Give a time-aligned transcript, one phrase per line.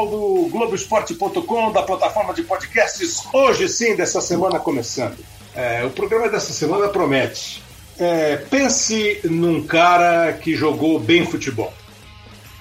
[0.00, 3.22] pessoal do Globoesporte.com, da plataforma de podcasts.
[3.32, 5.18] Hoje sim, dessa semana começando.
[5.54, 7.62] É, o programa dessa semana promete.
[7.98, 11.72] É, pense num cara que jogou bem futebol,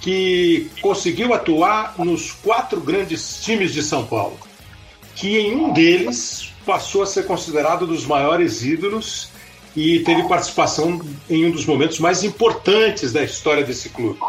[0.02, 4.38] que conseguiu atuar nos quatro grandes times de São Paulo,
[5.16, 9.30] que em um deles passou a ser considerado dos maiores ídolos
[9.76, 14.20] e teve participação em um dos momentos mais importantes da história desse clube.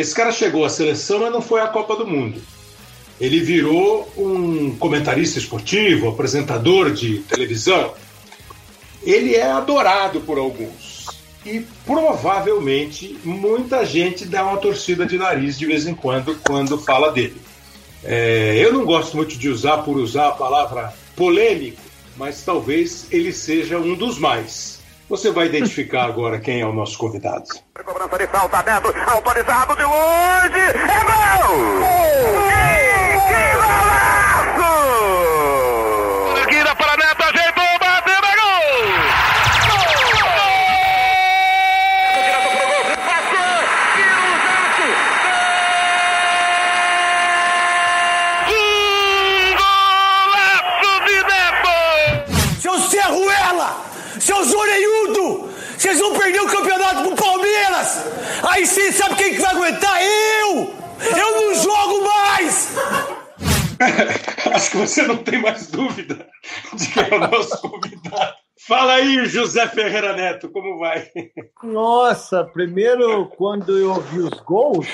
[0.00, 2.40] Esse cara chegou à seleção, mas não foi à Copa do Mundo.
[3.20, 7.92] Ele virou um comentarista esportivo, apresentador de televisão.
[9.02, 11.06] Ele é adorado por alguns.
[11.44, 17.12] E provavelmente muita gente dá uma torcida de nariz de vez em quando quando fala
[17.12, 17.38] dele.
[18.02, 21.82] É, eu não gosto muito de usar por usar a palavra polêmico,
[22.16, 24.79] mas talvez ele seja um dos mais.
[25.10, 27.44] Você vai identificar agora quem é o nosso convidado.
[27.84, 31.82] Cobrança de falta, Neto, autorizado de longe, é gol!
[32.46, 33.89] Que, que
[58.48, 60.00] Aí sim, sabe quem que vai aguentar?
[60.02, 60.74] Eu!
[61.16, 62.76] Eu não jogo mais!
[64.54, 66.26] Acho que você não tem mais dúvida
[66.74, 68.34] de quem é o nosso convidado.
[68.66, 71.08] Fala aí, José Ferreira Neto, como vai?
[71.62, 74.86] Nossa, primeiro, quando eu ouvi os gols,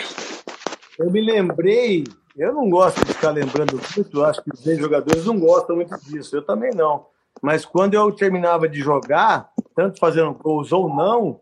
[0.98, 2.04] eu me lembrei.
[2.36, 6.36] Eu não gosto de ficar lembrando muito, acho que os jogadores não gostam muito disso,
[6.36, 7.06] eu também não.
[7.42, 11.40] Mas quando eu terminava de jogar, tanto fazendo gols ou não,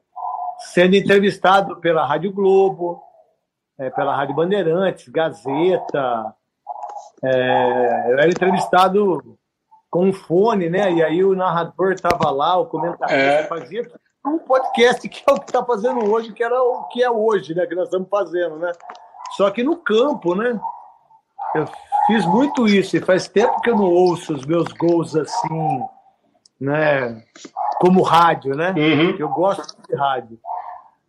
[0.72, 3.02] sendo entrevistado pela Rádio Globo,
[3.78, 6.34] é, pela Rádio Bandeirantes, Gazeta,
[7.22, 9.36] é, eu era entrevistado
[9.91, 10.92] com um fone, né?
[10.92, 13.44] E aí o narrador estava lá, o comentarista É.
[13.44, 13.82] fazia
[14.26, 17.54] um podcast que é o que está fazendo hoje, que era o que é hoje,
[17.54, 17.66] né?
[17.66, 18.72] Que nós estamos fazendo, né?
[19.36, 20.58] Só que no campo, né?
[21.54, 21.69] Eu
[22.06, 25.81] fiz muito isso e faz tempo que eu não ouço os meus gols assim,
[26.60, 27.22] né?
[27.78, 28.70] Como rádio, né?
[28.76, 29.16] Uhum.
[29.19, 30.38] Eu gosto de rádio.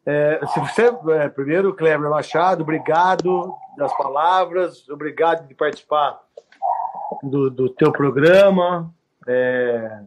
[0.06, 0.84] É, se você,
[1.14, 6.22] é, primeiro, Kleber Machado, obrigado das palavras, obrigado de participar
[7.24, 8.94] do, do teu programa.
[9.28, 10.02] É,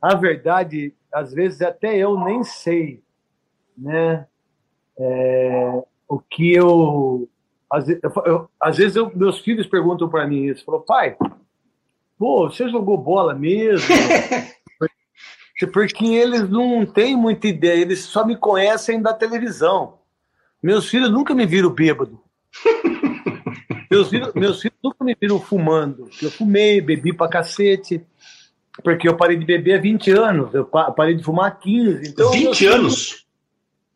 [0.00, 3.02] a verdade, às vezes até eu nem sei,
[3.76, 4.26] né?
[4.98, 7.28] É, o que eu
[7.68, 11.16] às, eu- eu- às vezes eu- meus filhos perguntam para mim isso, falou, pai,
[12.16, 13.88] pô, você jogou bola mesmo?
[15.72, 19.94] Porque eles não têm muita ideia, eles só me conhecem da televisão.
[20.62, 22.20] Meus filhos nunca me viram bêbado.
[23.90, 26.10] Meus filhos, meus filhos nunca me viram fumando.
[26.20, 28.04] Eu fumei, bebi pra cacete.
[28.82, 30.52] Porque eu parei de beber há 20 anos.
[30.52, 32.10] Eu pa- parei de fumar há 15.
[32.10, 33.26] Então, meus 20 filhos- anos?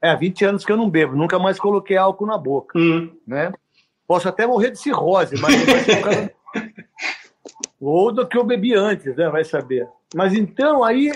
[0.01, 1.17] É, 20 anos que eu não bebo.
[1.17, 3.11] Nunca mais coloquei álcool na boca Hum.
[3.27, 3.53] né?
[4.07, 5.53] Posso até morrer de cirrose, mas
[7.81, 9.29] ou do que eu bebi antes, né?
[9.29, 9.87] Vai saber.
[10.15, 11.11] Mas então aí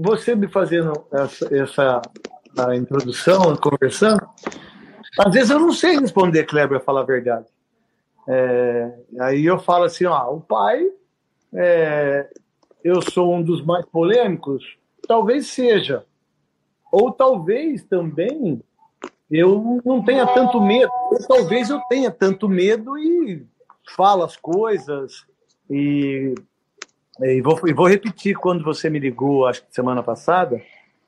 [0.00, 2.02] você me fazendo essa, essa
[2.58, 4.26] a introdução, conversando,
[5.18, 7.46] às vezes eu não sei responder, Kleber, a falar a verdade.
[8.28, 10.86] É, aí eu falo assim, ó, o pai,
[11.54, 12.30] é,
[12.84, 14.76] eu sou um dos mais polêmicos,
[15.06, 16.04] talvez seja,
[16.90, 18.62] ou talvez também
[19.32, 20.92] eu não tenha tanto medo.
[21.10, 23.46] Ou talvez eu tenha tanto medo e
[23.96, 25.24] falo as coisas.
[25.70, 26.34] E,
[27.20, 30.60] e, vou, e vou repetir quando você me ligou, acho que semana passada,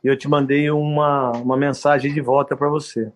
[0.02, 3.10] eu te mandei uma, uma mensagem de volta para você.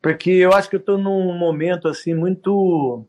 [0.00, 3.06] Porque eu acho que eu estou num momento assim muito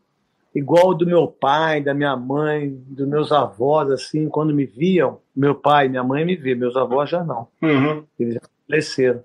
[0.53, 5.55] igual do meu pai, da minha mãe, dos meus avós, assim, quando me viam, meu
[5.55, 8.03] pai, minha mãe me vê, meus avós já não Uhum.
[8.19, 9.23] eles já faleceram,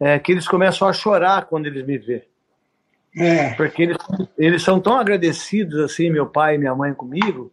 [0.00, 2.26] é que eles começam a chorar quando eles me vê.
[3.16, 3.54] É.
[3.54, 3.96] Porque eles,
[4.36, 7.52] eles são tão agradecidos, assim, meu pai e minha mãe comigo,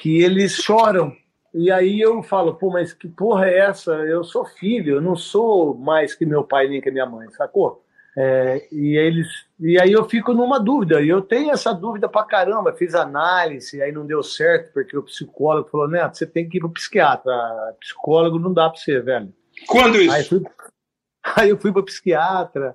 [0.00, 1.14] que eles choram.
[1.52, 3.92] E aí eu falo, pô, mas que porra é essa?
[3.92, 7.84] Eu sou filho, eu não sou mais que meu pai nem que minha mãe, sacou?
[8.16, 12.24] É, e, eles, e aí eu fico numa dúvida, e eu tenho essa dúvida pra
[12.24, 16.56] caramba, fiz análise, aí não deu certo, porque o psicólogo falou, Neto, você tem que
[16.56, 17.32] ir pro psiquiatra,
[17.80, 19.32] psicólogo não dá pra você, velho.
[19.68, 20.14] Quando isso?
[20.14, 20.42] Aí, fui,
[21.36, 22.74] aí eu fui para psiquiatra.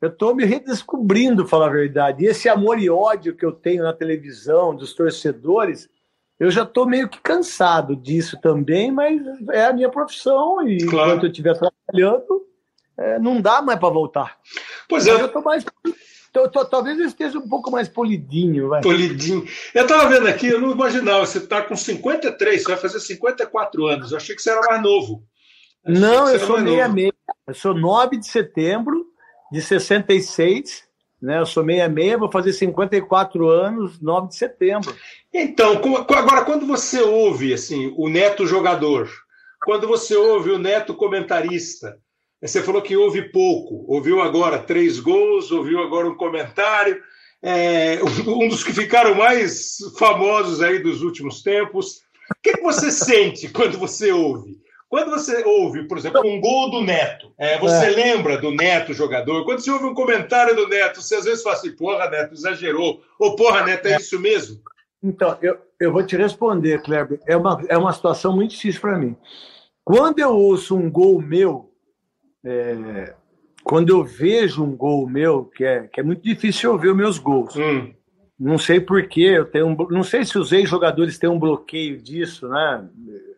[0.00, 2.24] Eu estou me redescobrindo, falar a verdade.
[2.24, 5.88] E esse amor e ódio que eu tenho na televisão, dos torcedores,
[6.38, 11.10] eu já estou meio que cansado disso também, mas é a minha profissão e Claro.
[11.10, 12.46] enquanto eu estiver trabalhando,
[12.98, 14.38] é, não dá mais para voltar.
[14.88, 15.64] Pois Mas é, eu estou mais,
[16.32, 18.80] tô- tô- talvez eu esteja um pouco mais polidinho, vai.
[18.82, 19.44] Polidinho.
[19.74, 23.86] Eu tava vendo aqui, eu não imaginava, você tá com 53, você vai fazer 54
[23.86, 24.10] anos.
[24.12, 25.22] Eu achei que você era mais novo.
[25.84, 26.56] Achei Não, eu sou.
[26.58, 27.12] 66.
[27.46, 29.06] Eu sou 9 de setembro
[29.52, 30.85] de 66.
[31.26, 31.40] Né?
[31.40, 34.94] Eu sou 66, vou fazer 54 anos, 9 de setembro.
[35.34, 35.72] Então,
[36.08, 39.10] agora, quando você ouve assim, o neto jogador,
[39.64, 41.98] quando você ouve o neto comentarista,
[42.40, 47.02] você falou que ouve pouco, ouviu agora três gols, ouviu agora um comentário,
[47.42, 52.02] é, um dos que ficaram mais famosos aí dos últimos tempos.
[52.30, 54.58] O que, que você sente quando você ouve?
[54.88, 57.90] Quando você ouve, por exemplo, um gol do Neto, é, você É.
[57.90, 59.44] lembra do Neto jogador?
[59.44, 63.02] Quando você ouve um comentário do Neto, você às vezes fala assim, porra, Neto, exagerou.
[63.18, 64.60] Ou porra, Neto, é isso mesmo?
[65.02, 67.20] Então, eu, eu vou te responder, Kleber.
[67.26, 69.16] É uma, é uma situação muito difícil para mim.
[69.84, 71.70] Quando eu ouço um gol meu,
[72.44, 73.14] é,
[73.64, 76.96] quando eu vejo um gol meu, que é, que é muito difícil eu ver os
[76.96, 77.56] meus gols.
[77.56, 77.92] Hum.
[78.38, 82.48] Não sei porquê, eu tenho um, não sei se os ex-jogadores têm um bloqueio disso,
[82.48, 82.88] né?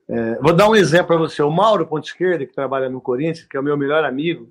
[0.08, 1.43] É, vou dar um exemplo para você.
[1.43, 4.50] O Mauro Ponte Esquerda, que trabalha no Corinthians, que é o meu melhor amigo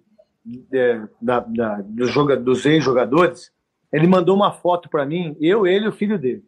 [0.71, 2.13] é, da, da- dos,
[2.43, 3.51] dos ex-jogadores,
[3.91, 6.43] ele mandou uma foto para mim, eu, ele e o filho dele,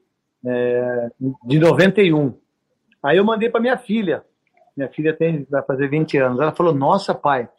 [0.46, 1.10] é,
[1.44, 2.34] de 91.
[3.02, 4.24] Aí eu mandei para minha filha.
[4.76, 6.40] Minha filha tem, vai fazer 20 anos.
[6.40, 7.50] Ela falou: Nossa, pai,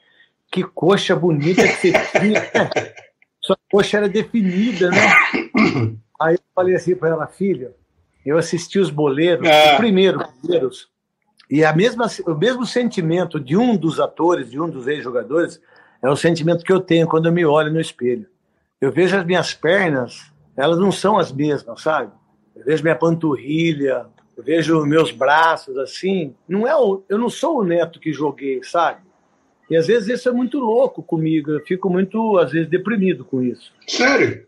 [0.52, 2.41] que coxa bonita que você tinha.
[3.41, 4.97] Sua coxa era definida, né?
[6.20, 7.75] Aí eu falei assim para ela, filha,
[8.25, 10.90] eu assisti os boleiros, o primeiro, boleiros,
[11.50, 15.61] e a mesma, o mesmo sentimento de um dos atores, de um dos ex-jogadores,
[16.00, 18.26] é o sentimento que eu tenho quando eu me olho no espelho.
[18.81, 22.12] Eu vejo as minhas pernas, elas não são as mesmas, sabe?
[22.55, 24.06] Eu vejo minha panturrilha,
[24.37, 26.35] eu vejo meus braços assim.
[26.49, 29.00] Não é o, eu não sou o neto que joguei, sabe?
[29.69, 31.50] E às vezes isso é muito louco comigo.
[31.50, 33.73] Eu fico muito, às vezes, deprimido com isso.
[33.87, 34.47] Sério?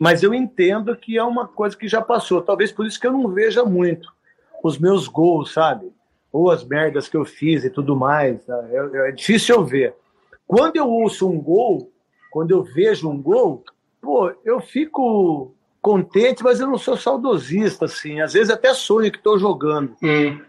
[0.00, 2.42] Mas eu entendo que é uma coisa que já passou.
[2.42, 4.12] Talvez por isso que eu não veja muito
[4.62, 5.93] os meus gols, sabe?
[6.34, 8.44] Ou as merdas que eu fiz e tudo mais.
[8.44, 8.68] tá?
[8.68, 9.94] É, é difícil eu ver.
[10.48, 11.92] Quando eu ouço um gol,
[12.28, 13.62] quando eu vejo um gol,
[14.02, 18.20] pô, eu fico contente, mas eu não sou saudosista, assim.
[18.20, 19.94] Às vezes até sonho que estou jogando.
[20.02, 20.40] Hum.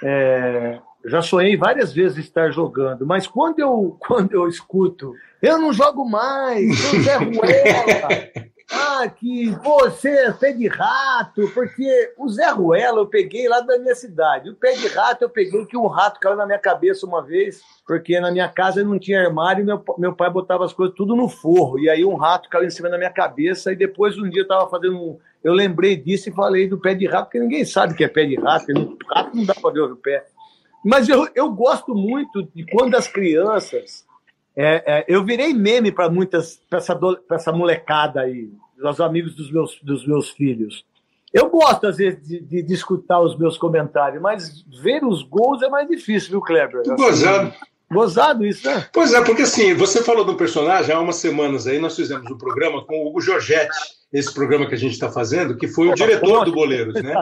[0.00, 5.12] É, já sonhei várias vezes estar jogando, mas quando eu, quando eu escuto,
[5.42, 8.08] eu não jogo mais, eu Zé Ruela,
[8.72, 13.78] ah, que você é pé de rato, porque o Zé Ruela eu peguei lá da
[13.78, 17.06] minha cidade, o pé de rato eu peguei que um rato caiu na minha cabeça
[17.06, 20.72] uma vez, porque na minha casa não tinha armário e meu, meu pai botava as
[20.72, 23.76] coisas tudo no forro, e aí um rato caiu em cima da minha cabeça, e
[23.76, 27.06] depois um dia eu estava fazendo um, eu lembrei disso e falei do pé de
[27.06, 28.66] rato, porque ninguém sabe o que é pé de rato,
[29.10, 30.26] rato não dá para ver o pé.
[30.84, 34.04] Mas eu, eu gosto muito de quando as crianças.
[34.56, 38.50] É, é, eu virei meme para muitas, para essa, pra essa molecada aí,
[38.82, 40.84] os amigos dos meus, dos meus filhos.
[41.32, 45.62] Eu gosto, às vezes, de, de, de escutar os meus comentários, mas ver os gols
[45.62, 46.82] é mais difícil, viu, Kleber?
[46.94, 47.54] Gozado.
[47.90, 48.86] Gozado isso, né?
[48.92, 52.38] Pois é, porque assim, você falou do personagem há umas semanas aí, nós fizemos um
[52.38, 53.76] programa com o Hugo Giorgetti,
[54.12, 57.14] esse programa que a gente está fazendo, que foi o diretor do Boleiros, né?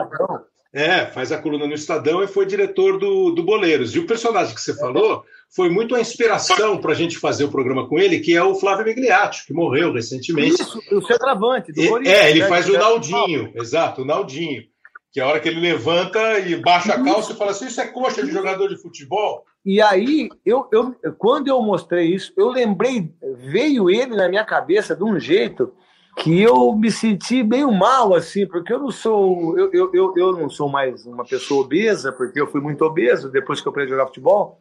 [0.73, 3.93] É, faz a coluna no Estadão e foi diretor do, do Boleiros.
[3.93, 5.23] E o personagem que você falou
[5.53, 8.55] foi muito a inspiração para a gente fazer o programa com ele, que é o
[8.55, 10.61] Flávio Migliaccio, que morreu recentemente.
[10.61, 12.17] Isso, o centroavante do Corinthians.
[12.17, 12.47] É, ele né?
[12.47, 14.63] faz o era- Naldinho, exato, o Naldinho.
[15.11, 17.81] Que é a hora que ele levanta e baixa a calça e fala assim: Isso
[17.81, 19.43] é coxa de jogador de futebol?
[19.65, 24.95] E aí, eu, eu, quando eu mostrei isso, eu lembrei, veio ele na minha cabeça
[24.95, 25.73] de um jeito
[26.17, 30.31] que eu me senti meio mal, assim, porque eu não sou, eu, eu, eu, eu
[30.33, 33.91] não sou mais uma pessoa obesa, porque eu fui muito obeso depois que eu aprendi
[33.91, 34.59] a jogar futebol.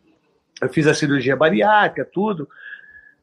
[0.62, 2.48] Eu fiz a cirurgia bariátrica, tudo,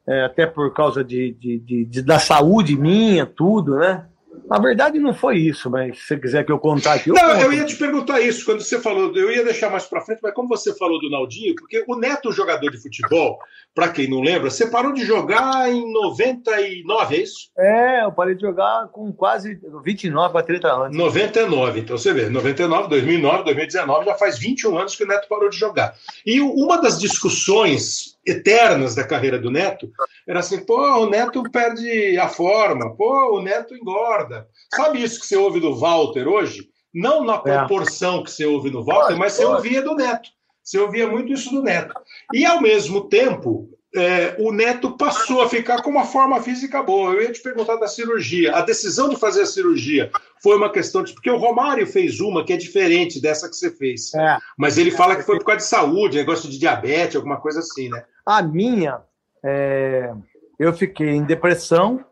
[0.06, 4.06] é, até por causa de, de, de- de- da saúde minha, tudo, né?
[4.46, 7.22] Na verdade, não foi isso, mas se você quiser que eu contar aqui, eu Não,
[7.32, 7.40] conto.
[7.40, 10.34] eu ia te perguntar isso quando você falou, eu ia deixar mais para frente, mas
[10.34, 13.38] como você falou do Naldinho, porque o Neto, jogador de futebol,
[13.74, 17.50] para quem não lembra, você parou de jogar em 99, é isso?
[17.58, 20.96] É, eu parei de jogar com quase 29 para 30 anos.
[20.96, 25.48] 99, então você vê, 99, 2009, 2019, já faz 21 anos que o Neto parou
[25.48, 25.94] de jogar.
[26.26, 29.90] E uma das discussões eternas da carreira do Neto
[30.26, 34.46] era assim, pô, o Neto perde a forma, pô, o Neto engorda.
[34.74, 36.68] Sabe isso que você ouve do Walter hoje?
[36.92, 37.38] Não na É.
[37.38, 40.30] proporção que você ouve no Walter, mas você ouvia do Neto.
[40.62, 41.94] Você ouvia muito isso do Neto.
[42.32, 47.14] E, ao mesmo tempo, é, o Neto passou a ficar com uma forma física boa.
[47.14, 48.54] Eu ia te perguntar da cirurgia.
[48.54, 50.10] A decisão de fazer a cirurgia
[50.42, 51.14] foi uma questão de.
[51.14, 54.12] Porque o Romário fez uma que é diferente dessa que você fez.
[54.14, 54.36] É.
[54.58, 57.88] Mas ele fala que foi por causa de saúde, negócio de diabetes, alguma coisa assim,
[57.88, 58.04] né?
[58.28, 59.00] A minha,
[59.42, 60.12] é,
[60.58, 62.04] eu fiquei em depressão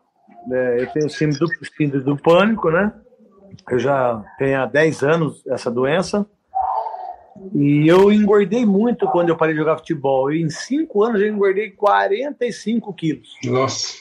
[0.51, 2.93] é, eu tenho síndrome do, síndrome do pânico, né?
[3.69, 6.25] Eu já tenho há 10 anos essa doença.
[7.53, 10.31] E eu engordei muito quando eu parei de jogar futebol.
[10.31, 13.29] E em 5 anos eu engordei 45 quilos.
[13.43, 13.95] Nossa.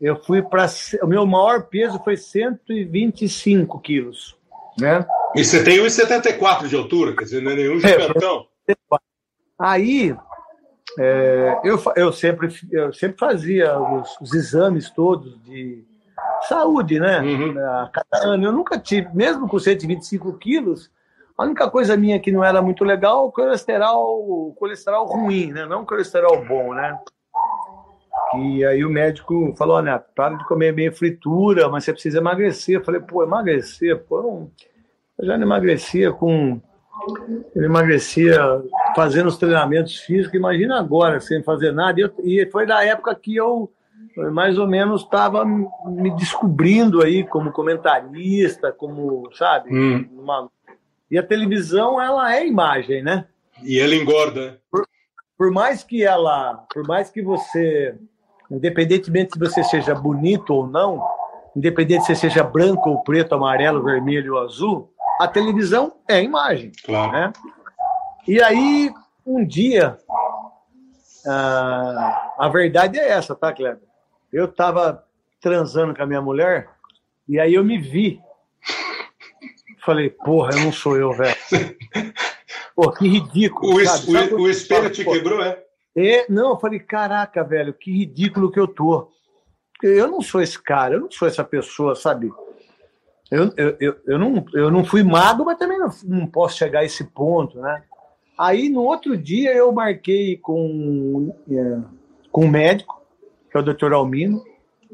[0.00, 0.66] Eu fui para.
[1.02, 4.36] O meu maior peso foi 125 quilos.
[4.78, 5.04] Né?
[5.34, 8.46] E você tem 1,74 de altura, quer dizer, não é nenhum gigantão.
[9.58, 10.14] Aí,
[10.98, 15.84] é, eu, eu, sempre, eu sempre fazia os, os exames todos de
[16.48, 17.20] saúde, né?
[17.20, 17.54] Uhum.
[17.92, 18.44] Cada ano.
[18.44, 20.90] Eu nunca tive, mesmo com 125 quilos,
[21.36, 25.66] a única coisa minha que não era muito legal, o colesterol, o colesterol ruim, né?
[25.66, 26.98] Não o colesterol bom, né?
[28.34, 32.76] E aí o médico falou, né, para de comer bem fritura, mas você precisa emagrecer.
[32.76, 33.98] Eu falei, pô, emagrecer?
[34.04, 34.50] Pô, não...
[35.18, 36.60] eu já não emagrecia com...
[37.54, 38.36] Eu emagrecia
[38.94, 42.00] fazendo os treinamentos físicos, imagina agora, sem fazer nada.
[42.24, 43.70] E, e foi da época que eu
[44.32, 50.08] mais ou menos estava me descobrindo aí como comentarista, como, sabe, Hum.
[50.18, 50.50] uma...
[51.10, 53.26] E a televisão, ela é imagem, né?
[53.62, 54.58] E ele engorda.
[55.38, 57.94] por mais que ela, por mais que você,
[58.50, 61.00] independentemente se você seja bonito ou não,
[61.54, 66.72] independente se você seja branco ou preto, amarelo, vermelho ou azul, a televisão é imagem,
[66.84, 67.12] Claro.
[67.12, 67.32] né?
[68.26, 68.92] E aí,
[69.24, 69.98] um dia,
[71.26, 73.82] ah, a verdade é essa, tá, Kleber?
[74.32, 75.04] Eu tava
[75.40, 76.68] transando com a minha mulher
[77.28, 78.20] e aí eu me vi.
[79.84, 81.36] Falei, porra, eu não sou eu, velho.
[82.74, 83.76] Pô, que ridículo.
[83.76, 84.10] O, sabe?
[84.10, 85.62] o- Sabe o quando- espelho te quebrou, é?
[85.96, 89.10] é, não, eu falei, caraca, velho, que ridículo que eu tô.
[89.82, 92.32] Eu não sou esse cara, eu não sou essa pessoa, sabe?
[93.30, 96.80] Eu, eu, eu, eu, não, eu não fui mago, mas também não, não posso chegar
[96.80, 97.82] a esse ponto, né?
[98.38, 101.78] Aí, no outro dia, eu marquei com, é,
[102.30, 103.02] com um médico,
[103.50, 104.44] que é o doutor Almino,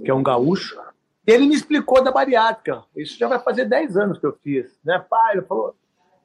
[0.04, 0.78] que é um gaúcho.
[1.26, 2.82] Ele me explicou da bariátrica.
[2.96, 5.04] Isso já vai fazer 10 anos que eu fiz, né?
[5.10, 5.74] Pai, ele falou...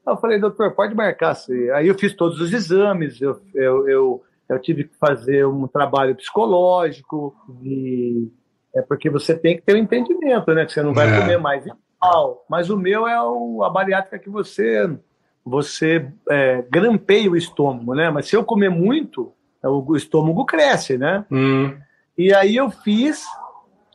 [0.06, 1.34] Eu falei, doutor, pode marcar.
[1.34, 1.68] sim.
[1.70, 6.16] Aí eu fiz todos os exames, eu, eu, eu, eu tive que fazer um trabalho
[6.16, 8.30] psicológico, de,
[8.74, 10.64] é porque você tem que ter um entendimento, né?
[10.64, 11.20] Que você não vai É.
[11.20, 11.66] comer mais
[12.48, 14.90] Mas o meu é o, a bariátrica que você,
[15.44, 18.10] você é, grampeia o estômago, né?
[18.10, 21.24] Mas se eu comer muito, o estômago cresce, né?
[21.30, 21.74] Hum.
[22.16, 23.24] E aí eu fiz,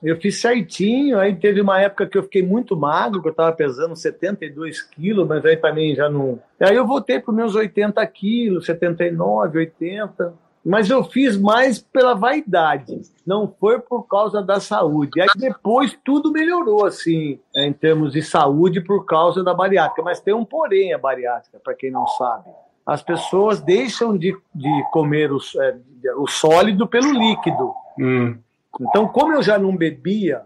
[0.01, 1.19] eu fiz certinho.
[1.19, 5.27] Aí teve uma época que eu fiquei muito magro, que eu estava pesando 72 quilos,
[5.27, 6.39] mas aí também já não.
[6.59, 10.33] Aí eu voltei para os meus 80 quilos, 79, 80.
[10.65, 15.19] Mas eu fiz mais pela vaidade, não foi por causa da saúde.
[15.19, 20.01] Aí depois tudo melhorou, assim, em termos de saúde, por causa da bariátrica.
[20.01, 22.49] Mas tem um porém a bariátrica, para quem não sabe.
[22.85, 25.75] As pessoas deixam de, de comer os, é,
[26.15, 27.73] o sólido pelo líquido.
[27.99, 28.37] Hum.
[28.79, 30.43] Então, como eu já não bebia,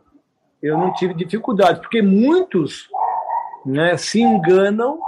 [0.62, 2.90] eu não tive dificuldade, porque muitos
[3.66, 5.00] né, se enganam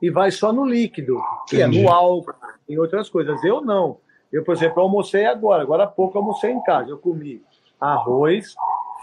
[0.00, 1.82] e vai só no líquido, que é Entendi.
[1.82, 2.34] no álcool,
[2.68, 3.42] em outras coisas.
[3.44, 3.98] Eu não.
[4.34, 6.90] Eu, por exemplo, almocei agora, agora há pouco almocei em casa.
[6.90, 7.40] Eu comi
[7.80, 8.54] arroz,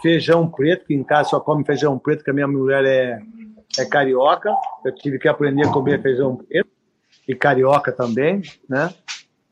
[0.02, 3.18] feijão preto, que em casa só come feijão preto, porque a minha mulher é,
[3.78, 4.54] é carioca.
[4.84, 6.68] Eu tive que aprender a comer feijão preto
[7.26, 8.92] e carioca também, né?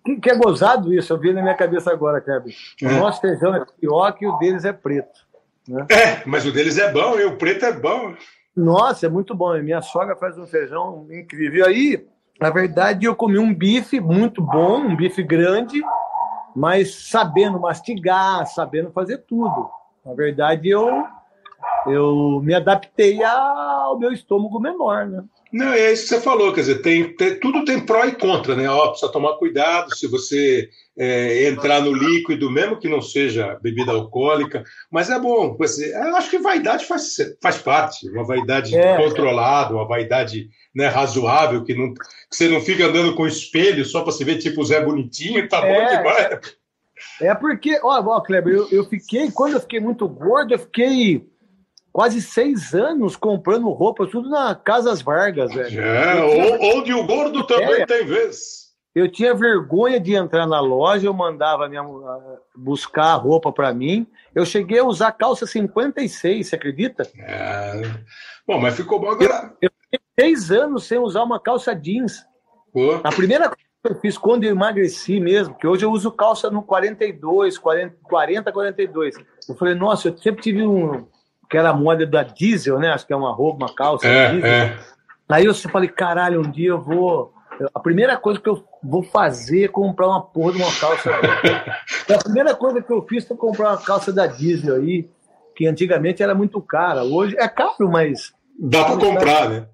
[0.05, 2.53] Que, que é gozado isso, eu vi na minha cabeça agora, Kleber.
[2.83, 2.99] O É.
[2.99, 5.21] nosso feijão é carioca e o deles é preto.
[5.69, 5.87] Né?
[5.91, 8.15] É, mas o deles é bom, e o preto é bom.
[8.57, 9.55] Nossa, é muito bom.
[9.57, 11.67] E minha sogra faz um feijão incrível.
[11.67, 12.07] E aí,
[12.41, 15.83] na verdade, eu comi um bife muito bom, um bife grande,
[16.57, 19.69] mas sabendo mastigar, sabendo fazer tudo.
[20.05, 21.05] Na verdade, eu,
[21.87, 25.25] eu me adaptei ao meu estômago menor, né?
[25.53, 28.55] Não, é isso que você falou, quer dizer, tem, tem- tudo tem pró e contra,
[28.55, 28.69] né?
[28.71, 33.91] Ó, precisa tomar cuidado se você é, entrar no líquido, mesmo que não seja bebida
[33.91, 35.57] alcoólica, mas é bom.
[35.59, 38.97] dizer, Eu acho que vaidade faz, faz parte, uma vaidade É.
[38.97, 42.01] controlada, uma vaidade né, razoável, que, não, que
[42.37, 45.61] você não fica andando com espelho só para se ver tipo o Zé Bonitinho, tá
[45.61, 45.97] bom É.
[45.97, 46.41] demais.
[47.21, 51.27] É porque, ó, ó Kleber, eu, eu fiquei, quando eu fiquei muito gordo, eu fiquei
[51.93, 55.81] quase seis anos comprando roupa, tudo na Casas Vargas, velho.
[55.81, 57.87] É, ou- onde o gordo também É.
[57.87, 58.61] tem vez.
[58.93, 61.83] Eu tinha vergonha de entrar na loja, eu mandava minha,
[62.57, 64.05] buscar roupa para mim.
[64.35, 67.05] Eu cheguei a usar calça 56, você acredita?
[67.19, 67.83] É.
[68.47, 69.53] Bom, mas ficou bom agora.
[70.19, 72.25] Seis anos sem usar uma calça jeans.
[72.73, 76.11] Pô, A primeira coisa que eu fiz quando eu emagreci mesmo, que hoje eu uso
[76.11, 79.15] calça no 42, 40, 40 42.
[79.49, 81.07] Eu falei, nossa, eu sempre tive um.
[81.51, 82.91] Que era a moda da diesel, né?
[82.91, 84.47] Acho que é uma roupa, uma calça diesel.
[84.47, 84.79] é, é.
[85.29, 87.33] Aí eu falei, caralho, um dia eu vou.
[87.75, 91.11] A primeira coisa que eu vou fazer é comprar uma porra de uma calça.
[92.13, 95.09] A primeira coisa que eu fiz foi comprar uma calça da Diesel aí.
[95.55, 97.05] que antigamente era muito cara.
[97.05, 98.33] Hoje é caro, mas.
[98.59, 99.67] Dá para comprar, né?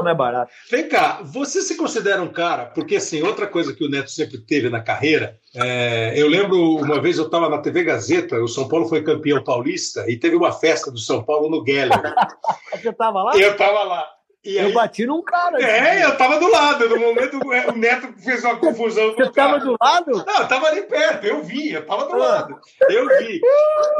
[0.00, 0.52] Mais barato.
[0.70, 4.38] Vem cá, você se considera um cara, porque assim, outra coisa que o Neto sempre
[4.38, 8.68] teve na carreira, é, eu lembro uma vez eu estava na TV Gazeta, o São
[8.68, 12.00] Paulo foi campeão paulista e teve uma festa do São Paulo no Geller.
[12.72, 13.32] Você estava lá?
[13.36, 14.08] Eu estava lá.
[14.44, 15.62] E eu bati num cara.
[15.62, 16.02] É, assim.
[16.02, 16.88] eu tava do lado.
[16.88, 19.14] No momento o Neto fez uma confusão.
[19.14, 20.24] Você tava do lado?
[20.26, 22.16] Não, eu tava ali perto, eu vi, eu tava do ah.
[22.16, 22.58] lado.
[22.88, 23.40] Eu vi.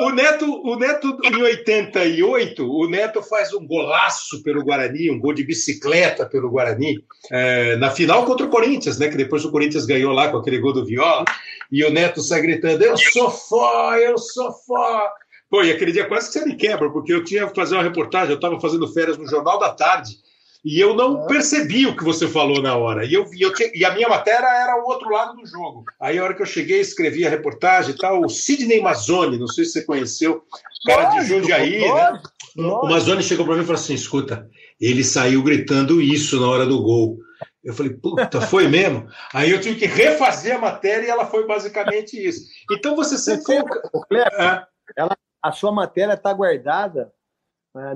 [0.01, 5.33] O Neto, o Neto, em 88, o Neto faz um golaço pelo Guarani, um gol
[5.33, 9.09] de bicicleta pelo Guarani, é, na final contra o Corinthians, né?
[9.09, 11.25] Que depois o Corinthians ganhou lá com aquele gol do Viola.
[11.71, 15.09] E o Neto sai gritando: Eu sou fó, eu sou fó.
[15.49, 17.85] Pô, e aquele dia quase que você me quebra, porque eu tinha que fazer uma
[17.85, 20.17] reportagem, eu estava fazendo férias no Jornal da Tarde
[20.65, 23.05] e eu não percebi o que você falou na hora.
[23.05, 25.85] E, eu, eu tinha, e a minha matéria era o outro lado do jogo.
[26.01, 29.49] Aí, a hora que eu cheguei, escrevi a reportagem e tal, o Sidney Mazzoni, não
[29.49, 30.45] sei se você conheceu,
[30.87, 32.23] cara de Jundiaí, né?
[32.57, 34.49] O Mazzoni chegou para mim e falou assim: escuta,
[34.81, 37.19] ele saiu gritando isso na hora do gol.
[37.65, 39.09] Eu falei, puta, foi mesmo?
[39.33, 42.43] Aí eu tive que refazer a matéria e ela foi basicamente isso.
[42.71, 43.43] Então você sempre.
[43.45, 44.19] Foi...
[44.19, 44.63] É.
[44.97, 47.13] Ela, a sua matéria está guardada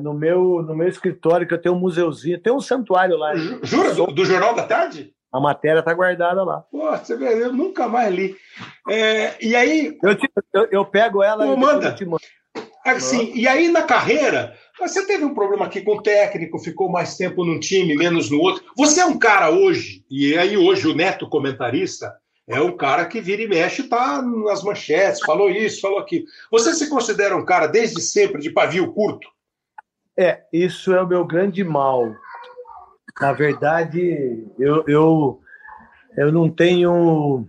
[0.00, 3.34] no, meu, no meu escritório, que eu tenho um museuzinho, tem um santuário lá.
[3.62, 3.94] Jura?
[3.94, 5.12] Do, do Jornal da Tarde?
[5.32, 6.60] A matéria está guardada lá.
[6.70, 8.36] Pô, você vê, eu nunca mais li.
[8.88, 9.96] É, e aí.
[10.02, 11.94] Eu, te, eu, eu, pego ela Pô, e manda.
[11.94, 12.22] Te mando.
[12.86, 17.16] Assim, e aí na carreira, você teve um problema aqui com o técnico, ficou mais
[17.16, 18.64] tempo num time, menos no outro.
[18.76, 22.14] Você é um cara hoje, e aí hoje o Neto comentarista,
[22.48, 26.26] é um cara que vira e mexe, tá nas manchetes, falou isso, falou aquilo.
[26.50, 29.28] Você se considera um cara desde sempre de pavio curto?
[30.16, 32.14] É, isso é o meu grande mal.
[33.20, 35.40] Na verdade, eu, eu,
[36.16, 37.46] eu não tenho.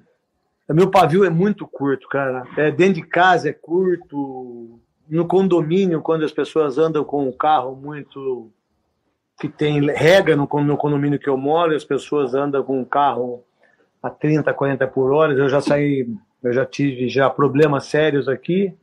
[0.69, 2.45] Meu pavio é muito curto, cara.
[2.57, 4.79] É, dentro de casa é curto.
[5.09, 8.51] No condomínio, quando as pessoas andam com o carro muito.
[9.39, 13.43] que tem rega no, no condomínio que eu moro, as pessoas andam com o carro
[14.03, 15.31] a 30, 40 por hora.
[15.31, 16.05] Eu já saí,
[16.43, 18.77] eu já tive já problemas sérios aqui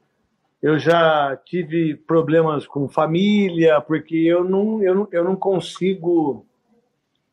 [0.64, 6.46] eu já tive problemas com família, porque eu não, eu não, eu não consigo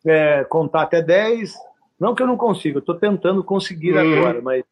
[0.05, 1.55] é, contar até 10.
[1.97, 3.99] Não que eu não consigo, eu estou tentando conseguir uhum.
[4.17, 4.63] agora, mas,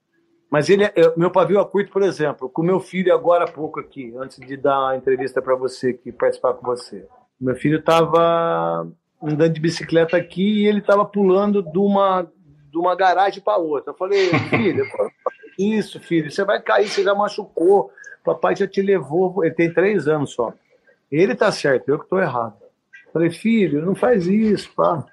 [0.52, 3.80] mas ele, é, meu pavio é curto, por exemplo, com meu filho agora há pouco
[3.80, 7.08] aqui, antes de dar a entrevista para você, que participar com você.
[7.40, 8.86] Meu filho estava
[9.24, 12.24] andando de bicicleta aqui e ele estava pulando de uma,
[12.70, 13.94] de uma garagem para outra.
[13.94, 14.86] Eu falei, filho,
[15.60, 17.92] isso, filho, você vai cair, você já machucou
[18.24, 20.54] papai já te levou, ele tem três anos só.
[21.12, 22.56] Ele tá certo, eu que tô errado.
[23.12, 25.04] Falei, filho, não faz isso, pá.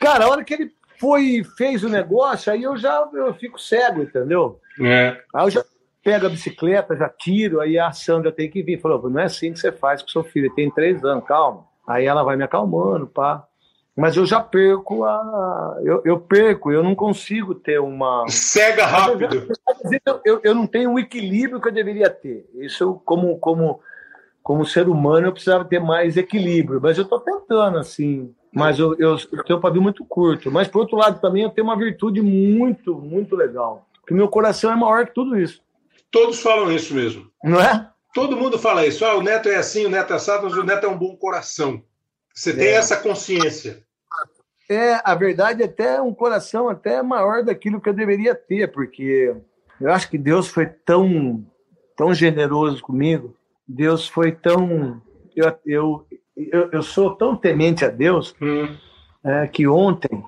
[0.00, 4.02] Cara, a hora que ele foi fez o negócio, aí eu já eu fico cego,
[4.02, 4.58] entendeu?
[4.80, 5.20] É.
[5.32, 5.64] Aí eu já
[6.02, 8.80] pego a bicicleta, já tiro, aí a Sandra tem que vir.
[8.80, 11.64] Falou, não é assim que você faz com seu filho, ele tem três anos, calma.
[11.86, 13.46] Aí ela vai me acalmando, pá.
[13.96, 15.78] Mas eu já perco a.
[15.82, 18.24] Eu, eu perco, eu não consigo ter uma.
[18.28, 19.48] Cega rápido.
[20.06, 22.48] Eu, eu, eu, não tenho o equilíbrio que eu deveria ter.
[22.54, 23.80] Isso, como, como,
[24.42, 26.80] como ser humano, eu precisava ter mais equilíbrio.
[26.82, 28.34] Mas eu estou tentando, assim.
[28.50, 30.50] Mas eu, eu, eu tenho um pavio muito curto.
[30.50, 33.86] Mas, por outro lado, também eu tenho uma virtude muito, muito legal.
[34.06, 35.60] Que meu coração é maior que tudo isso.
[36.10, 37.30] Todos falam isso mesmo.
[37.44, 37.90] Não é?
[38.14, 39.04] Todo mundo fala isso.
[39.04, 41.16] Ah, o neto é assim, o neto é assado, mas o neto é um bom
[41.16, 41.82] coração.
[42.34, 42.74] Você tem é.
[42.74, 43.82] essa consciência.
[44.68, 49.34] É, a verdade, até um coração até maior daquilo que eu deveria ter, porque
[49.80, 51.44] eu acho que Deus foi tão,
[51.96, 53.36] tão generoso comigo.
[53.66, 55.02] Deus foi tão.
[55.36, 58.74] Eu, eu, eu, eu sou tão temente a Deus hum.
[59.24, 60.24] é, que ontem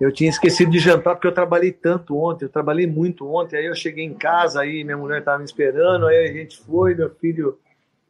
[0.00, 3.56] eu tinha esquecido de jantar porque eu trabalhei tanto ontem, eu trabalhei muito ontem.
[3.56, 6.94] Aí eu cheguei em casa, aí minha mulher estava me esperando, aí a gente foi,
[6.94, 7.58] meu filho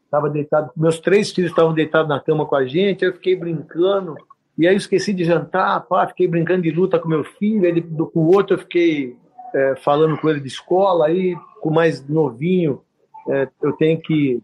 [0.06, 4.16] estava deitado, meus três filhos estavam deitados na cama com a gente, eu fiquei brincando,
[4.56, 7.82] e aí eu esqueci de jantar, pá, fiquei brincando de luta com meu filho, aí
[7.82, 9.16] com o outro eu fiquei
[9.54, 12.80] é, falando com ele de escola, aí com o mais novinho
[13.28, 14.42] é, eu tenho que.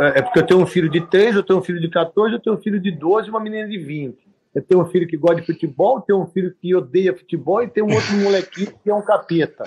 [0.00, 2.34] É, é porque eu tenho um filho de três, eu tenho um filho de 14,
[2.34, 4.18] eu tenho um filho de 12 e uma menina de 20.
[4.54, 7.68] Eu tenho um filho que gosta de futebol, tenho um filho que odeia futebol e
[7.68, 9.64] tenho um outro molequinho que é um capeta.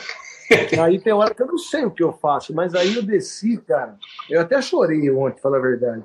[0.82, 3.58] Aí tem hora que eu não sei o que eu faço, mas aí eu desci,
[3.58, 3.98] cara.
[4.30, 6.04] Eu até chorei ontem, falar a verdade.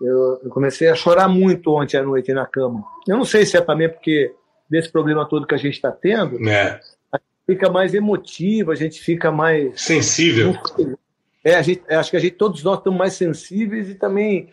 [0.00, 2.84] Eu, eu, comecei a chorar muito ontem à noite na cama.
[3.08, 4.34] Eu não sei se é também porque
[4.68, 6.80] desse problema todo que a gente está tendo, é.
[7.46, 10.54] fica mais emotivo, a gente fica mais sensível.
[11.42, 14.50] É, a gente, acho que a gente todos nós estamos mais sensíveis e também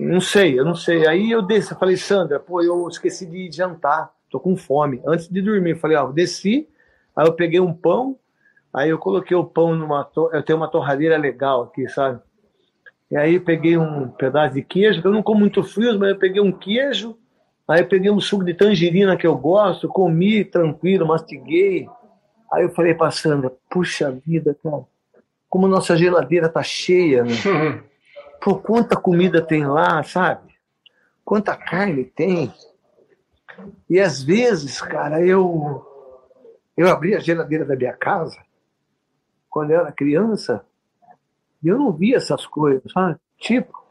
[0.00, 1.06] não sei, eu não sei.
[1.06, 5.00] Aí eu desci, eu falei, Sandra, pô, eu esqueci de jantar, tô com fome.
[5.06, 6.68] Antes de dormir, eu falei, ó, desci,
[7.14, 8.18] aí eu peguei um pão,
[8.72, 10.04] Aí eu coloquei o pão numa.
[10.04, 10.30] To...
[10.32, 12.20] Eu tenho uma torradeira legal aqui, sabe?
[13.10, 16.40] E aí peguei um pedaço de queijo, eu não como muito frio, mas eu peguei
[16.40, 17.18] um queijo,
[17.66, 21.88] aí peguei um suco de tangerina que eu gosto, comi tranquilo, mastiguei.
[22.52, 24.84] Aí eu falei pra Sandra, puxa vida, cara,
[25.48, 27.34] como nossa geladeira tá cheia, né?
[28.40, 30.54] Pô, quanta comida tem lá, sabe?
[31.24, 32.52] Quanta carne tem.
[33.88, 35.84] E às vezes, cara, eu
[36.76, 38.38] eu abri a geladeira da minha casa
[39.50, 40.64] quando eu era criança
[41.68, 43.18] eu não via essas coisas, sabe?
[43.38, 43.84] Tipo,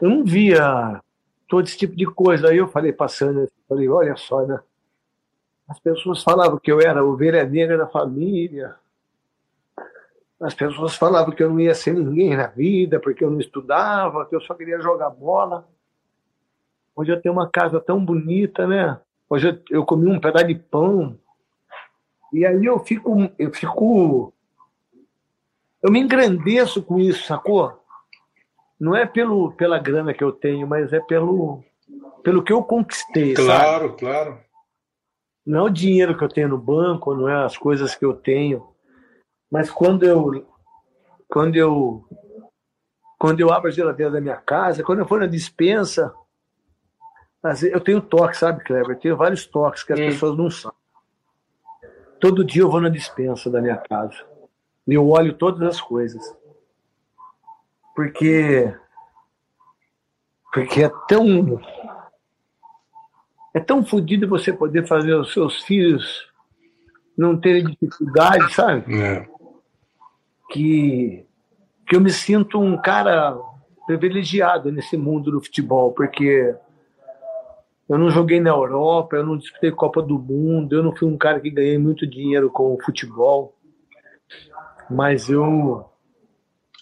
[0.00, 1.02] eu não via
[1.46, 2.48] todo esse tipo de coisa.
[2.48, 4.60] Aí eu falei passando, falei, olha só, né?
[5.68, 8.74] As pessoas falavam que eu era ovelha negra da família.
[10.40, 14.24] As pessoas falavam que eu não ia ser ninguém na vida, porque eu não estudava,
[14.26, 15.68] que eu só queria jogar bola.
[16.96, 18.98] Hoje eu tenho uma casa tão bonita, né?
[19.28, 21.16] Hoje eu, eu comi um pedaço de pão.
[22.32, 24.32] E aí eu fico, eu fico.
[25.82, 27.78] Eu me engrandeço com isso, sacou?
[28.78, 31.62] Não é pelo, pela grana que eu tenho, mas é pelo,
[32.22, 33.34] pelo que eu conquistei.
[33.34, 33.98] Claro, sabe?
[33.98, 34.38] claro.
[35.46, 38.14] Não é o dinheiro que eu tenho no banco, não é as coisas que eu
[38.14, 38.68] tenho.
[39.50, 40.46] Mas quando eu.
[41.28, 42.04] Quando eu.
[43.18, 46.14] Quando eu abro a geladeira da minha casa, quando eu for na dispensa,
[47.70, 48.96] eu tenho toque, sabe, Kleber?
[48.96, 50.06] Eu tenho vários toques que as hum.
[50.06, 50.78] pessoas não sabem.
[52.18, 54.29] Todo dia eu vou na dispensa da minha casa.
[54.86, 56.22] Eu olho todas as coisas.
[57.94, 58.72] Porque.
[60.52, 61.60] Porque é tão.
[63.52, 66.30] É tão fodido você poder fazer os seus filhos
[67.16, 69.02] não terem dificuldade, sabe?
[69.02, 69.28] É.
[70.50, 71.26] Que,
[71.86, 73.36] que eu me sinto um cara
[73.86, 76.54] privilegiado nesse mundo do futebol, porque
[77.88, 81.18] eu não joguei na Europa, eu não disputei Copa do Mundo, eu não fui um
[81.18, 83.52] cara que ganhei muito dinheiro com o futebol,
[84.90, 85.84] mas eu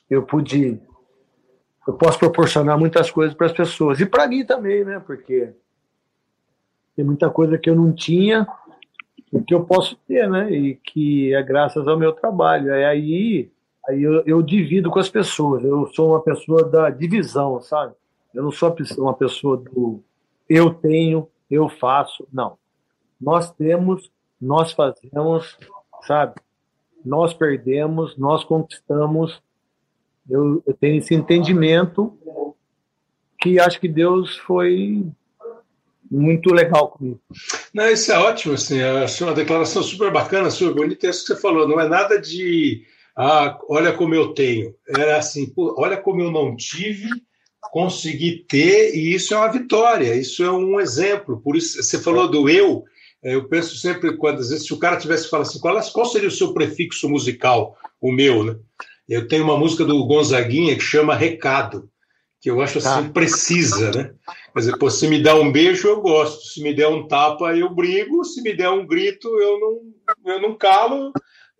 [0.08, 0.80] eu pude
[1.86, 5.00] eu posso proporcionar muitas coisas para as pessoas e para mim também, né?
[5.00, 5.52] Porque
[6.94, 8.46] tem muita coisa que eu não tinha
[9.32, 10.50] e que eu posso ter, né?
[10.50, 12.72] E que é graças ao meu trabalho.
[12.72, 13.50] É aí
[13.88, 15.64] aí eu, eu divido com as pessoas.
[15.64, 17.94] Eu sou uma pessoa da divisão, sabe?
[18.34, 20.02] Eu não sou uma pessoa do
[20.48, 22.26] eu tenho, eu faço.
[22.32, 22.58] Não.
[23.20, 25.58] Nós temos, nós fazemos,
[26.02, 26.34] sabe?
[27.08, 29.42] Nós perdemos, nós conquistamos.
[30.28, 32.16] Eu, eu tenho esse entendimento
[33.40, 35.04] que acho que Deus foi
[36.10, 37.20] muito legal comigo.
[37.72, 41.34] Não, isso é ótimo, assim, achei uma declaração super bacana, super bonita, é isso que
[41.34, 42.82] você falou, não é nada de
[43.16, 47.10] ah, olha como eu tenho, era assim, olha como eu não tive
[47.70, 51.40] conseguir ter, e isso é uma vitória, isso é um exemplo.
[51.40, 54.78] Por isso, você falou do eu, é, eu penso sempre, quando às vezes, se o
[54.78, 57.76] cara tivesse falado assim, qual, qual seria o seu prefixo musical?
[58.00, 58.56] O meu, né?
[59.08, 61.90] Eu tenho uma música do Gonzaguinha que chama Recado,
[62.40, 63.10] que eu acho assim, tá.
[63.12, 64.14] precisa, né?
[64.52, 67.56] Quer dizer, pô, se me dá um beijo, eu gosto, se me der um tapa,
[67.56, 71.12] eu brigo, se me der um grito, eu não, eu não calo,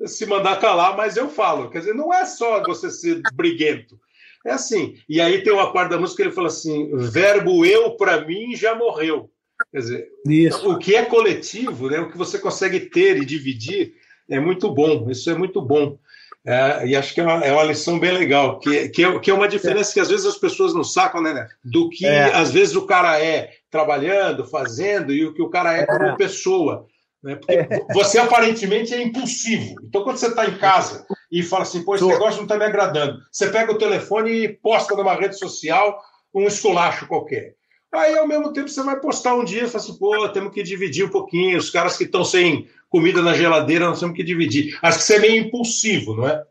[0.06, 1.70] se mandar calar, mas eu falo.
[1.70, 3.98] Quer dizer, não é só você ser briguento,
[4.46, 4.96] é assim.
[5.08, 8.54] E aí tem uma parte da música que ele fala assim: verbo eu, para mim,
[8.54, 9.30] já morreu.
[9.72, 10.70] Quer dizer, Isso.
[10.70, 13.94] o que é coletivo, né, o que você consegue ter e dividir,
[14.28, 15.10] é muito bom.
[15.10, 15.98] Isso é muito bom.
[16.46, 19.30] É, e acho que é uma, é uma, lição bem legal, que, que, é, que
[19.30, 21.34] é uma diferença que às vezes as pessoas não sacam, né?
[21.34, 22.32] né do que é.
[22.32, 26.16] às vezes o cara é trabalhando, fazendo, e o que o cara é como é.
[26.16, 26.86] pessoa.
[27.22, 27.34] Né?
[27.34, 27.66] Porque é.
[27.92, 29.74] você aparentemente é impulsivo.
[29.82, 32.10] Então, quando você está em casa e fala assim, pô, esse Tô.
[32.10, 36.00] negócio não está me agradando, você pega o telefone e posta numa rede social
[36.34, 37.57] um esculacho qualquer.
[37.92, 40.62] Aí, ao mesmo tempo, você vai postar um dia e fala assim, pô, temos que
[40.62, 41.58] dividir um pouquinho.
[41.58, 44.78] Os caras que estão sem comida na geladeira, nós temos que dividir.
[44.82, 46.44] Acho que você é meio impulsivo, não é?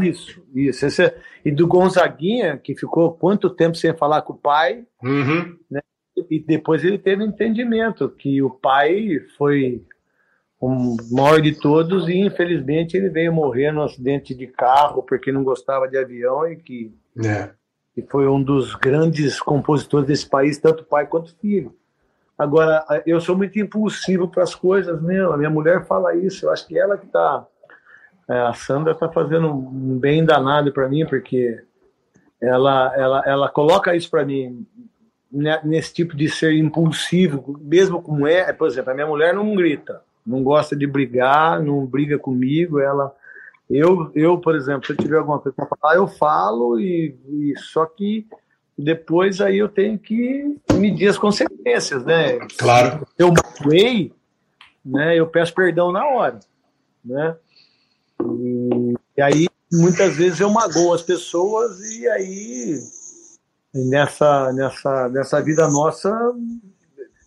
[0.00, 0.86] Isso, isso.
[0.86, 1.20] Esse é...
[1.44, 5.56] E do Gonzaguinha, que ficou quanto tempo sem falar com o pai, uhum.
[5.70, 5.80] né?
[6.30, 9.82] E depois ele teve entendimento que o pai foi
[10.60, 15.42] o maior de todos, e infelizmente ele veio morrer num acidente de carro porque não
[15.42, 17.50] gostava de avião e que, é.
[18.08, 21.74] Foi um dos grandes compositores desse país, tanto pai quanto filho.
[22.38, 25.20] Agora, eu sou muito impulsivo para as coisas, né?
[25.24, 27.46] A minha mulher fala isso, eu acho que ela que está.
[28.28, 31.62] É, a Sandra está fazendo um bem danado para mim, porque
[32.40, 34.66] ela, ela, ela coloca isso para mim
[35.30, 38.52] né, nesse tipo de ser impulsivo, mesmo como é.
[38.52, 42.78] Por exemplo, a minha mulher não grita não gosta de brigar, não briga comigo.
[42.78, 43.14] Ela,
[43.70, 47.54] eu, eu por exemplo, se eu tiver alguma coisa para falar, eu falo e, e,
[47.58, 48.26] só que
[48.76, 52.38] depois aí eu tenho que medir as consequências, né?
[52.58, 53.06] Claro.
[53.16, 54.12] Se eu magoei,
[54.84, 55.16] né?
[55.16, 56.40] Eu peço perdão na hora,
[57.04, 57.36] né?
[58.22, 62.80] E, e aí muitas vezes eu magoo as pessoas e aí
[63.72, 66.10] nessa, nessa, nessa vida nossa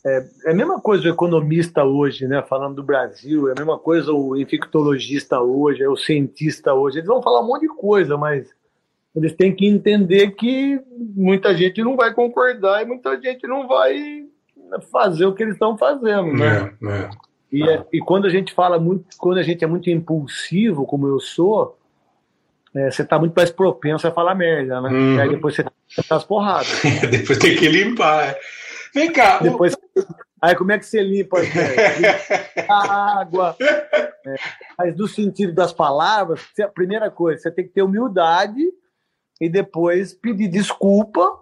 [0.06, 3.80] é, é, a mesma coisa o economista hoje, né, falando do Brasil, é a mesma
[3.80, 6.98] coisa o infectologista hoje, é o cientista hoje.
[6.98, 8.54] Eles vão falar um monte de coisa, mas
[9.16, 10.82] eles têm que entender que
[11.16, 14.26] muita gente não vai concordar e muita gente não vai
[14.92, 16.74] fazer o que eles estão fazendo, né?
[16.82, 17.10] É, é.
[17.52, 21.08] E, é, e quando a gente fala muito, quando a gente é muito impulsivo, como
[21.08, 21.78] eu sou,
[22.76, 24.90] é, você está muito mais propenso a falar merda, né?
[24.90, 25.16] Uhum.
[25.16, 26.82] E aí depois você tá as porradas.
[27.10, 28.36] depois tem que limpar.
[28.94, 29.40] Vem cá.
[29.40, 29.76] Depois,
[30.42, 31.38] aí como é que você limpa?
[32.70, 33.56] a água.
[33.60, 34.36] É,
[34.78, 38.62] mas do sentido das palavras, a primeira coisa, você tem que ter humildade
[39.40, 41.40] e depois pedir desculpa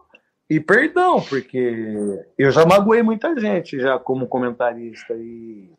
[0.50, 5.70] e perdão, porque eu já magoei muita gente já como comentarista e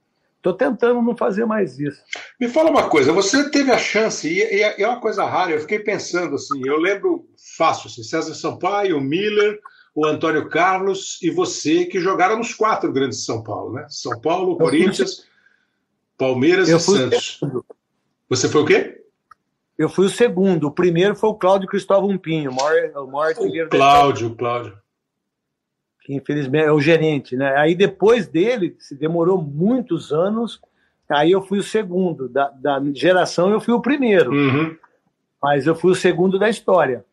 [0.42, 2.02] Estou tentando não fazer mais isso.
[2.40, 5.78] Me fala uma coisa, você teve a chance, e é uma coisa rara, eu fiquei
[5.78, 7.24] pensando assim, eu lembro
[7.56, 9.60] fácil, assim, César Sampaio, Miller,
[9.94, 13.86] o Antônio Carlos e você que jogaram nos quatro grandes de São Paulo, né?
[13.88, 15.26] São Paulo, Corinthians,
[16.16, 17.40] Palmeiras eu e Santos.
[18.28, 19.04] Você foi o quê?
[19.76, 20.68] Eu fui o segundo.
[20.68, 24.78] O primeiro foi o Cláudio Cristóvão Pinho, o maior, o maior artilheiro Cláudio, Cláudio.
[26.00, 27.54] Que infelizmente é o gerente, né?
[27.56, 30.60] Aí depois dele, se demorou muitos anos,
[31.08, 32.28] aí eu fui o segundo.
[32.28, 34.32] Da, da geração eu fui o primeiro.
[34.32, 34.76] Uhum.
[35.42, 37.04] Mas eu fui o segundo da história.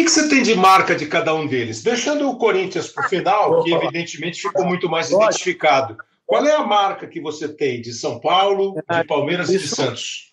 [0.00, 1.82] O que, que, você tem de marca de cada um deles?
[1.82, 5.98] Deixando o Corinthians para o final, que evidentemente ficou muito mais identificado.
[6.24, 10.32] Qual é a marca que você tem de São Paulo, de Palmeiras e de Santos?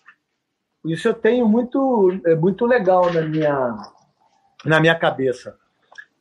[0.86, 3.76] Isso eu tenho muito, é muito legal na minha,
[4.64, 5.54] na minha cabeça.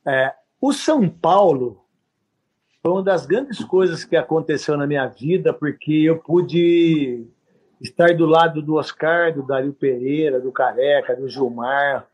[0.05, 1.85] É, o São Paulo
[2.83, 7.25] foi uma das grandes coisas que aconteceu na minha vida, porque eu pude
[7.79, 12.07] estar do lado do Oscar, do Dario Pereira, do Careca, do Gilmar,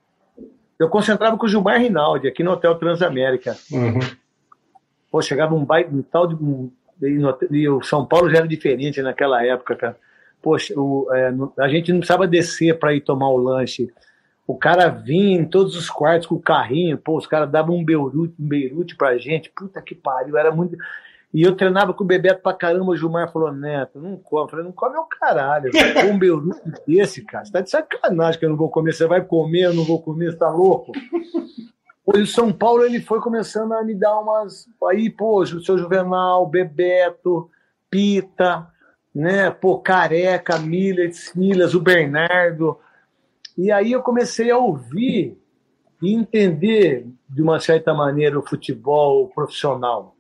[0.80, 3.56] eu concentrava com o Gilmar Rinaldi, aqui no Hotel Transamérica.
[3.72, 4.00] Uhum.
[5.12, 6.36] Pô, chegava um baita, um tal de.
[6.36, 6.72] Um,
[7.52, 9.98] e o São Paulo já era diferente naquela época, cara.
[10.42, 13.92] Poxa, o, é, a gente não precisava descer para ir tomar o lanche.
[14.46, 17.86] O cara vinha em todos os quartos com o carrinho, pô, os caras davam um
[17.86, 19.50] Beirute, um Beirute pra gente.
[19.56, 20.78] Puta que pariu, era muito.
[21.34, 24.44] E eu treinava com o Bebeto pra caramba, o Gilmar falou, Neto, não come.
[24.44, 25.72] Eu falei, não come é o caralho,
[26.08, 27.44] um beirute desse, cara.
[27.44, 28.94] Você tá de sacanagem que eu não vou comer.
[28.94, 30.92] Você vai comer, eu não vou comer, você tá louco?
[32.06, 34.68] Pois o São Paulo, ele foi começando a me dar umas...
[34.90, 37.50] Aí, pô, o seu Juvenal, Bebeto,
[37.90, 38.68] Pita,
[39.16, 39.50] né?
[39.50, 42.78] Pô, Careca, Milas, Milas, o Bernardo.
[43.58, 45.36] E aí eu comecei a ouvir
[46.00, 50.13] e entender, de uma certa maneira, o futebol profissional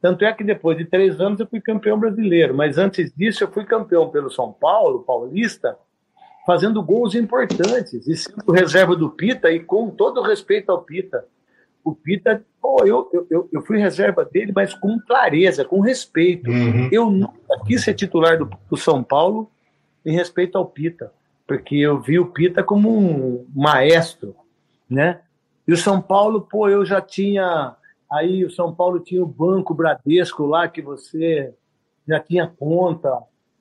[0.00, 3.48] tanto é que depois de três anos eu fui campeão brasileiro, mas antes disso eu
[3.48, 5.76] fui campeão pelo São Paulo, paulista,
[6.46, 11.24] fazendo gols importantes e sendo reserva do Pita e com todo o respeito ao Pita.
[11.84, 16.50] O Pita, pô, eu, eu, eu fui reserva dele, mas com clareza, com respeito.
[16.50, 16.88] Uhum.
[16.90, 19.50] Eu nunca quis ser titular do, do São Paulo
[20.04, 21.12] em respeito ao Pita,
[21.46, 24.34] porque eu vi o Pita como um maestro,
[24.88, 25.20] né?
[25.68, 27.76] E o São Paulo, pô, eu já tinha
[28.10, 31.54] Aí o São Paulo tinha o Banco Bradesco lá, que você
[32.08, 33.16] já tinha conta.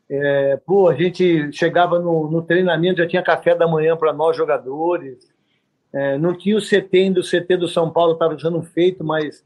[0.10, 4.36] É, pô, a gente chegava no, no, treinamento, já tinha café da manhã para nós
[4.36, 5.30] jogadores.
[5.94, 9.46] É, não tinha o CT do CT do São Paulo, estava sendo feito, mas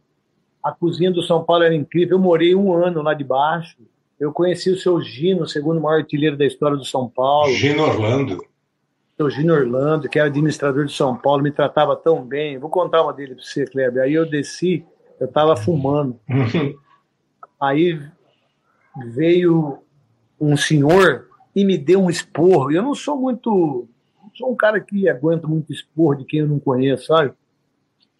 [0.63, 2.17] a cozinha do São Paulo era incrível.
[2.17, 3.77] Eu morei um ano lá de baixo.
[4.17, 7.51] Eu conheci o seu Gino, o segundo maior artilheiro da história do São Paulo.
[7.51, 8.41] Gino Orlando.
[9.19, 12.57] O Gino Orlando, que era administrador de São Paulo, me tratava tão bem.
[12.57, 14.03] Vou contar uma dele para você, Kleber.
[14.03, 14.85] Aí eu desci
[15.23, 16.19] eu estava fumando.
[17.62, 17.99] Aí
[19.07, 19.79] veio
[20.39, 22.71] um senhor e me deu um esporro.
[22.71, 23.88] Eu não sou muito.
[24.36, 27.33] Sou um cara que aguenta muito esporro de quem eu não conheço, sabe?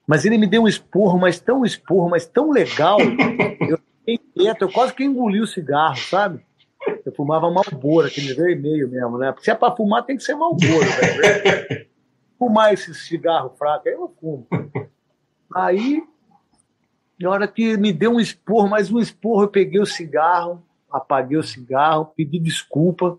[0.08, 2.98] Mas ele me deu um esporro, mas tão esporro, mas tão legal.
[3.68, 6.40] eu fiquei quieto, eu quase que engoli o cigarro, sabe?
[7.06, 9.32] Eu fumava Malboro, aquele vermelho mesmo, né?
[9.32, 11.88] Porque se é pra fumar, tem que ser Malboro, velho.
[12.38, 14.46] Fumar esse cigarro fraco, aí eu fumo.
[15.56, 16.04] Aí
[17.24, 21.38] na hora que me deu um esporro, mais um esporro, eu peguei o cigarro, apaguei
[21.38, 23.18] o cigarro, pedi desculpa.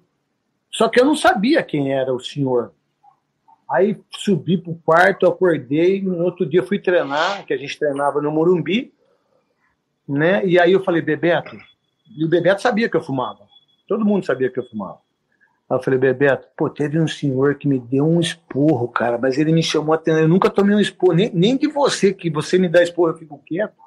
[0.71, 2.73] Só que eu não sabia quem era o senhor.
[3.71, 8.21] Aí subi para o quarto, acordei, no outro dia fui treinar, que a gente treinava
[8.21, 8.93] no Morumbi,
[10.07, 10.45] né?
[10.45, 11.57] E aí eu falei, Bebeto,
[12.15, 13.41] e o Bebeto sabia que eu fumava.
[13.89, 14.99] Todo mundo sabia que eu fumava.
[15.71, 19.39] Aí eu falei, Bebeto, pô, teve um senhor que me deu um esporro, cara, mas
[19.39, 20.21] ele me chamou a atenção.
[20.21, 23.17] Eu nunca tomei um esporro, nem, nem de você, que você me dá esporro, eu
[23.17, 23.84] fico quieto.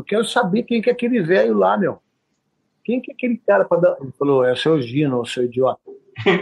[0.00, 1.98] Eu quero saber quem que é aquele velho lá, meu.
[2.82, 3.96] Quem que é aquele cara para dar.
[4.00, 5.78] Ele falou, é o seu Gino, o seu idiota.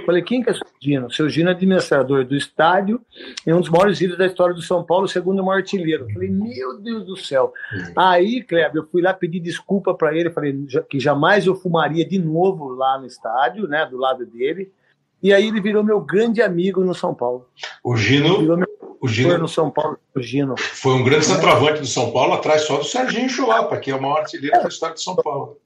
[0.07, 1.07] Falei, quem que é o seu Gino?
[1.09, 3.01] O seu Gino é administrador do estádio
[3.45, 6.07] e um dos maiores ídolos da história do São Paulo, segundo o maior artilheiro.
[6.13, 7.53] Falei, meu Deus do céu.
[7.97, 10.57] Aí, Kleber, eu fui lá pedir desculpa para ele, falei
[10.89, 14.73] que jamais eu fumaria de novo lá no estádio, né, do lado dele.
[15.21, 17.49] E aí ele virou meu grande amigo no São Paulo.
[17.83, 20.55] O Gino, Virou meu o Gino no São Paulo, o Gino.
[20.59, 24.03] foi um grande centroavante do São Paulo, atrás só do Serginho Chulapa, que é o
[24.03, 25.59] maior artilheiro da história de São Paulo.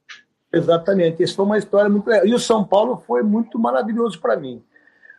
[0.53, 1.23] Exatamente.
[1.23, 2.27] Isso foi uma história muito legal.
[2.27, 4.63] E o São Paulo foi muito maravilhoso para mim.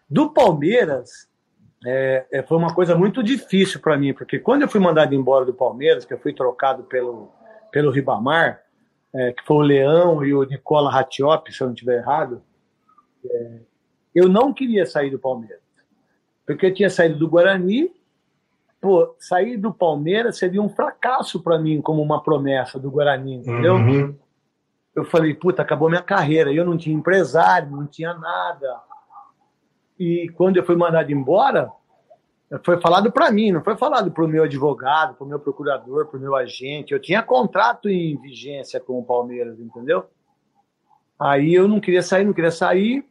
[0.08, 1.28] Do Palmeiras,
[1.84, 5.44] é, é, foi uma coisa muito difícil para mim, porque quando eu fui mandado embora
[5.44, 7.32] do Palmeiras, que eu fui trocado pelo,
[7.72, 8.62] pelo Ribamar,
[9.12, 12.42] é, que foi o Leão e o Nicola Ratiop, se eu não estiver errado,
[13.24, 13.58] é,
[14.14, 15.60] eu não queria sair do Palmeiras.
[16.46, 17.92] Porque eu tinha saído do Guarani,
[18.84, 23.76] pô, sair do Palmeiras seria um fracasso para mim, como uma promessa do Guarani, entendeu?
[23.76, 24.14] Uhum.
[24.94, 26.52] eu falei, puta, acabou minha carreira.
[26.52, 28.78] Eu não tinha empresário, não tinha nada.
[29.98, 31.72] E quando eu fui mandado embora,
[32.62, 36.04] foi falado para mim, não foi falado para o meu advogado, para o meu procurador,
[36.04, 36.92] para o meu agente.
[36.92, 40.04] Eu tinha contrato em vigência com o Palmeiras, entendeu?
[41.18, 43.02] Aí eu não queria sair, não queria sair.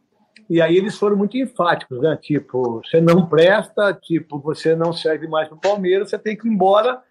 [0.48, 2.16] E aí eles foram muito enfáticos, né?
[2.20, 6.46] Tipo, você não presta, tipo, você não serve mais para o Palmeiras, você tem que
[6.46, 7.02] ir embora.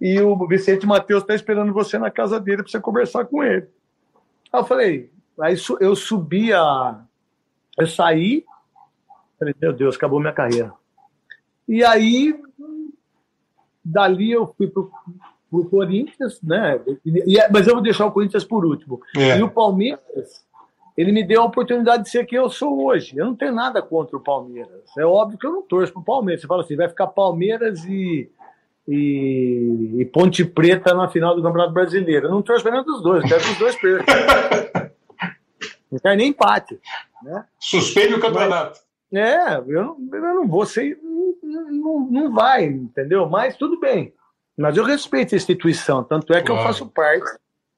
[0.00, 3.68] E o Vicente Matheus está esperando você na casa dele para você conversar com ele.
[4.52, 7.04] Aí eu falei, aí eu subi a.
[7.78, 8.44] Eu saí,
[9.38, 10.72] falei, meu Deus, acabou minha carreira.
[11.68, 12.34] E aí,
[13.84, 14.90] dali eu fui pro,
[15.48, 16.80] pro Corinthians, né?
[17.06, 19.00] E- mas eu vou deixar o Corinthians por último.
[19.16, 19.38] É.
[19.38, 20.44] E o Palmeiras,
[20.96, 23.16] ele me deu a oportunidade de ser quem eu sou hoje.
[23.16, 24.82] Eu não tenho nada contra o Palmeiras.
[24.98, 26.40] É óbvio que eu não torço pro Palmeiras.
[26.42, 28.30] Você fala assim, vai ficar Palmeiras e,
[28.86, 32.26] e, e Ponte Preta na final do Campeonato Brasileiro.
[32.26, 34.14] Eu não torço para nenhum dos dois, eu quero que os dois percam.
[35.90, 36.80] Não quero nem empate.
[37.22, 37.44] Né?
[37.60, 38.80] Suspende o campeonato.
[39.12, 40.98] É, eu não, eu não vou ser.
[41.02, 43.28] Não, não, não vai, entendeu?
[43.28, 44.14] Mas tudo bem.
[44.56, 46.02] Mas eu respeito a instituição.
[46.02, 46.68] Tanto é que eu Claro.
[46.68, 47.30] faço parte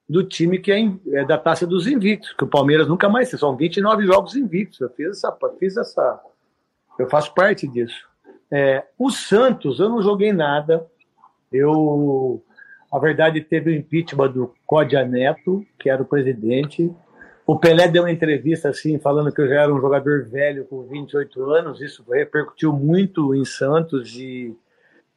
[0.09, 3.31] do time que é, é da taça dos invictos, que o Palmeiras nunca mais.
[3.31, 4.81] São 29 jogos invictos.
[4.81, 5.37] Eu fiz essa.
[5.59, 6.21] Fiz essa
[6.99, 8.07] eu faço parte disso.
[8.51, 10.87] É, o Santos, eu não joguei nada.
[11.53, 12.43] Eu.
[12.93, 16.95] A verdade, teve o impeachment do Códia Neto, que era o presidente.
[17.45, 20.83] O Pelé deu uma entrevista assim, falando que eu já era um jogador velho com
[20.85, 21.81] 28 anos.
[21.81, 24.57] Isso repercutiu muito em Santos e,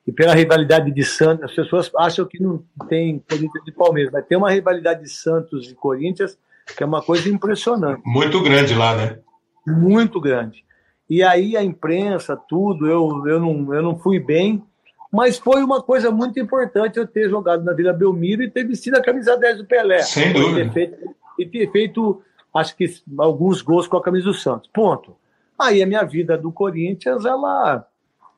[0.08, 1.50] e pela rivalidade de Santos.
[1.50, 5.70] As pessoas acham que não tem Corinthians e Palmeiras, mas tem uma rivalidade de Santos
[5.70, 6.38] e Corinthians
[6.76, 9.20] que é uma coisa impressionante Muito grande lá, né?
[9.65, 10.65] muito grande.
[11.10, 14.63] E aí a imprensa, tudo, eu, eu, não, eu não fui bem,
[15.12, 18.98] mas foi uma coisa muito importante eu ter jogado na Vila Belmiro e ter vestido
[18.98, 20.00] a camisa 10 do Pelé.
[20.02, 20.70] Sem E dúvida.
[20.70, 22.22] ter feito, e ter feito,
[22.54, 22.86] acho que,
[23.17, 24.70] alguns gols com a camisa do Santos.
[24.74, 25.15] Ponto.
[25.58, 27.86] Aí a minha vida do Corinthians, ela,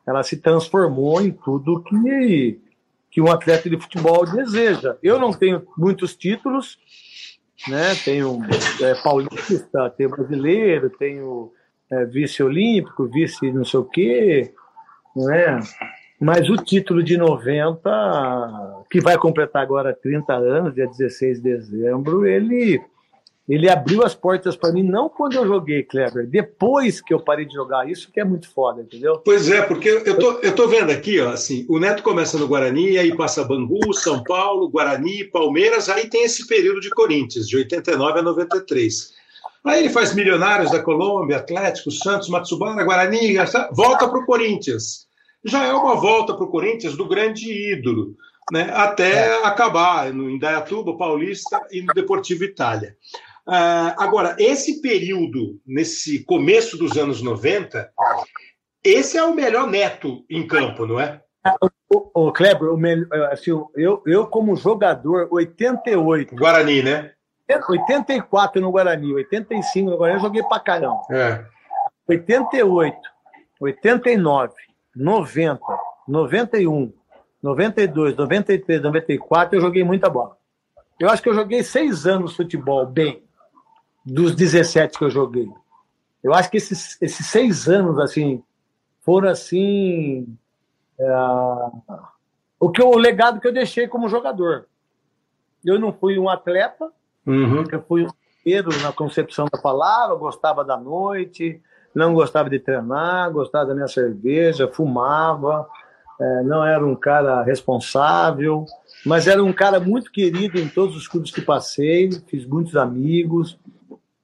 [0.09, 2.59] ela se transformou em tudo que,
[3.11, 4.97] que um atleta de futebol deseja.
[5.03, 6.79] Eu não tenho muitos títulos,
[7.67, 7.93] né?
[8.03, 8.39] Tenho
[8.81, 11.51] é, paulista, tenho brasileiro, tenho
[11.91, 14.51] é, vice olímpico, vice não sei o quê,
[15.15, 15.59] não é?
[16.19, 22.25] Mas o título de 90, que vai completar agora 30 anos, dia 16 de dezembro,
[22.25, 22.81] ele
[23.49, 27.45] ele abriu as portas para mim não quando eu joguei, Kleber, depois que eu parei
[27.45, 29.17] de jogar, isso que é muito foda, entendeu?
[29.25, 32.47] Pois é, porque eu tô, eu tô vendo aqui, ó, assim, o Neto começa no
[32.47, 37.57] Guarani, aí passa Bangu, São Paulo, Guarani, Palmeiras, aí tem esse período de Corinthians, de
[37.57, 39.13] 89 a 93.
[39.65, 43.35] Aí ele faz Milionários da Colômbia, Atlético, Santos, Matsubara, Guarani,
[43.71, 45.07] volta para o Corinthians.
[45.43, 48.15] Já é uma volta para o Corinthians do grande ídolo,
[48.51, 52.95] né, até acabar no Indaiatuba, Paulista e no Deportivo Itália.
[53.49, 57.91] Ah, agora, esse período, nesse começo dos anos 90,
[58.83, 61.21] esse é o melhor neto em campo, não é?
[61.89, 67.11] O, o Kleber, o melhor, assim, eu, eu como jogador, 88, Guarani, né?
[67.67, 71.01] 84 no Guarani, 85 no Guarani, eu joguei pra caramba.
[71.09, 71.43] É.
[72.07, 72.95] 88,
[73.59, 74.53] 89,
[74.95, 75.59] 90,
[76.07, 76.93] 91,
[77.41, 80.37] 92, 93, 94, eu joguei muita bola.
[80.99, 83.23] Eu acho que eu joguei seis anos futebol bem,
[84.05, 85.49] dos 17 que eu joguei.
[86.23, 88.43] Eu acho que esses, esses seis anos, assim,
[89.01, 90.27] foram assim.
[90.99, 91.05] é,
[92.59, 94.65] o, que, eu- o legado que eu deixei como jogador.
[95.65, 96.91] Eu não fui um atleta,
[97.25, 97.63] Uhum.
[97.71, 101.61] eu fui um inteiro na concepção da palavra, gostava da noite,
[101.93, 105.67] não gostava de treinar, gostava da minha cerveja, fumava,
[106.19, 108.65] eh, não era um cara responsável,
[109.05, 113.57] mas era um cara muito querido em todos os clubes que passei, fiz muitos amigos,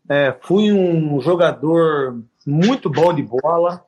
[0.10, 3.86] eh, fui um jogador muito bom de bola.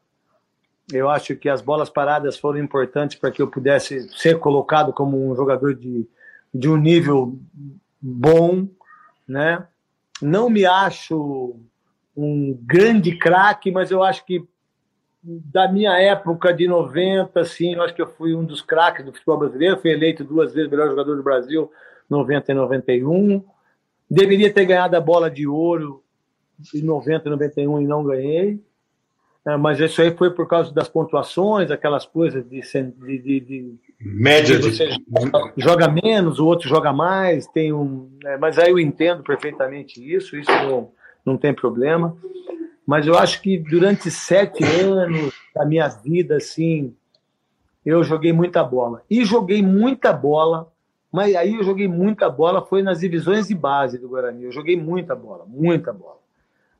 [0.91, 5.29] Eu acho que as bolas paradas foram importantes para que eu pudesse ser colocado como
[5.29, 6.07] um jogador de,
[6.53, 7.37] de um nível
[8.01, 8.67] bom,
[9.27, 9.67] né?
[10.21, 11.59] Não me acho
[12.15, 14.43] um grande craque, mas eu acho que
[15.27, 19.11] da minha época de 90, assim, eu acho que eu fui um dos craques do
[19.11, 21.69] futebol brasileiro, fui eleito duas vezes melhor jogador do Brasil,
[22.09, 23.43] 90 e 91.
[24.09, 26.01] Deveria ter ganhado a bola de ouro
[26.73, 28.59] em 90 e 91 e não ganhei.
[29.45, 33.75] É, mas isso aí foi por causa das pontuações, aquelas coisas de, de, de, de
[33.99, 34.89] média de você
[35.57, 40.37] joga menos, o outro joga mais, tem um, é, mas aí eu entendo perfeitamente isso,
[40.37, 40.91] isso não,
[41.25, 42.17] não tem problema.
[42.87, 46.95] Mas eu acho que durante sete anos da minha vida, assim,
[47.85, 49.03] eu joguei muita bola.
[49.09, 50.71] E joguei muita bola,
[51.11, 54.45] mas aí eu joguei muita bola, foi nas divisões de base do Guarani.
[54.45, 56.15] Eu joguei muita bola, muita bola.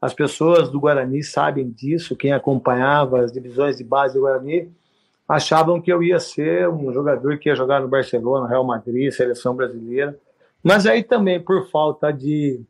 [0.01, 4.71] As pessoas do Guarani sabem disso, quem acompanhava as divisões de base do Guarani
[5.27, 9.53] achavam que eu ia ser um jogador que ia jogar no Barcelona, Real Madrid, seleção
[9.53, 10.17] brasileira.
[10.63, 12.61] Mas aí também, por falta de,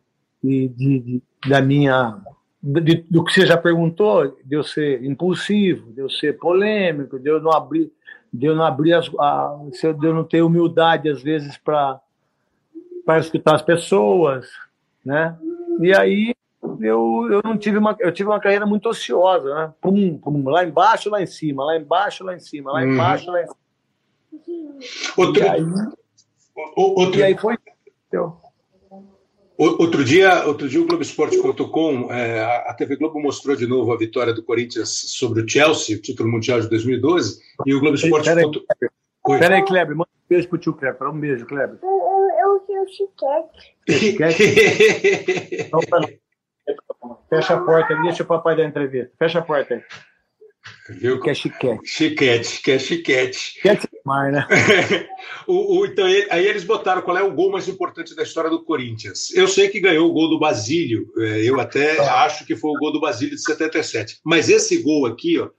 [0.43, 2.19] de, de, de da minha
[2.62, 7.30] de, do que você já perguntou, de eu ser impulsivo, de eu ser polêmico, de
[7.30, 7.91] eu não abrir,
[8.34, 11.99] de eu não abrir as, a, de eu não ter humildade às vezes para
[13.05, 14.49] para escutar as pessoas,
[15.05, 15.38] né?
[15.80, 16.36] E aí
[16.82, 19.74] eu, eu não tive uma eu tive uma carreira muito ociosa, né?
[19.80, 22.93] Pum, pum, lá embaixo, lá em cima, lá embaixo, lá em cima, lá uhum.
[22.93, 23.58] embaixo, lá em cima.
[25.18, 25.62] Outro, e aí,
[26.76, 27.58] outro, e aí foi.
[29.58, 34.32] Outro dia, outro dia o Globoesporte.com, é, a TV Globo mostrou de novo a vitória
[34.32, 39.39] do Corinthians sobre o Chelsea, o título mundial de 2012, e o Globoesporte.com...
[39.39, 41.80] Pera aí, Kleber, manda um beijo pro tio Kleber, um beijo, Kleber.
[41.82, 43.78] Eu quero chiquete.
[45.68, 45.82] Então,
[47.30, 49.12] Fecha a porta ali, deixa o papai dar entrevista.
[49.18, 49.84] Fecha a porta aí.
[50.89, 51.20] Viu?
[51.20, 51.82] Que é chiquete.
[51.86, 53.38] Chiquete, que é chiquete.
[53.38, 54.47] Chiquete demais, né?
[55.45, 58.63] o, o, então, aí eles botaram qual é o gol mais importante da história do
[58.63, 59.36] Corinthians.
[59.36, 62.80] Eu sei que ganhou o gol do Basílio, é, eu até acho que foi o
[62.80, 64.20] gol do Basílio de 77.
[64.24, 65.49] Mas esse gol aqui, ó,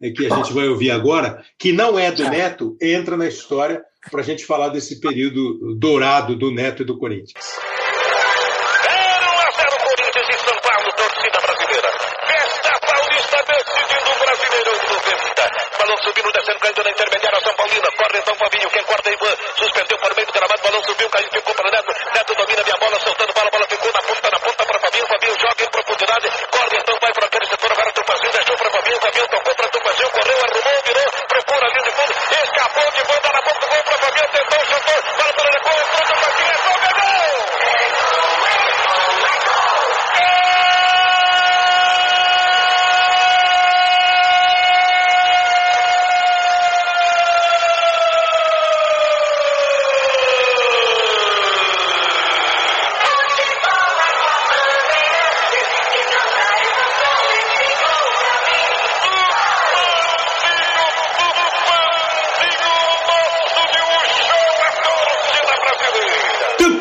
[0.00, 3.82] é que a gente vai ouvir agora, que não é do Neto, entra na história
[4.10, 7.58] para a gente falar desse período dourado do Neto e do Corinthians.
[16.08, 17.88] subindo, descendo, caindo na intermediária São Paulina.
[17.96, 19.36] Corre então Fabinho, quem corta é Ivan.
[19.56, 20.32] Suspendeu para o meio do
[21.08, 21.92] subiu, caiu, ficou para Neto.
[22.14, 25.06] Neto domina minha bola, soltando bola, bola ficou na ponta, na ponta para Fabinho.
[25.06, 26.28] Fabinho joga em profundidade,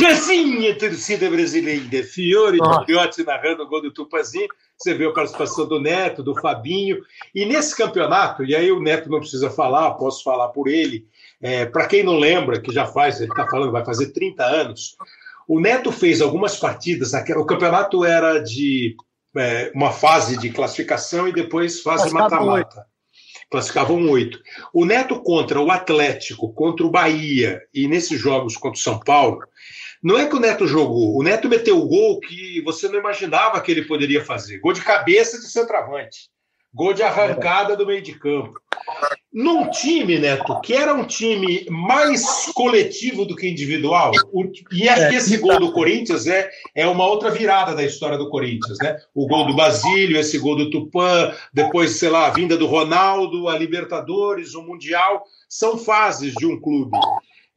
[0.08, 2.04] Tupazinha, torcida brasileira.
[2.04, 2.58] Fiore.
[2.58, 4.48] Gigliotti narrando o gol do Tupazinho.
[4.78, 7.04] Você vê a participação do Neto, do Fabinho.
[7.36, 11.06] E nesse campeonato, e aí o Neto não precisa falar, posso falar por ele.
[11.42, 14.96] É, Para quem não lembra, que já faz, ele está falando, vai fazer 30 anos.
[15.48, 17.12] O Neto fez algumas partidas.
[17.36, 18.96] O campeonato era de
[19.36, 22.86] é, uma fase de classificação e depois fase mata-mata
[23.50, 24.42] classificavam oito.
[24.74, 29.40] O Neto contra o Atlético, contra o Bahia e nesses jogos contra o São Paulo,
[30.04, 33.60] não é que o Neto jogou, o Neto meteu o gol que você não imaginava
[33.62, 34.60] que ele poderia fazer.
[34.60, 36.30] Gol de cabeça de centroavante.
[36.74, 38.60] Gol de arrancada do meio de campo.
[39.34, 44.12] Num time, Neto, que era um time mais coletivo do que individual,
[44.72, 48.78] e é, esse gol do Corinthians é, é uma outra virada da história do Corinthians,
[48.82, 48.98] né?
[49.14, 53.48] O gol do Basílio, esse gol do Tupã, depois, sei lá, a vinda do Ronaldo,
[53.48, 56.98] a Libertadores, o Mundial, são fases de um clube.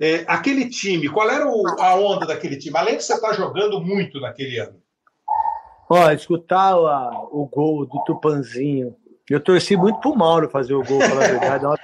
[0.00, 2.74] É, aquele time, qual era o, a onda daquele time?
[2.78, 4.80] Além de você estar tá jogando muito naquele ano.
[5.90, 8.96] Ó, escutar o gol do Tupanzinho.
[9.28, 11.64] Eu torci muito pro Mauro fazer o gol, falar a verdade.
[11.64, 11.80] Na hora,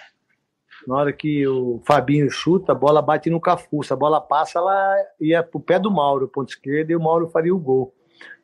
[0.86, 3.82] na hora que o Fabinho chuta, a bola bate no Cafu.
[3.82, 7.28] Se a bola passa, ela ia pro pé do Mauro, ponto esquerdo, e o Mauro
[7.28, 7.92] faria o gol.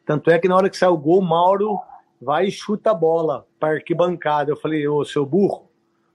[0.05, 1.81] Tanto é que na hora que sai o gol, o Mauro
[2.21, 4.51] vai e chuta a bola para arquibancada.
[4.51, 5.72] Eu falei, ô, seu burro,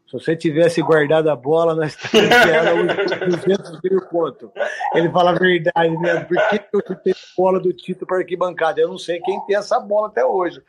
[0.07, 2.95] Se você tivesse guardado a bola, nós teríamos
[3.45, 4.49] 200 mil pontos.
[4.95, 6.25] Ele fala a verdade mesmo.
[6.25, 8.79] Por que eu chutei a bola do Tito para arquibancada?
[8.79, 10.61] Eu não sei quem tem essa bola até hoje.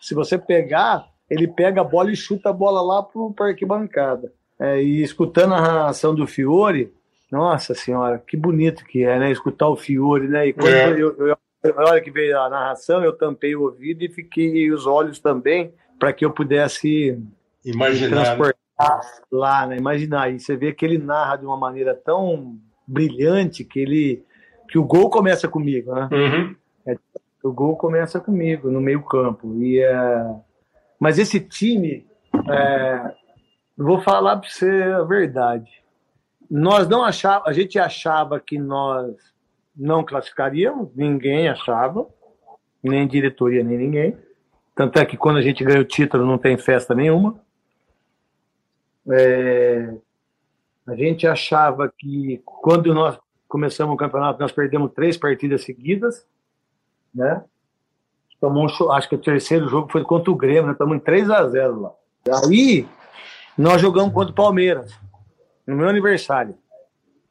[0.00, 3.02] Se você pegar, ele pega a bola e chuta a bola lá
[3.34, 4.32] para arquibancada.
[4.58, 6.90] É, e escutando a narração do Fiore,
[7.30, 9.30] nossa senhora, que bonito que é, né?
[9.30, 10.48] Escutar o Fiore, né?
[10.48, 10.92] E quando É.
[10.92, 11.36] eu, eu,
[11.74, 15.18] na hora que veio a narração, eu tampei o ouvido e fiquei e os olhos
[15.18, 17.20] também, para que eu pudesse
[17.62, 18.22] Imaginar.
[18.24, 18.65] transportar
[19.30, 19.76] lá, né?
[19.76, 20.30] Imaginar.
[20.30, 24.24] E você vê que ele narra de uma maneira tão brilhante que ele
[24.68, 26.08] que o gol começa comigo, né?
[26.12, 26.96] Uhum.
[27.42, 30.34] O gol começa comigo no meio campo e é...
[30.98, 32.04] mas esse time,
[32.50, 33.14] é...
[33.76, 35.70] vou falar para você a verdade.
[36.50, 39.14] Nós não achava, a gente achava que nós
[39.76, 42.06] não classificaríamos, ninguém achava,
[42.82, 44.16] nem diretoria nem ninguém.
[44.74, 47.40] Tanto é que quando a gente ganha o título não tem festa nenhuma.
[49.10, 49.94] É,
[50.86, 56.26] a gente achava que quando nós começamos o campeonato nós perdemos três partidas seguidas,
[57.14, 57.44] né?
[58.40, 60.72] Tomou um cho- acho que o terceiro jogo foi contra o Grêmio, né?
[60.72, 61.92] Estamos em 3 a 0 lá.
[62.44, 62.86] Aí
[63.56, 64.92] nós jogamos contra o Palmeiras
[65.66, 66.56] no meu aniversário.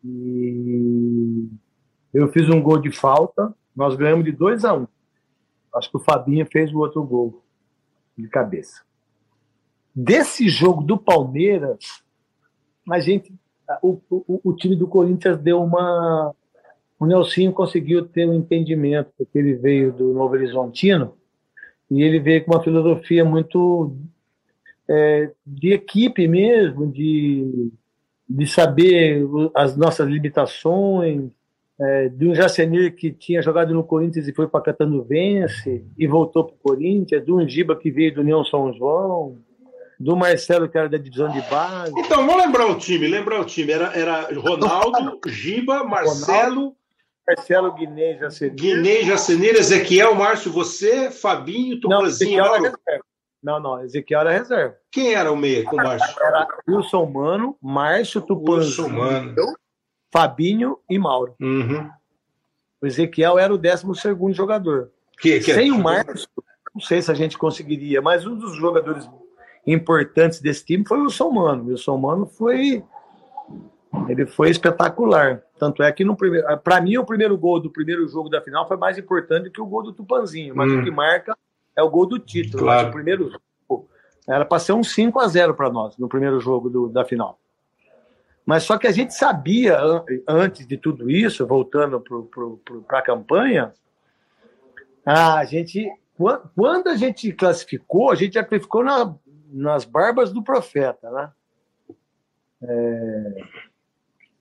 [0.03, 1.47] E
[2.13, 4.87] eu fiz um gol de falta, nós ganhamos de 2 a 1.
[5.75, 7.43] Acho que o Fabinho fez o outro gol
[8.17, 8.84] de cabeça.
[9.95, 12.03] Desse jogo do Palmeiras,
[12.91, 13.33] a gente,
[13.81, 16.33] o, o, o time do Corinthians deu uma.
[16.99, 21.13] O Nelsinho conseguiu ter um entendimento, porque ele veio do Novo Horizontino
[21.89, 23.95] e ele veio com uma filosofia muito
[24.89, 27.71] é, de equipe mesmo, de,
[28.29, 31.29] de saber as nossas limitações,
[31.79, 36.45] é, de um Jacenir que tinha jogado no Corinthians e foi para Catanduvense e voltou
[36.45, 39.37] para o Corinthians, de um Giba que veio do União São João,
[39.99, 41.93] do Marcelo que era da divisão de base.
[41.97, 43.07] Então, vamos lembrar o time.
[43.07, 43.71] Lembrar o time.
[43.71, 46.75] Era, era Ronaldo, Giba, Marcelo,
[47.27, 48.55] Marcelo Guiné Jacenir.
[48.55, 52.07] Guinei, Jacenir, Ezequiel, Márcio, você, Fabinho, Não, Tupanzinho.
[52.07, 52.77] Ezequiel era Mauro.
[52.85, 53.05] reserva.
[53.41, 54.75] Não, não, Ezequiel era reserva.
[54.91, 56.15] Quem era o meia com o Márcio?
[56.21, 59.35] Era Wilson Mano, Márcio Tupanzinho, Wilson Mano.
[60.11, 61.35] Fabinho e Mauro.
[61.39, 61.89] Uhum.
[62.81, 63.85] O Ezequiel era o 12
[64.33, 64.91] jogador.
[65.19, 66.27] Que, que, Sem o Márcio,
[66.73, 69.09] não sei se a gente conseguiria, mas um dos jogadores
[69.65, 71.63] importantes desse time foi o Wilson Mano.
[71.63, 72.83] O Wilson Mano foi.
[74.09, 75.41] Ele foi espetacular.
[75.57, 76.45] Tanto é que no primeiro.
[76.59, 79.65] Para mim, o primeiro gol do primeiro jogo da final foi mais importante que o
[79.65, 80.55] gol do Tupanzinho.
[80.55, 80.81] Mas Hum.
[80.81, 81.35] o que marca
[81.75, 82.63] é o gol do título.
[82.63, 82.89] Claro.
[82.89, 83.31] O primeiro
[83.69, 83.87] jogo
[84.27, 87.39] era para ser um 5 a 0 para nós no primeiro jogo do- da final.
[88.45, 92.03] Mas só que a gente sabia, an- antes de tudo isso, voltando
[92.87, 93.73] para a campanha,
[95.05, 95.87] a gente,
[96.17, 99.15] quan- quando a gente classificou, a gente já classificou na-
[99.47, 101.31] nas barbas do profeta, né?
[102.61, 103.43] É,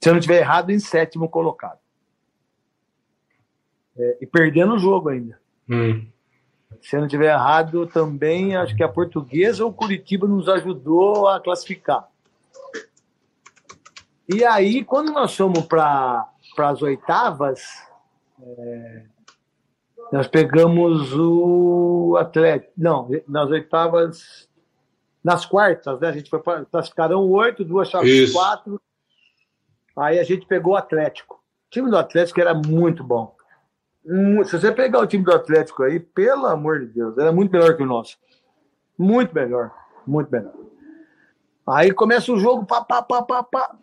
[0.01, 1.79] se eu não estiver errado, em sétimo colocado.
[3.97, 5.39] É, e perdendo o jogo ainda.
[5.69, 6.07] Hum.
[6.83, 11.41] Se eu não estiver errado, também acho que a portuguesa ou Curitiba nos ajudou a
[11.41, 12.09] classificar.
[14.29, 16.29] E aí, quando nós fomos para
[16.59, 17.63] as oitavas,
[18.41, 19.05] é,
[20.13, 22.73] nós pegamos o Atlético.
[22.77, 24.49] Não, nas oitavas.
[25.25, 26.09] Nas quartas, né?
[26.09, 26.67] A gente foi para.
[26.67, 28.79] Classificaram oito, duas chaves quatro.
[29.97, 31.37] Aí a gente pegou o Atlético.
[31.37, 33.35] O time do Atlético era muito bom.
[34.45, 37.75] Se você pegar o time do Atlético aí, pelo amor de Deus, era muito melhor
[37.75, 38.19] que o nosso.
[38.99, 39.73] Muito melhor.
[40.07, 40.53] Muito melhor.
[41.67, 43.75] Aí começa o jogo, pá, pá, pá, pá, pá.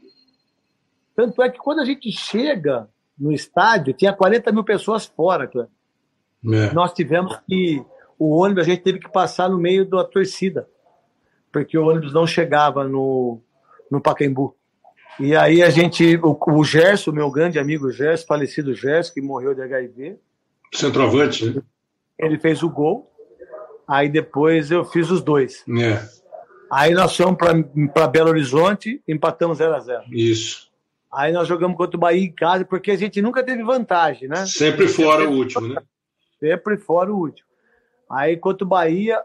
[1.16, 2.88] Tanto é que quando a gente chega
[3.18, 5.70] no estádio, tinha 40 mil pessoas fora, cara.
[6.46, 6.72] É.
[6.74, 7.84] Nós tivemos que.
[8.20, 10.70] O ônibus, a gente teve que passar no meio da torcida,
[11.52, 13.42] porque o ônibus não chegava no,
[13.90, 14.56] no Pacaembu.
[15.20, 16.20] E aí a gente.
[16.24, 20.18] O, o Gerson, meu grande amigo Gerson, falecido Gerson, que morreu de HIV,
[20.74, 21.62] Centroavante, né?
[22.18, 23.12] ele fez o gol.
[23.88, 25.66] Aí depois eu fiz os dois.
[25.68, 26.02] É,
[26.72, 27.38] Aí nós fomos
[27.94, 30.72] para Belo Horizonte, empatamos 0 a 0 isso.
[31.12, 34.46] Aí nós jogamos contra o Bahia em casa, porque a gente nunca teve vantagem, né?
[34.46, 35.82] Sempre fora o último, né?
[36.40, 37.46] Sempre fora o último.
[38.10, 39.22] Aí contra o Bahia,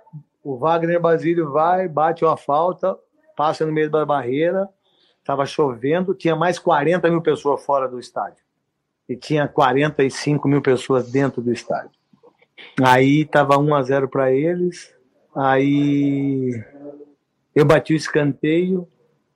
[0.47, 2.97] o Wagner Basílio vai, bate uma falta,
[3.36, 4.68] passa no meio da barreira,
[5.18, 8.44] estava chovendo, tinha mais 40 mil pessoas fora do estádio.
[9.09, 11.90] E tinha 45 mil pessoas dentro do estádio.
[12.80, 14.94] Aí estava 1 a 0 para eles.
[15.34, 16.64] Aí
[17.53, 18.88] eu bati o escanteio,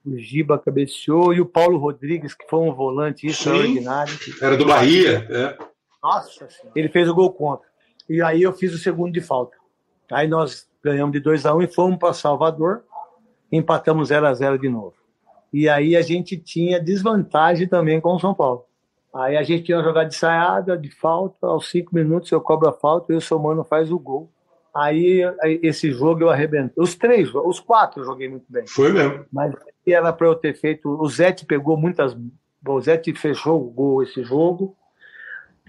[0.05, 4.17] o Giba cabeceou e o Paulo Rodrigues, que foi um volante extraordinário.
[4.41, 5.57] Era do Bahia, é.
[6.01, 7.67] Nossa, ele fez o gol contra.
[8.09, 9.57] E aí eu fiz o segundo de falta.
[10.09, 12.83] Aí nós ganhamos de 2 a 1 um e fomos para Salvador.
[13.51, 14.93] empatamos 0 a 0 de novo.
[15.51, 18.65] E aí a gente tinha desvantagem também com o São Paulo.
[19.13, 22.73] Aí a gente tinha jogado de saiada, de falta, aos cinco minutos eu cobro a
[22.73, 24.31] falta e o seu mano faz o gol.
[24.73, 25.21] Aí
[25.61, 26.81] esse jogo eu arrebentei.
[26.81, 28.65] Os três, os quatro eu joguei muito bem.
[28.65, 29.25] Foi mesmo.
[29.31, 29.53] Mas
[29.85, 30.89] era para eu ter feito.
[30.89, 32.15] O Zete pegou muitas.
[32.65, 34.77] O Zete fechou o gol esse jogo.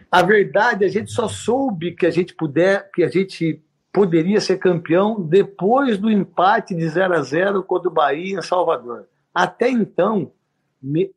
[0.08, 3.60] A verdade, a gente só soube que a gente puder, que a gente
[3.92, 9.06] poderia ser campeão depois do empate de 0 a 0 contra o Bahia em Salvador.
[9.34, 10.32] Até então,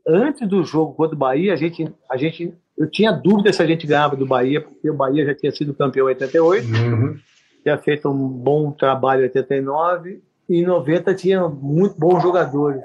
[0.05, 3.65] antes do jogo contra o Bahia, a gente, a gente, eu tinha dúvida se a
[3.65, 7.17] gente ganhava do Bahia, porque o Bahia já tinha sido campeão em 88, uhum.
[7.63, 12.84] tinha feito um bom trabalho em 89, e em 90 tinha muito bons jogadores.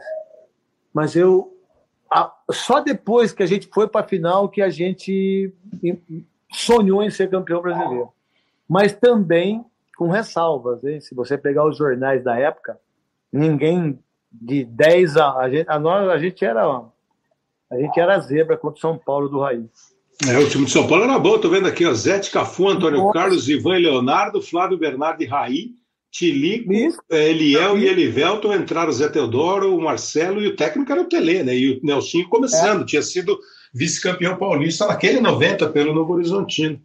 [0.95, 1.53] Mas eu.
[2.11, 5.53] A, só depois que a gente foi para a final que a gente
[6.51, 8.09] sonhou em ser campeão brasileiro.
[8.69, 9.65] Mas também
[10.01, 10.83] com ressalvas.
[10.83, 10.99] Hein?
[10.99, 12.79] Se você pegar os jornais da época,
[13.31, 13.99] ninguém
[14.33, 15.37] de 10 a.
[15.37, 16.63] A gente, a, nós, a gente era.
[17.71, 19.69] A gente era zebra contra o São Paulo do Raiz.
[20.27, 21.93] É, o time de São Paulo era bom, tô vendo aqui, ó.
[21.93, 23.13] Zete, Cafu, Antônio Nossa.
[23.13, 25.73] Carlos, Ivan e Leonardo, Flávio Bernardo e Raí,
[26.11, 26.99] Tilico, Isso.
[27.11, 31.09] É, Eliel e Elivelton entraram o Zé Teodoro, o Marcelo e o técnico era o
[31.09, 31.55] Tele, né?
[31.55, 32.87] E o Nelsinho começando, é.
[32.87, 33.39] tinha sido
[33.73, 36.81] vice-campeão paulista naquele 90 pelo Novo Horizontino.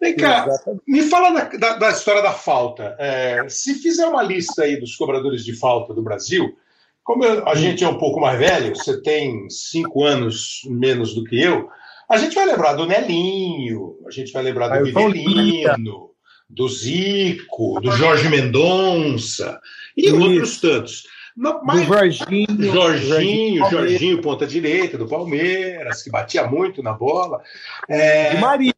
[0.00, 0.46] Vem cá,
[0.86, 2.94] me fala da, da, da história da falta.
[2.98, 6.54] É, se fizer uma lista aí dos cobradores de falta do Brasil,
[7.02, 11.24] como eu, a gente é um pouco mais velho, você tem cinco anos menos do
[11.24, 11.68] que eu,
[12.08, 16.10] a gente vai lembrar do Nelinho, a gente vai lembrar do Vivelino,
[16.48, 19.58] do Zico, do Jorge Mendonça
[19.96, 20.20] e Isso.
[20.20, 21.04] outros tantos.
[21.36, 21.80] Não, mas...
[21.80, 22.72] Do Jorginho.
[22.72, 27.42] Jorginho, Jorginho, ponta direita do Palmeiras, que batia muito na bola.
[27.88, 28.38] É...
[28.38, 28.75] Maria.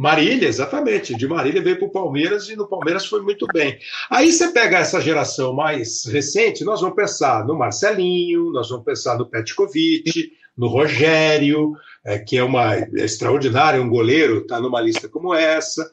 [0.00, 1.14] Marília, exatamente.
[1.14, 3.78] De Marília veio para o Palmeiras e no Palmeiras foi muito bem.
[4.08, 9.18] Aí você pega essa geração mais recente, nós vamos pensar no Marcelinho, nós vamos pensar
[9.18, 15.06] no Petkovic, no Rogério, é, que é uma é extraordinária, um goleiro, está numa lista
[15.06, 15.86] como essa.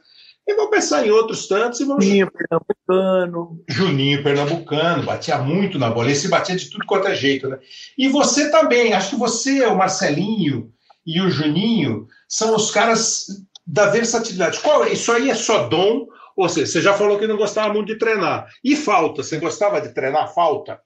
[0.48, 2.06] E vamos pensar em outros tantos e vamos.
[2.06, 3.62] Juninho Pernambucano.
[3.68, 6.10] Juninho Pernambucano, batia muito na bola.
[6.10, 7.60] Esse batia de tudo quanto é jeito, né?
[7.98, 10.72] E você também, acho que você, o Marcelinho
[11.06, 14.62] e o Juninho são os caras da versatilidade.
[14.62, 16.08] Qual, isso aí é só dom?
[16.36, 18.48] Ou seja, você já falou que não gostava muito de treinar.
[18.64, 19.22] E falta?
[19.24, 20.80] Você gostava de treinar falta?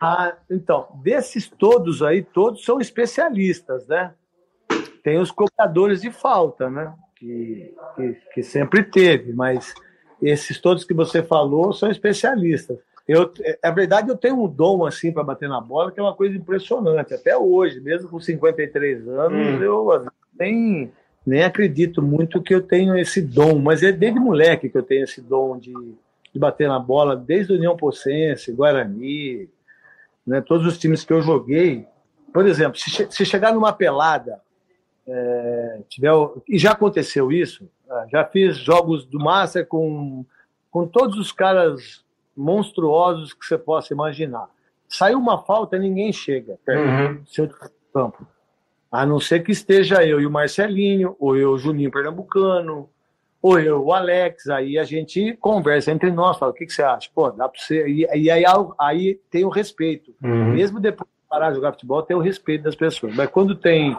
[0.00, 4.12] Ah, então, desses todos aí, todos são especialistas, né?
[5.04, 6.92] Tem os cobradores de falta, né?
[7.16, 9.72] Que, que, que sempre teve, mas
[10.20, 12.78] esses todos que você falou são especialistas.
[13.06, 13.30] Eu,
[13.62, 16.36] é verdade, eu tenho um dom assim para bater na bola, que é uma coisa
[16.36, 17.12] impressionante.
[17.12, 19.62] Até hoje, mesmo com 53 anos, hum.
[19.62, 20.06] eu
[20.38, 20.90] nem
[21.26, 25.04] nem acredito muito que eu tenho esse dom, mas é desde moleque que eu tenho
[25.04, 29.48] esse dom de, de bater na bola, desde o União Pocense, Guarani,
[30.26, 31.86] né, todos os times que eu joguei.
[32.32, 34.40] Por exemplo, se, se chegar numa pelada,
[35.06, 36.12] é, tiver,
[36.48, 40.26] e já aconteceu isso, né, já fiz jogos do Master com,
[40.70, 42.04] com todos os caras
[42.36, 44.48] monstruosos que você possa imaginar.
[44.86, 47.24] Saiu uma falta, ninguém chega uhum.
[47.26, 47.48] seu
[47.92, 48.26] campo.
[48.94, 52.88] A não ser que esteja eu e o Marcelinho, ou eu, o Juninho Pernambucano,
[53.42, 56.84] ou eu, o Alex, aí a gente conversa entre nós, fala, o que, que você
[56.84, 57.10] acha?
[57.12, 57.88] Pô, dá para você.
[57.88, 58.44] E, e, aí,
[58.78, 60.14] aí tem o respeito.
[60.22, 60.52] Uhum.
[60.52, 63.16] Mesmo depois de parar de jogar futebol, tem o respeito das pessoas.
[63.16, 63.96] Mas quando tem.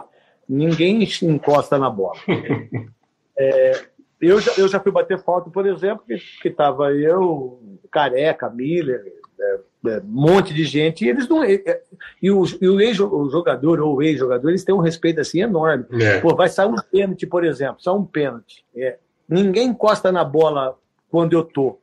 [0.48, 2.18] Ninguém encosta na bola.
[3.38, 3.72] é,
[4.18, 9.02] eu, já, eu já fui bater falta, por exemplo, que, que tava eu, Careca, Miller,
[9.38, 9.58] é,
[9.88, 11.42] é, um monte de gente, e eles não.
[11.42, 11.82] É, é
[12.22, 15.84] e o, e o ex-jogador ou o ex-jogador, eles têm um respeito assim enorme.
[16.00, 16.20] É.
[16.20, 18.64] Pô, vai sair um pênalti, por exemplo, só um pênalti.
[18.74, 20.78] É, ninguém encosta na bola
[21.10, 21.78] quando eu tô.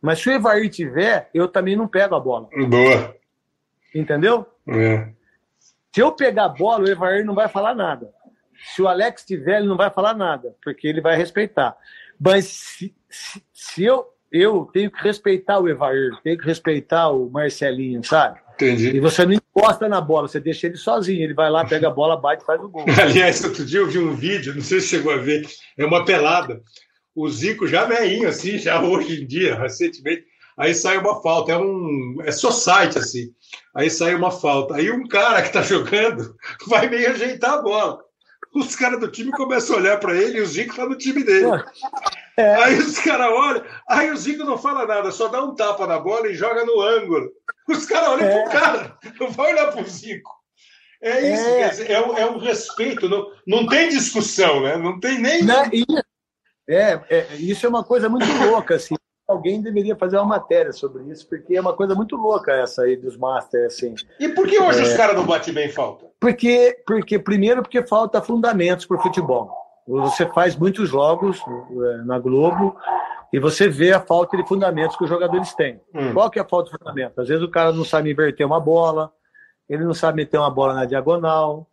[0.00, 2.48] Mas se o Evair tiver, eu também não pego a bola.
[2.68, 3.14] Boa.
[3.94, 4.46] Entendeu?
[4.68, 5.08] É.
[5.92, 8.10] Se eu pegar a bola, o Evair não vai falar nada.
[8.74, 11.76] Se o Alex tiver, ele não vai falar nada, porque ele vai respeitar.
[12.18, 17.30] Mas se, se, se eu eu tenho que respeitar o Evair, tenho que respeitar o
[17.30, 18.40] Marcelinho, sabe?
[18.54, 18.96] Entendi.
[18.96, 21.22] E você não encosta na bola, você deixa ele sozinho.
[21.22, 22.84] Ele vai lá, pega a bola, bate e faz o gol.
[23.00, 26.04] Aliás, outro dia eu vi um vídeo, não sei se chegou a ver, é uma
[26.04, 26.62] pelada.
[27.14, 30.24] O Zico já veinho, assim, já hoje em dia, recentemente.
[30.56, 32.16] Aí sai uma falta, é um.
[32.24, 33.30] É só site, assim.
[33.74, 34.76] Aí sai uma falta.
[34.76, 36.34] Aí um cara que tá jogando
[36.68, 37.98] vai meio ajeitar a bola.
[38.54, 41.22] Os caras do time começam a olhar para ele e o Zico tá no time
[41.24, 41.46] dele.
[42.34, 42.54] É.
[42.64, 45.98] Aí os caras olham, aí o Zico não fala nada, só dá um tapa na
[45.98, 47.30] bola e joga no ângulo.
[47.68, 48.42] Os caras olham é.
[48.42, 50.30] pro cara, não vai olhar pro Zico.
[51.02, 54.78] É isso, é, dizer, é, um, é um respeito, não, não tem discussão, né?
[54.78, 55.42] Não tem nem.
[55.42, 55.62] Não,
[56.66, 58.94] é, é, isso é uma coisa muito louca, assim.
[59.32, 62.96] Alguém deveria fazer uma matéria sobre isso, porque é uma coisa muito louca essa aí
[62.96, 63.94] dos Masters, assim.
[64.20, 64.82] E por que hoje é...
[64.82, 66.06] os caras não batem bem falta?
[66.20, 69.50] Porque, porque, primeiro, porque falta fundamentos para o futebol.
[69.86, 72.76] Você faz muitos jogos é, na Globo
[73.32, 75.80] e você vê a falta de fundamentos que os jogadores têm.
[75.94, 76.12] Hum.
[76.12, 77.20] Qual que é a falta de fundamento?
[77.20, 79.10] Às vezes o cara não sabe inverter uma bola,
[79.68, 81.66] ele não sabe meter uma bola na diagonal.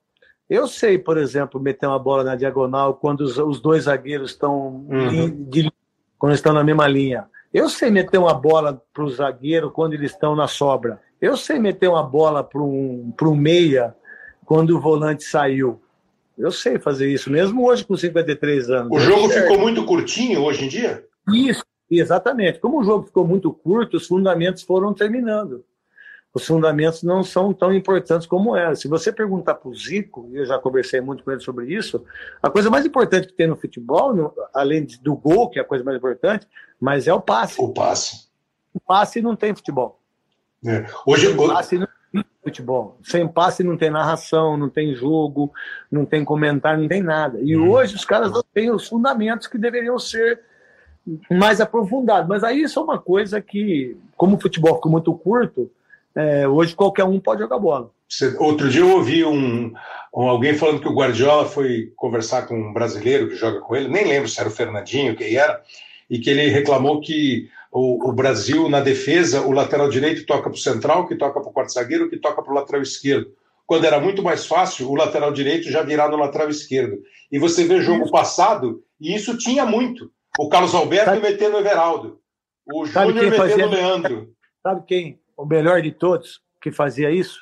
[0.49, 4.85] Eu sei, por exemplo, meter uma bola na diagonal quando os, os dois zagueiros estão
[4.89, 5.45] uhum.
[5.47, 5.71] de,
[6.17, 7.27] quando estão na mesma linha.
[7.53, 11.01] Eu sei meter uma bola para o zagueiro quando eles estão na sobra.
[11.19, 13.95] Eu sei meter uma bola para um, um meia
[14.45, 15.81] quando o volante saiu.
[16.37, 18.91] Eu sei fazer isso, mesmo hoje com 53 anos.
[18.91, 21.05] O jogo ficou muito curtinho hoje em dia?
[21.33, 22.59] Isso, exatamente.
[22.59, 25.65] Como o jogo ficou muito curto, os fundamentos foram terminando.
[26.33, 28.75] Os fundamentos não são tão importantes como era.
[28.75, 32.05] Se você perguntar para o Zico, e eu já conversei muito com ele sobre isso,
[32.41, 35.65] a coisa mais importante que tem no futebol, no, além do gol, que é a
[35.65, 36.47] coisa mais importante,
[36.79, 37.61] mas é o passe.
[37.61, 38.27] O passe.
[38.73, 39.99] O passe não tem futebol.
[40.65, 40.85] É.
[41.05, 42.97] Hoje, o passe não tem futebol.
[43.03, 45.51] Sem passe não tem narração, não tem jogo,
[45.91, 47.39] não tem comentário, não tem nada.
[47.41, 47.69] E hum.
[47.69, 50.41] hoje os caras não têm os fundamentos que deveriam ser
[51.29, 52.27] mais aprofundado.
[52.27, 55.71] Mas aí isso é uma coisa que, como o futebol ficou muito curto,
[56.15, 57.91] é, hoje qualquer um pode jogar bola.
[58.39, 59.71] Outro dia eu ouvi um,
[60.15, 63.87] um, alguém falando que o Guardiola foi conversar com um brasileiro que joga com ele,
[63.87, 65.61] nem lembro se era o Fernandinho, quem era,
[66.09, 70.51] e que ele reclamou que o, o Brasil, na defesa, o lateral direito toca para
[70.51, 73.31] o central, que toca para o quarto zagueiro, que toca para o lateral esquerdo.
[73.65, 76.97] Quando era muito mais fácil, o lateral direito já virar no lateral esquerdo.
[77.31, 80.11] E você vê jogo passado, e isso tinha muito.
[80.39, 82.19] O Carlos Alberto sabe, metendo o Everaldo.
[82.65, 84.33] O Júnior metendo fazia, o Leandro.
[84.63, 85.19] Sabe quem?
[85.37, 87.39] O melhor de todos que fazia isso?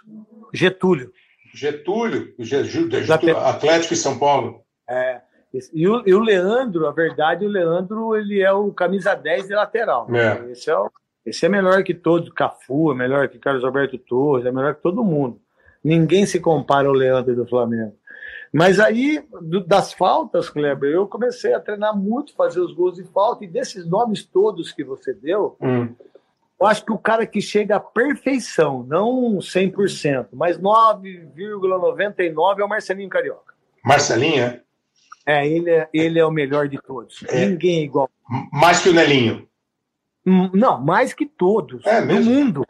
[0.54, 1.12] Getúlio.
[1.54, 4.62] Getúlio, Getúlio Atlético e São Paulo.
[4.88, 5.22] É.
[5.74, 9.54] E o, e o, Leandro, a verdade, o Leandro ele é o camisa 10 de
[9.54, 10.08] lateral.
[10.14, 10.52] É.
[10.52, 10.92] Esse, é o,
[11.26, 12.30] esse é melhor que todos.
[12.30, 15.40] Cafu é melhor que Carlos Alberto Torres, é melhor que todo mundo.
[15.84, 17.96] Ninguém se compara ao Leandro do Flamengo.
[18.52, 23.04] Mas aí, do, das faltas, Kleber, eu comecei a treinar muito, fazer os gols de
[23.04, 25.94] falta, e desses nomes todos que você deu, hum.
[26.60, 32.70] eu acho que o cara que chega à perfeição, não 100%, mas 9,99% é o
[32.70, 33.54] Marcelinho Carioca.
[33.84, 34.64] Marcelinho, é?
[35.28, 37.22] É, ele é, ele é o melhor de todos.
[37.28, 37.46] É.
[37.46, 38.10] Ninguém é igual.
[38.50, 39.46] Mais que o Nelinho?
[40.26, 41.86] Hum, não, mais que todos.
[41.86, 42.24] É mesmo?
[42.24, 42.66] Do mundo.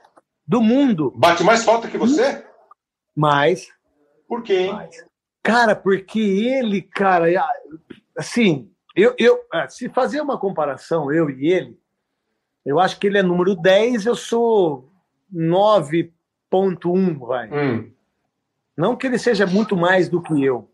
[0.48, 1.14] Do mundo.
[1.16, 2.44] Bate mais falta que você?
[3.16, 3.68] Mais.
[4.28, 4.74] Por quê, hein?
[4.74, 5.06] Mais.
[5.44, 7.28] Cara, porque ele, cara,
[8.18, 11.80] assim, eu, eu ah, se fazer uma comparação, eu e ele,
[12.66, 14.92] eu acho que ele é número 10, eu sou
[15.32, 17.50] 9.1, vai.
[17.52, 17.92] Hum.
[18.76, 20.70] Não que ele seja muito mais do que eu,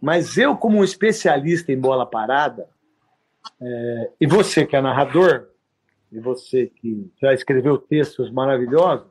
[0.00, 2.68] mas eu, como um especialista em bola parada,
[3.60, 5.48] é, e você que é narrador,
[6.10, 9.06] e você que já escreveu textos maravilhosos,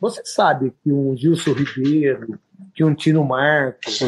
[0.00, 2.38] você sabe que um Gilson Ribeiro,
[2.74, 4.00] que um Tino Marcos,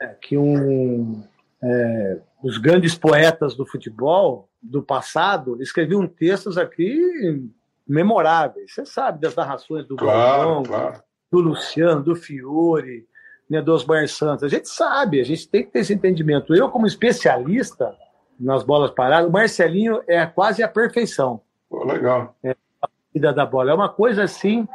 [0.00, 1.22] é, que um
[1.62, 7.50] é, os grandes poetas do futebol do passado escreviam textos aqui
[7.86, 8.72] memoráveis.
[8.72, 11.02] Você sabe das narrações do claro, claro.
[11.30, 13.06] do Luciano, do Fiore,
[13.48, 14.44] né, do Osmar Santos.
[14.44, 16.54] A gente sabe, a gente tem que ter esse entendimento.
[16.54, 17.94] Eu, como especialista
[18.38, 21.40] nas bolas paradas, o Marcelinho é quase a perfeição.
[21.68, 22.34] Pô, legal.
[22.42, 23.70] É, a vida da bola.
[23.70, 24.66] É uma coisa assim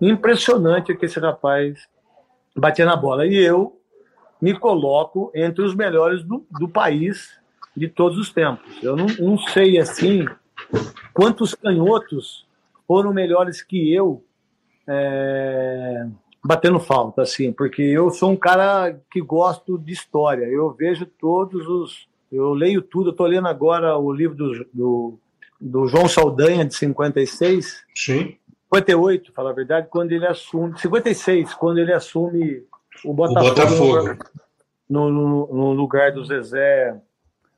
[0.00, 1.86] impressionante que esse rapaz
[2.56, 3.26] batia na bola.
[3.26, 3.78] E eu
[4.40, 7.38] me coloco entre os melhores do, do país
[7.76, 8.82] de todos os tempos.
[8.82, 10.26] Eu não, não sei assim
[11.12, 12.46] quantos canhotos
[12.86, 14.24] foram melhores que eu
[14.86, 16.06] é,
[16.44, 20.44] batendo falta, assim, porque eu sou um cara que gosto de história.
[20.46, 22.08] Eu vejo todos os.
[22.30, 25.18] Eu leio tudo, eu estou lendo agora o livro do, do,
[25.60, 27.84] do João Saldanha, de 56.
[27.94, 28.36] Sim.
[28.72, 30.78] 58, fala a verdade, quando ele assume.
[30.78, 32.64] 56, quando ele assume
[33.04, 34.24] o Botafogo, o Botafogo.
[34.88, 36.96] No, no, no, lugar do Zezé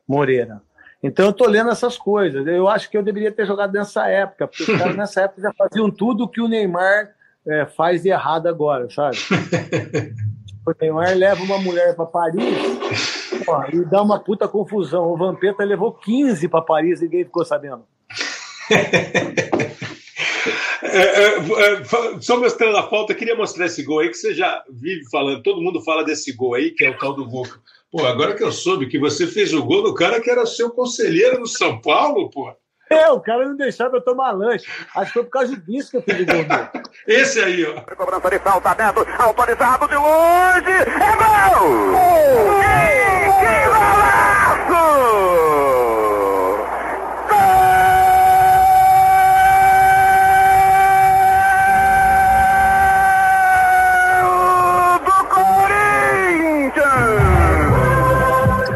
[0.07, 0.61] Moreira.
[1.03, 2.47] Então eu tô lendo essas coisas.
[2.47, 5.53] Eu acho que eu deveria ter jogado nessa época, porque os caras nessa época já
[5.53, 7.14] faziam tudo que o Neymar
[7.47, 9.17] é, faz errado agora, sabe?
[10.67, 12.59] o Neymar leva uma mulher para Paris
[13.47, 15.05] ó, e dá uma puta confusão.
[15.13, 17.85] O Vampeta levou 15 para Paris e ninguém ficou sabendo.
[20.83, 24.63] É, é, é, só mostrando a falta, queria mostrar esse gol aí que você já
[24.71, 27.45] vive falando, todo mundo fala desse gol aí, que é o tal do gol.
[27.91, 30.71] Pô, agora que eu soube que você fez o gol do cara que era seu
[30.71, 32.53] conselheiro no São Paulo, pô.
[32.91, 34.66] Eu, é, o cara não deixava eu tomar lanche.
[34.95, 36.45] Acho que foi por causa disso que eu fiz o gol.
[37.07, 37.80] Esse aí, ó.
[37.95, 40.70] Cobrança de falta aberto, autorizado de longe.
[40.70, 41.95] É gol!
[41.95, 42.61] Oh!
[42.61, 44.24] Que, que golaço!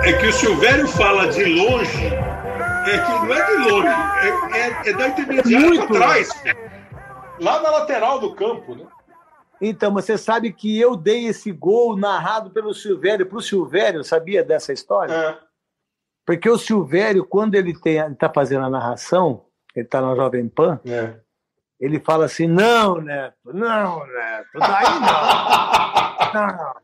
[0.04, 3.26] É que o Silvério fala de longe, é que
[3.68, 5.86] não é é, é, da intermediária Muito.
[5.86, 6.28] para trás.
[7.40, 8.86] Lá na lateral do campo, né?
[9.60, 14.44] Então, você sabe que eu dei esse gol narrado pelo Silvério para o Silvério, sabia
[14.44, 15.12] dessa história?
[15.12, 15.38] É.
[16.24, 21.14] Porque o Silvério, quando ele está fazendo a narração, ele está na Jovem Pan, É.
[21.80, 26.34] ele fala assim: não, Neto, não, Neto, daí não.
[26.34, 26.74] não.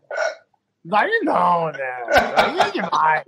[0.84, 3.24] Daí não, Neto, daí é demais.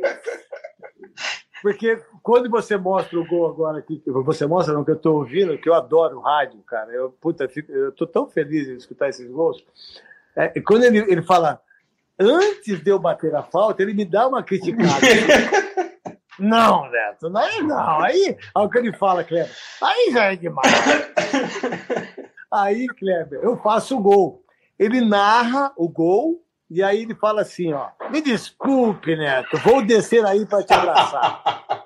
[1.62, 5.14] Porque quando você mostra o gol agora aqui, que você mostra não, que eu estou
[5.18, 6.90] ouvindo, que eu adoro rádio, cara.
[6.90, 9.64] Eu, puta, fico- eu tô tão feliz em escutar esses gols.
[10.34, 11.60] É, quando ele, ele fala,
[12.18, 15.06] antes de eu bater a falta, ele me dá uma criticada.
[16.36, 18.00] Não, Neto, aí não.
[18.00, 19.50] Aí, aí o que ele fala, Kleber,
[19.80, 20.66] aí já é demais.
[22.52, 24.42] Aí, Kleber, eu faço o gol.
[24.78, 30.26] Ele narra o gol e aí ele fala assim, ó, me desculpe, Neto, vou descer
[30.26, 31.42] aí para te abraçar.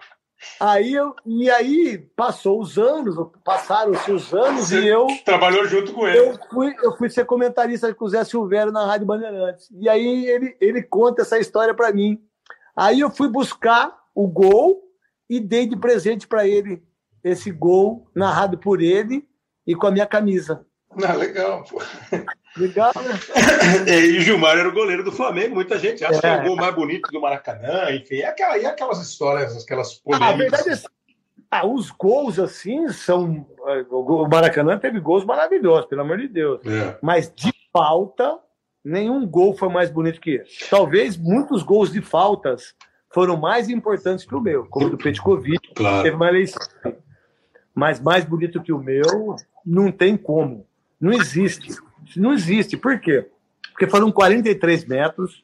[0.58, 3.14] Aí eu, e aí passou os anos,
[3.44, 6.18] passaram-se os anos e eu Trabalhou junto com ele.
[6.18, 9.68] eu fui, eu fui ser comentarista com o Zé Silvério na Rádio Bandeirantes.
[9.72, 12.18] E aí ele, ele conta essa história para mim.
[12.74, 14.82] Aí eu fui buscar o gol
[15.28, 16.82] e dei de presente para ele
[17.22, 19.28] esse gol narrado por ele
[19.66, 20.66] e com a minha camisa.
[21.06, 21.80] Ah, legal, pô.
[22.56, 23.14] Legal, né?
[23.86, 25.54] É, E Gilmar era o goleiro do Flamengo.
[25.54, 26.40] Muita gente acha que é É.
[26.40, 28.16] o gol mais bonito do Maracanã, enfim.
[28.16, 30.36] É aquela, e aquelas histórias, aquelas Ah, a polêmicas.
[30.38, 30.86] verdade é assim,
[31.50, 33.46] ah, os gols assim são.
[33.90, 36.60] O Maracanã teve gols maravilhosos, pelo amor de Deus.
[36.66, 36.98] É.
[37.00, 38.38] Mas de falta,
[38.84, 40.68] nenhum gol foi mais bonito que esse.
[40.68, 42.74] Talvez muitos gols de faltas
[43.14, 46.02] foram mais importantes que o meu, como o do Petkovic, Claro.
[46.02, 46.60] teve uma eleição.
[47.74, 50.66] Mas mais bonito que o meu, não tem como.
[51.00, 51.76] Não existe.
[52.16, 52.76] Não existe.
[52.76, 53.26] Por quê?
[53.70, 55.42] Porque foram 43 metros,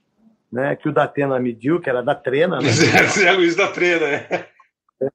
[0.53, 2.69] né, que o Datena mediu, que era da trena, né?
[3.09, 4.47] Zé Luiz da Trena, né?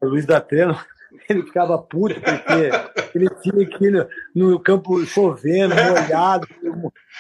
[0.01, 0.83] O Luiz da Trena,
[1.29, 6.47] ele ficava puto porque ele tinha ir no, campo chovendo, molhado,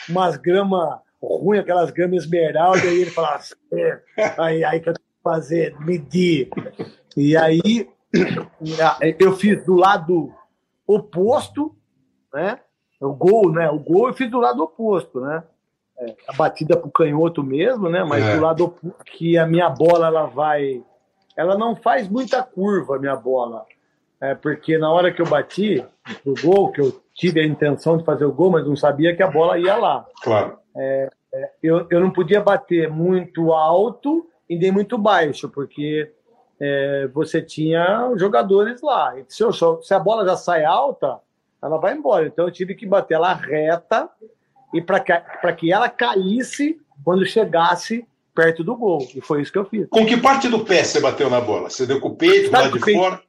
[0.09, 4.01] umas gramas ruins, aquelas gramas esmeralda, e ele falava assim, "É,
[4.37, 6.49] aí, aí que eu tenho que fazer, medir.
[7.15, 7.87] E aí
[9.19, 10.33] eu fiz do lado
[10.87, 11.75] oposto,
[12.33, 12.59] né?
[13.01, 13.69] O gol, né?
[13.69, 15.43] O gol eu fiz do lado oposto, né?
[15.97, 18.03] É, a batida pro canhoto mesmo, né?
[18.03, 18.35] Mas É.
[18.35, 20.83] do lado oposto, que a minha bola ela vai
[21.35, 23.65] ela não faz muita curva, a minha bola.
[24.19, 25.83] É, porque na hora que eu bati
[26.25, 29.23] o gol, que eu tive a intenção de fazer o gol, mas não sabia que
[29.23, 30.05] a bola ia lá.
[30.21, 30.57] Claro.
[31.63, 36.11] Eu, eu não podia bater muito alto e nem muito baixo, porque
[36.59, 39.15] é, você tinha jogadores lá.
[39.27, 41.19] Se, eu- se a bola já sai alta,
[41.61, 42.27] ela vai embora.
[42.27, 44.09] Então eu tive que bater ela reta
[44.73, 49.05] e para que, pra que ela caísse quando chegasse perto do gol.
[49.15, 49.87] E foi isso que eu fiz.
[49.89, 51.69] Com que parte do pé você bateu na bola?
[51.69, 53.21] Você deu com o peito, Sabe lado de peito fora?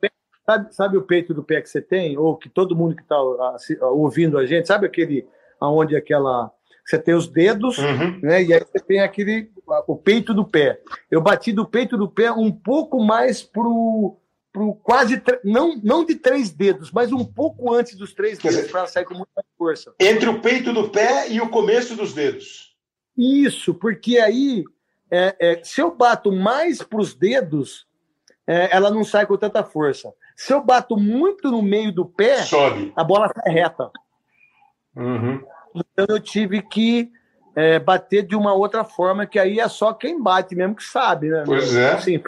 [0.44, 2.16] Sabe, sabe o peito do pé que você tem?
[2.18, 3.16] Ou que todo mundo que está
[3.90, 5.26] ouvindo a gente, sabe aquele
[5.60, 6.50] onde aquela.
[6.84, 8.18] Você tem os dedos, Uhum.
[8.22, 8.42] né?
[8.42, 9.50] E aí você tem aquele.
[9.86, 10.80] o peito do pé.
[11.10, 14.16] Eu bati do peito do pé um pouco mais pro.
[14.52, 15.20] Pro quase.
[15.42, 19.14] Não, não de três dedos, mas um pouco antes dos três dedos, para sair com
[19.14, 19.94] muita força.
[19.98, 22.76] Entre o peito do pé e o começo dos dedos.
[23.16, 24.64] Isso, porque aí,
[25.10, 27.86] é, é, se eu bato mais para os dedos,
[28.46, 30.12] é, ela não sai com tanta força.
[30.36, 32.92] Se eu bato muito no meio do pé, Sobe.
[32.96, 33.90] a bola sai reta.
[34.96, 35.42] Uhum.
[35.74, 37.10] Então eu tive que
[37.54, 41.28] é, bater de uma outra forma, que aí é só quem bate mesmo que sabe,
[41.28, 41.42] né?
[41.44, 41.92] Pois é.
[41.92, 42.22] Assim,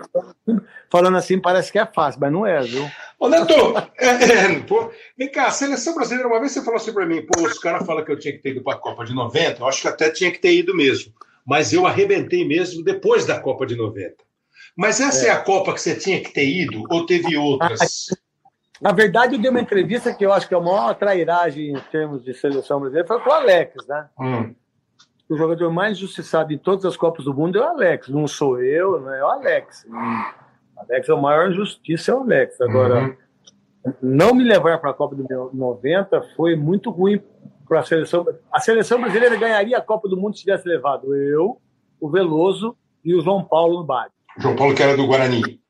[0.91, 2.89] falando assim parece que é fácil, mas não é, viu?
[3.19, 3.55] Ô, Neto,
[3.99, 7.23] é, é, pô, vem cá, a seleção brasileira, uma vez você falou assim pra mim,
[7.23, 9.67] pô, os caras falam que eu tinha que ter ido pra Copa de 90, eu
[9.67, 11.13] acho que até tinha que ter ido mesmo.
[11.47, 14.15] Mas eu arrebentei mesmo depois da Copa de 90.
[14.77, 18.07] Mas essa é, a Copa que você tinha que ter ido, ou teve outras?
[18.81, 21.81] Na verdade, eu dei uma entrevista que eu acho que é a maior trairagem em
[21.93, 24.09] termos de seleção brasileira, foi com o Alex, né?
[24.19, 24.55] Hum.
[25.35, 28.09] O jogador mais injustiçado em todas as Copas do Mundo é o Alex.
[28.09, 29.85] Não sou eu, não é o Alex.
[29.91, 32.61] O Alex é o maior injustiça, é o Alex.
[32.61, 33.17] Agora,
[33.85, 33.93] Uhum.
[34.01, 35.23] não me levar para a Copa de
[35.53, 37.21] 90 foi muito ruim
[37.69, 38.25] para a seleção.
[38.53, 41.61] A seleção brasileira ganharia a Copa do Mundo se tivesse levado eu,
[42.01, 44.11] o Veloso e o João Paulo no Bari.
[44.39, 45.61] João Paulo, que era do Guarani,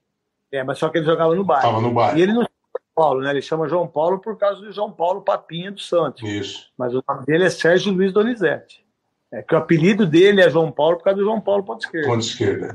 [0.53, 1.65] É, mas só que ele jogava no Bari.
[1.67, 2.17] estava no bar.
[2.19, 3.31] E ele não chama João Paulo, né?
[3.31, 6.23] Ele chama João Paulo por causa do João Paulo Papinha do Santos.
[6.23, 6.71] Isso.
[6.79, 8.84] Mas o nome dele é Sérgio Luiz Donizete.
[9.33, 12.09] É que o apelido dele é João Paulo por causa do João Paulo ponto esquerda.
[12.09, 12.75] Ponto esquerda.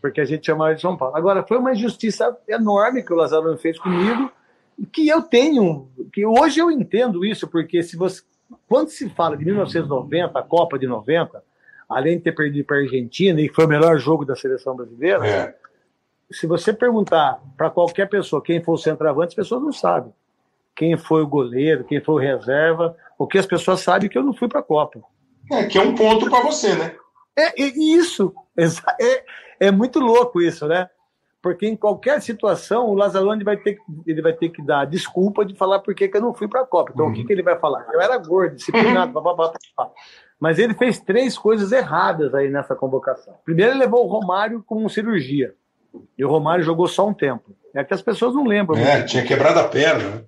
[0.00, 1.16] Porque a gente chamava de João Paulo.
[1.16, 4.30] Agora, foi uma injustiça enorme que o Lazarone fez comigo,
[4.92, 8.22] que eu tenho, que hoje eu entendo isso, porque se você.
[8.68, 11.42] Quando se fala de 1990, a Copa de 90,
[11.88, 15.26] além de ter perdido para a Argentina, e foi o melhor jogo da seleção brasileira,
[15.26, 15.54] É.
[16.30, 20.12] se você perguntar para qualquer pessoa quem foi o centroavante, as pessoas não sabem.
[20.76, 24.18] Quem foi o goleiro, quem foi o reserva, o que as pessoas sabem é que
[24.18, 25.00] eu não fui para a Copa.
[25.52, 26.94] É, que é um ponto para você, né?
[27.36, 28.32] É, é isso.
[29.00, 29.24] É,
[29.66, 30.88] é muito louco isso, né?
[31.42, 35.44] Porque em qualquer situação o Lazzaroni vai ter, que- ele vai ter que dar desculpa
[35.44, 36.92] de falar por que eu não fui para a Copa.
[36.94, 37.84] Então o que, que ele vai falar?
[37.92, 39.90] Eu era gordo, disciplinado, bababá, babá.
[40.40, 43.34] Mas ele fez três coisas erradas aí nessa convocação.
[43.44, 45.52] Primeiro, ele levou o Romário com cirurgia.
[46.16, 47.54] E o Romário jogou só um tempo.
[47.74, 48.78] É que as pessoas não lembram.
[48.78, 50.08] É, tinha quebrado a perna.
[50.10, 50.24] né?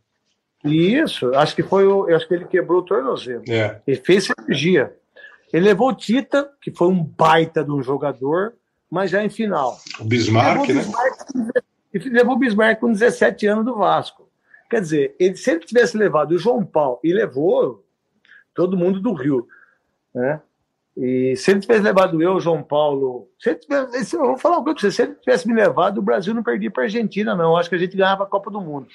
[0.64, 3.42] Isso, acho que foi o, acho que ele quebrou o tornozelo.
[3.48, 3.80] É.
[3.86, 4.94] Ele fez cirurgia.
[5.52, 8.54] Ele levou o Tita, que foi um baita de um jogador,
[8.90, 9.78] mas já em final.
[10.00, 10.92] O Bismarck, levou,
[11.34, 11.52] né?
[11.92, 14.28] com levou o Bismarck com 17 anos do Vasco.
[14.68, 17.84] Quer dizer, ele, se ele tivesse levado o João Paulo e levou
[18.54, 19.46] todo mundo do Rio,
[20.14, 20.40] né?
[20.98, 23.28] E se ele tivesse levado eu, o João Paulo.
[23.38, 25.98] Se ele tivesse, eu vou falar uma coisa pra você: se ele tivesse me levado,
[25.98, 27.54] o Brasil não perdia para a Argentina, não.
[27.54, 28.88] Acho que a gente ganhava a Copa do Mundo.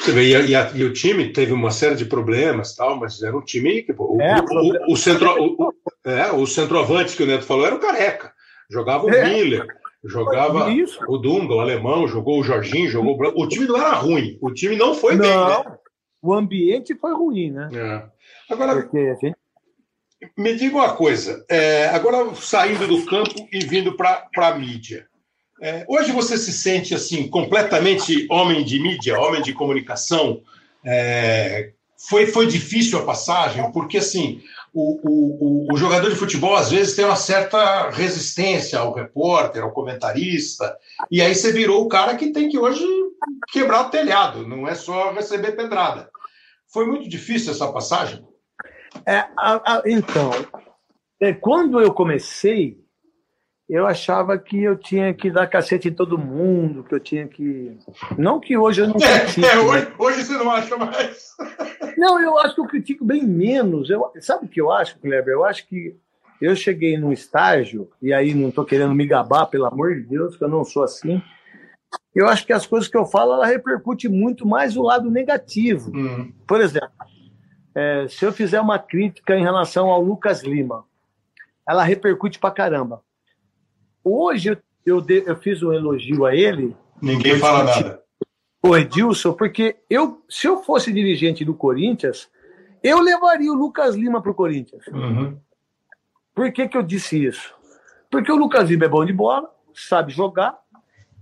[0.00, 3.36] Você vê, e, a- e o time teve uma série de problemas, tal, mas era
[3.36, 5.72] um time que o, É, o- o, o centro, o, o-
[6.04, 8.32] é, o centroavante que o Neto falou era o Careca.
[8.70, 9.24] Jogava o É.
[9.28, 9.66] Miller,
[10.04, 10.98] jogava Isso.
[11.08, 13.42] o Dunga, o alemão, jogou o Jorginho, jogou o.
[13.42, 15.34] O time não era ruim, o time não foi bem, né?
[15.34, 15.78] Não,
[16.22, 17.68] o ambiente foi ruim, né?
[17.72, 18.52] É.
[18.52, 19.36] Agora, Porque a gente
[20.36, 25.06] me diga uma coisa, é, agora saindo do campo e vindo para a mídia.
[25.62, 30.42] É, hoje você se sente assim completamente homem de mídia, homem de comunicação.
[30.84, 31.72] É,
[32.08, 34.42] foi, foi difícil a passagem, porque assim
[34.74, 39.72] o, o, o, jogador de futebol às vezes tem uma certa resistência ao repórter, ao
[39.72, 40.76] comentarista,
[41.10, 42.84] e aí você virou o cara que tem que hoje
[43.52, 46.10] quebrar o telhado, não é só receber pedrada.
[46.66, 48.26] Foi muito difícil essa passagem?
[49.06, 50.30] É, a- a- então,
[51.20, 52.83] é, quando eu comecei,
[53.74, 57.76] eu achava que eu tinha que dar cacete em todo mundo, que eu tinha que.
[58.16, 59.44] Não que hoje eu não critico.
[59.44, 59.58] É, né?
[59.58, 61.34] hoje, hoje você não acha mais.
[61.98, 63.90] Não, eu acho que eu critico bem menos.
[63.90, 65.34] Eu, sabe o que eu acho, Kleber?
[65.34, 65.96] Eu acho que
[66.40, 70.36] eu cheguei num estágio, e aí não estou querendo me gabar, pelo amor de Deus,
[70.36, 71.20] que eu não sou assim.
[72.14, 75.90] Eu acho que as coisas que eu falo, ela repercute muito mais o lado negativo.
[75.92, 76.92] Hum, Por exemplo,
[77.74, 80.84] é, se eu fizer uma crítica em relação ao Lucas Lima,
[81.68, 83.02] ela repercute pra caramba.
[84.04, 88.02] Hoje eu, eu, de- eu fiz um elogio a ele, ninguém fala nada.
[88.62, 92.28] o Edilson, porque eu, se eu fosse dirigente do Corinthians,
[92.82, 94.86] eu levaria o Lucas Lima para o Corinthians.
[94.88, 95.36] Uhum.
[96.34, 97.54] Por que, que eu disse isso?
[98.10, 100.58] Porque o Lucas Lima é bom de bola, sabe jogar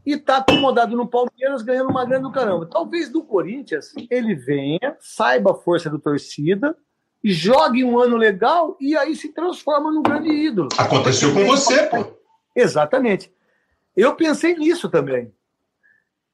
[0.05, 2.66] e está acomodado no Palmeiras ganhando uma grana do caramba.
[2.66, 6.76] Talvez do Corinthians ele venha, saiba a força da torcida,
[7.22, 10.68] jogue um ano legal e aí se transforma num grande ídolo.
[10.76, 12.05] Aconteceu com você, pô.
[12.55, 13.32] Exatamente.
[13.96, 15.32] Eu pensei nisso também.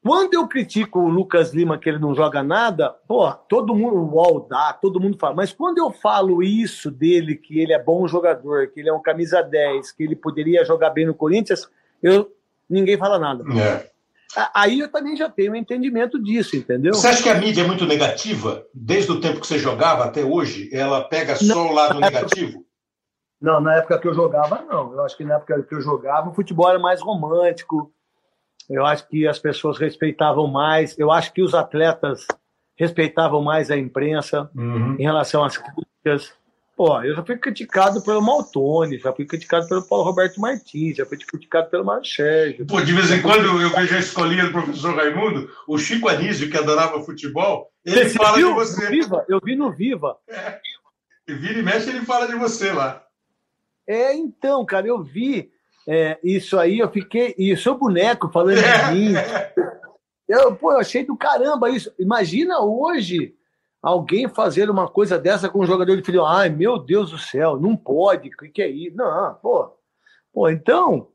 [0.03, 4.15] Quando eu critico o Lucas Lima que ele não joga nada, pô, todo mundo, o
[4.15, 5.35] UOL dá, todo mundo fala.
[5.35, 9.03] Mas quando eu falo isso dele, que ele é bom jogador, que ele é um
[9.03, 11.69] camisa 10, que ele poderia jogar bem no Corinthians,
[12.03, 12.33] eu,
[12.71, 13.45] ninguém fala nada.
[13.61, 13.91] É.
[14.55, 16.95] Aí eu também já tenho um entendimento disso, entendeu?
[16.95, 18.65] Você acha que a mídia é muito negativa?
[18.73, 22.65] Desde o tempo que você jogava até hoje, ela pega só o lado negativo?
[23.41, 24.93] Não, na época que eu jogava, não.
[24.93, 27.93] Eu acho que na época que eu jogava, o futebol era mais romântico.
[28.69, 30.99] Eu acho que as pessoas respeitavam mais.
[30.99, 32.27] Eu acho que os atletas
[32.77, 34.97] respeitavam mais a imprensa Uhum.
[34.99, 36.33] em relação às críticas.
[36.77, 41.05] Pô, eu já fui criticado pelo Maltoni, já fui criticado pelo Paulo Roberto Martins, já
[41.05, 42.65] fui criticado pelo Mário Sérgio.
[42.67, 46.49] Pô, de vez em quando eu vejo a escolinha do professor Raimundo, o Chico Anísio,
[46.49, 48.49] que adorava futebol, ele Você fala viu?
[48.51, 48.85] de você.
[48.85, 49.25] No Viva?
[49.29, 50.17] Eu vi no Viva.
[51.27, 53.03] E vira e mexe, ele fala de você lá.
[53.89, 55.51] É, então, cara, eu vi
[55.89, 57.35] é, isso aí, eu fiquei.
[57.39, 58.63] E o seu boneco falando de
[58.93, 59.15] mim.
[60.29, 61.91] Eu, pô, eu achei do caramba isso.
[61.99, 63.35] Imagina hoje
[63.83, 66.27] alguém fazer uma coisa dessa com um jogador de futebol.
[66.27, 68.95] Ai, meu Deus do céu, não pode, o que, que é isso?
[68.95, 69.75] Não, pô.
[70.31, 71.09] Pô, então,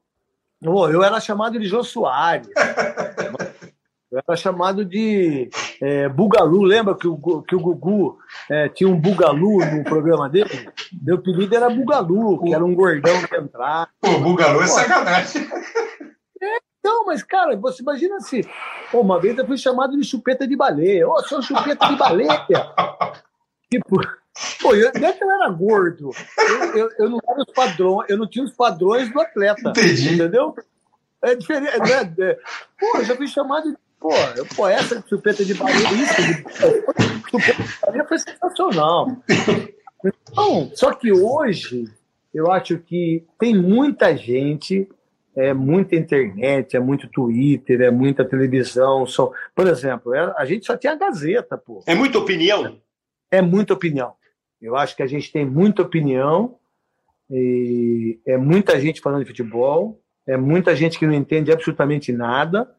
[0.60, 2.50] pô, eu era chamado de Jô Soares.
[4.14, 5.50] Era chamado de
[5.82, 6.62] é, Bugalu.
[6.62, 10.70] Lembra que o, que o Gugu é, tinha um Bugalu no programa dele?
[11.02, 13.90] Meu apelido era Bugalu, que era um gordão que entrava.
[14.00, 15.50] Pô, Bugalô é sacanagem.
[16.84, 18.48] Não, mas, cara, você imagina se.
[18.92, 21.08] Pô, uma vez eu fui chamado de chupeta de baleia.
[21.08, 22.46] Ô, sou chupeta de baleia.
[23.72, 24.00] tipo,
[24.62, 26.12] pô, eu, não é que eu era gordo.
[26.38, 29.70] Eu, eu, eu não era os padrões, eu não tinha os padrões do atleta.
[29.70, 30.16] Entendi.
[30.16, 30.54] Entendeu?
[31.24, 31.80] É diferente.
[31.80, 32.14] Né?
[32.20, 32.40] É,
[32.78, 33.78] pô, eu já fui chamado de.
[34.04, 39.08] Pô, eu, pô, essa de chupeta de baleia, isso, de, chupeta de foi sensacional.
[40.04, 41.86] Então, só que hoje
[42.34, 44.90] eu acho que tem muita gente,
[45.34, 49.06] é muita internet, é muito Twitter, é muita televisão.
[49.06, 49.32] Só...
[49.56, 51.82] Por exemplo, é, a gente só tem a Gazeta, pô.
[51.88, 52.78] É muita opinião?
[53.32, 54.16] É muita opinião.
[54.62, 56.58] Eu acho que a gente tem muita opinião,
[57.30, 62.70] e é muita gente falando de futebol, é muita gente que não entende absolutamente nada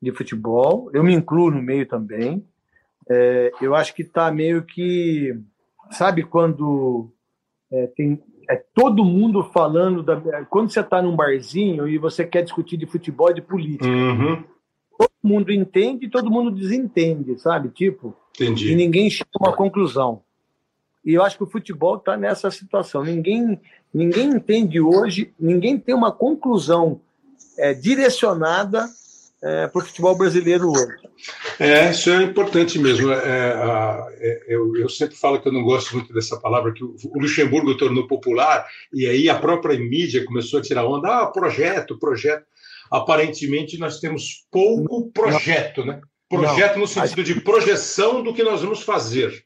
[0.00, 0.90] de futebol.
[0.92, 2.44] Eu me incluo no meio também.
[3.08, 5.38] É, eu acho que está meio que.
[5.90, 7.10] Sabe quando
[7.72, 10.44] é, tem é todo mundo falando da.
[10.46, 13.86] Quando você está num barzinho e você quer discutir de futebol e de política.
[13.86, 14.42] Uhum.
[14.98, 17.68] Todo mundo entende e todo mundo desentende, sabe?
[17.68, 18.16] Tipo.
[18.34, 18.72] Entendi.
[18.72, 20.22] E ninguém chega a uma conclusão.
[21.04, 23.02] E eu acho que o futebol está nessa situação.
[23.02, 23.60] Ninguém,
[23.92, 27.00] ninguém entende hoje, ninguém tem uma conclusão
[27.56, 28.86] é, direcionada
[29.42, 30.96] é, para o futebol brasileiro hoje.
[31.58, 33.12] É, isso é importante mesmo.
[33.12, 36.96] É, é, eu, eu, sempre falo que eu não gosto muito dessa palavra, que o,
[37.14, 41.22] o, Luxemburgo tornou popular, e aí a própria mídia começou a tirar onda.
[41.22, 42.44] Ah, projeto, projeto.
[42.90, 46.00] Aparentemente nós temos pouco projeto, né?
[46.28, 49.44] Projeto não, no sentido de projeção do que nós vamos fazer.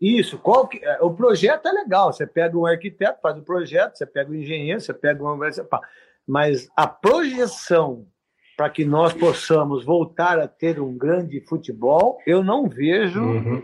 [0.00, 2.12] Isso, qual que, é, o projeto é legal.
[2.12, 5.50] Você pega um arquiteto, faz o projeto, você pega o um engenheiro, você pega uma.
[6.26, 8.06] Mas a projeção
[8.58, 13.62] para que nós possamos voltar a ter um grande futebol, eu não vejo uhum.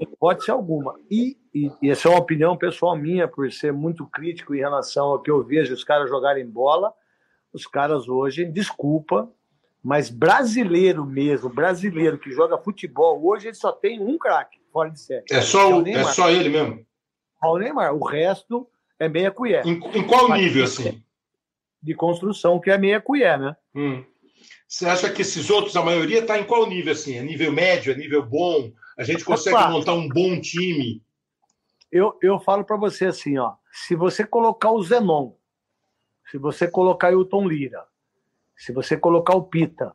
[0.00, 0.98] hipótese alguma.
[1.08, 5.06] E, e, e, essa é uma opinião pessoal minha, por ser muito crítico em relação
[5.06, 6.92] ao que eu vejo os caras jogarem bola.
[7.52, 9.30] Os caras hoje, desculpa,
[9.80, 14.98] mas brasileiro mesmo, brasileiro que joga futebol, hoje ele só tem um craque fora de
[14.98, 15.26] série.
[15.30, 16.84] É só, é, o, é só ele mesmo?
[17.40, 17.94] o Neymar.
[17.94, 18.66] O resto
[18.98, 19.64] é meia colher.
[19.64, 21.00] Em, em qual nível, assim?
[21.80, 23.56] De construção, que é meia colher, né?
[23.72, 24.02] Hum.
[24.66, 26.92] Você acha que esses outros, a maioria, está em qual nível?
[26.92, 27.16] Assim?
[27.16, 28.72] É nível médio, é nível bom?
[28.98, 29.70] A gente consegue Opa.
[29.70, 31.02] montar um bom time?
[31.90, 35.32] Eu, eu falo para você assim, ó, se você colocar o Zenon,
[36.30, 37.84] se você colocar o Tom Lira,
[38.56, 39.94] se você colocar o Pita,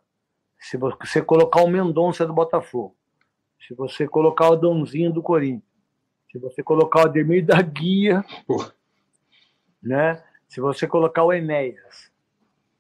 [0.58, 2.95] se você colocar o Mendonça do Botafogo,
[3.68, 5.64] se você colocar o Dãozinho do Corinthians,
[6.32, 8.24] se você colocar o Ademir da Guia,
[9.82, 10.24] né?
[10.50, 12.09] se você colocar o Enéas,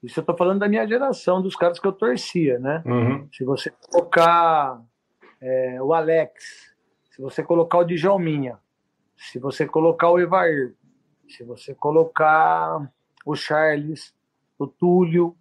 [0.01, 2.81] isso eu estou falando da minha geração, dos caras que eu torcia, né?
[2.85, 3.27] Uhum.
[3.33, 4.81] Se você colocar
[5.41, 6.73] é, o Alex,
[7.11, 8.57] se você colocar o Djalminha,
[9.17, 10.73] se você colocar o Evair,
[11.27, 12.89] se você colocar
[13.25, 14.13] o Charles,
[14.57, 15.35] o Túlio,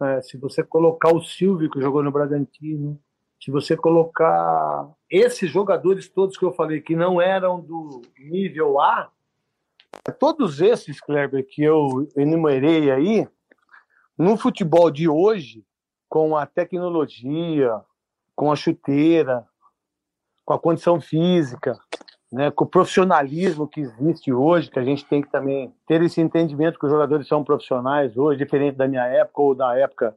[0.00, 2.98] é, se você colocar o Silvio, que jogou no Bragantino,
[3.40, 9.10] se você colocar esses jogadores todos que eu falei que não eram do nível A,
[10.18, 13.28] todos esses, Kleber, que eu enumerei aí,
[14.18, 15.64] no futebol de hoje,
[16.08, 17.80] com a tecnologia,
[18.34, 19.46] com a chuteira,
[20.44, 21.78] com a condição física,
[22.32, 26.20] né, com o profissionalismo que existe hoje, que a gente tem que também ter esse
[26.20, 30.16] entendimento que os jogadores são profissionais hoje, diferente da minha época ou da época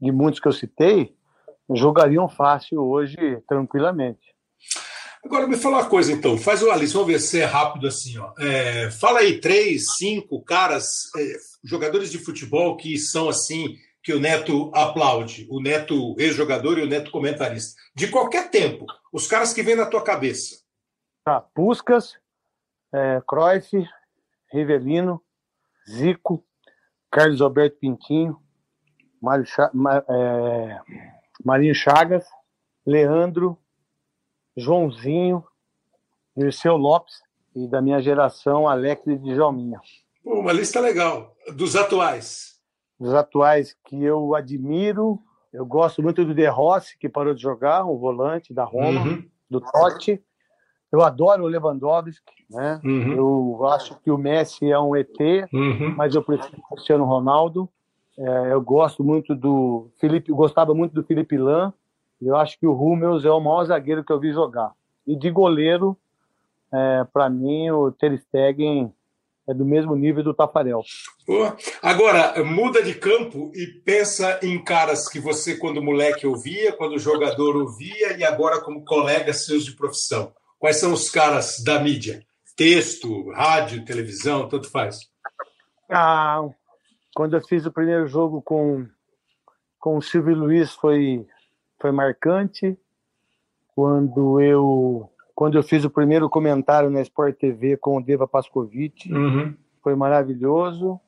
[0.00, 1.14] de muitos que eu citei,
[1.70, 4.34] jogariam fácil hoje, tranquilamente.
[5.24, 6.38] Agora me fala uma coisa, então.
[6.38, 8.18] Faz o Alice, vamos ver se é rápido assim.
[8.18, 8.32] Ó.
[8.38, 14.20] É, fala aí três, cinco caras, é, jogadores de futebol que são assim, que o
[14.20, 15.46] Neto aplaude.
[15.50, 17.78] O Neto ex-jogador e o Neto comentarista.
[17.94, 20.60] De qualquer tempo, os caras que vêm na tua cabeça.
[21.22, 22.16] Tá, Puscas,
[22.92, 23.86] é, Cruyff,
[24.50, 25.22] Rivelino,
[25.88, 26.44] Zico,
[27.10, 28.40] Carlos Alberto Pintinho,
[30.08, 30.80] é,
[31.44, 32.24] Marinho Chagas,
[32.86, 33.58] Leandro,
[34.60, 35.44] Joãozinho,
[36.36, 37.14] Dirceu Lopes
[37.54, 39.80] e da minha geração, Alex e Djalminha.
[40.24, 41.34] uma lista legal.
[41.54, 42.60] Dos atuais?
[42.98, 45.18] Dos atuais que eu admiro,
[45.52, 49.24] eu gosto muito do De Rossi, que parou de jogar, um volante da Roma, uhum.
[49.50, 50.22] do Totti.
[50.92, 52.80] Eu adoro o Lewandowski, né?
[52.84, 53.12] Uhum.
[53.12, 55.18] Eu acho que o Messi é um ET,
[55.52, 55.94] uhum.
[55.96, 57.68] mas eu prefiro o Cristiano Ronaldo.
[58.18, 61.72] É, eu gosto muito do Felipe, gostava muito do Felipe Lan,
[62.26, 64.72] eu acho que o Hummels é o maior zagueiro que eu vi jogar.
[65.06, 65.96] E de goleiro,
[66.72, 68.92] é, para mim, o Ter Stegen
[69.48, 70.82] é do mesmo nível do Tafarel.
[71.82, 77.56] Agora, muda de campo e pensa em caras que você, quando moleque, ouvia, quando jogador
[77.56, 80.32] ouvia e agora como colegas seus de profissão.
[80.58, 82.22] Quais são os caras da mídia?
[82.56, 84.98] Texto, rádio, televisão, tanto faz.
[85.88, 86.42] Ah,
[87.14, 88.86] quando eu fiz o primeiro jogo com,
[89.78, 91.26] com o Silvio Luiz foi
[91.80, 92.78] foi marcante
[93.74, 99.06] quando eu quando eu fiz o primeiro comentário na Sport TV com o Deva Pascovitch,
[99.06, 99.54] uhum.
[99.82, 101.00] foi maravilhoso.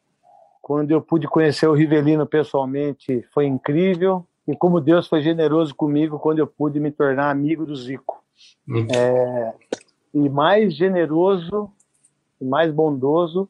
[0.62, 4.26] Quando eu pude conhecer o Rivelino pessoalmente, foi incrível.
[4.48, 8.24] E como Deus foi generoso comigo quando eu pude me tornar amigo do Zico.
[8.66, 8.86] Uhum.
[8.90, 9.54] É,
[10.14, 11.70] e mais generoso,
[12.40, 13.46] e mais bondoso,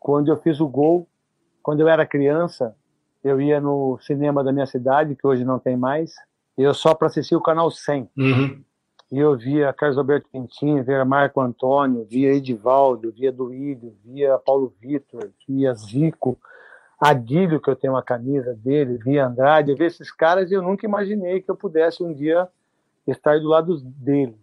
[0.00, 1.06] quando eu fiz o gol,
[1.62, 2.74] quando eu era criança,
[3.22, 6.14] eu ia no cinema da minha cidade, que hoje não tem mais,
[6.62, 8.10] eu só para assistir o canal 100.
[8.16, 8.64] Uhum.
[9.10, 14.74] E eu via Carlos Alberto Quintinho, via Marco Antônio, via Edivaldo, via Duílio, via Paulo
[14.80, 16.38] Vitor, via Zico,
[17.00, 20.62] Adílio, que eu tenho uma camisa dele, via Andrade, eu via esses caras e eu
[20.62, 22.48] nunca imaginei que eu pudesse um dia
[23.06, 24.34] estar do lado deles.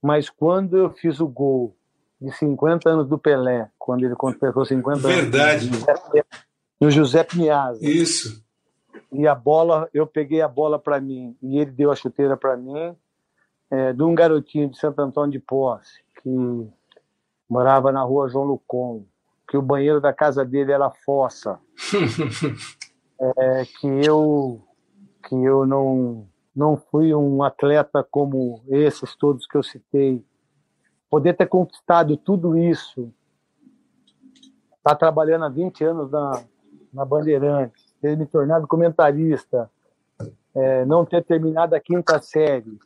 [0.00, 1.76] Mas quando eu fiz o gol
[2.20, 5.66] de 50 anos do Pelé, quando ele completou 50 Verdade.
[5.66, 6.24] anos
[6.80, 8.43] no José Piazza, Isso.
[9.14, 12.56] E a bola, eu peguei a bola para mim e ele deu a chuteira para
[12.56, 12.96] mim,
[13.70, 16.68] é, de um garotinho de Santo Antônio de Posse, que
[17.48, 19.04] morava na rua João Lucon,
[19.48, 21.60] que o banheiro da casa dele era fossa,
[23.38, 24.60] é, que eu
[25.28, 30.24] que eu não não fui um atleta como esses todos que eu citei,
[31.10, 33.12] poder ter conquistado tudo isso,
[34.76, 36.44] estar tá trabalhando há 20 anos na,
[36.92, 39.70] na Bandeirantes, ter me tornado comentarista,
[40.54, 42.78] é, não ter terminado a quinta série,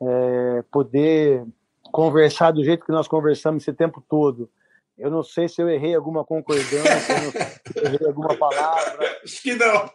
[0.00, 1.44] é, poder
[1.90, 4.48] conversar do jeito que nós conversamos esse tempo todo.
[4.96, 7.32] Eu não sei se eu errei alguma concordância,
[7.66, 9.18] se eu errei alguma palavra.
[9.24, 9.90] Acho que não.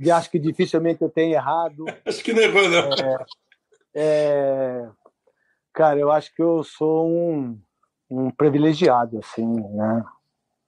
[0.00, 1.84] E acho que dificilmente eu tenho errado.
[2.06, 2.90] Acho que não errou, não.
[2.92, 3.26] É,
[3.94, 4.88] é,
[5.74, 7.60] cara, eu acho que eu sou um,
[8.10, 10.02] um privilegiado, assim, né?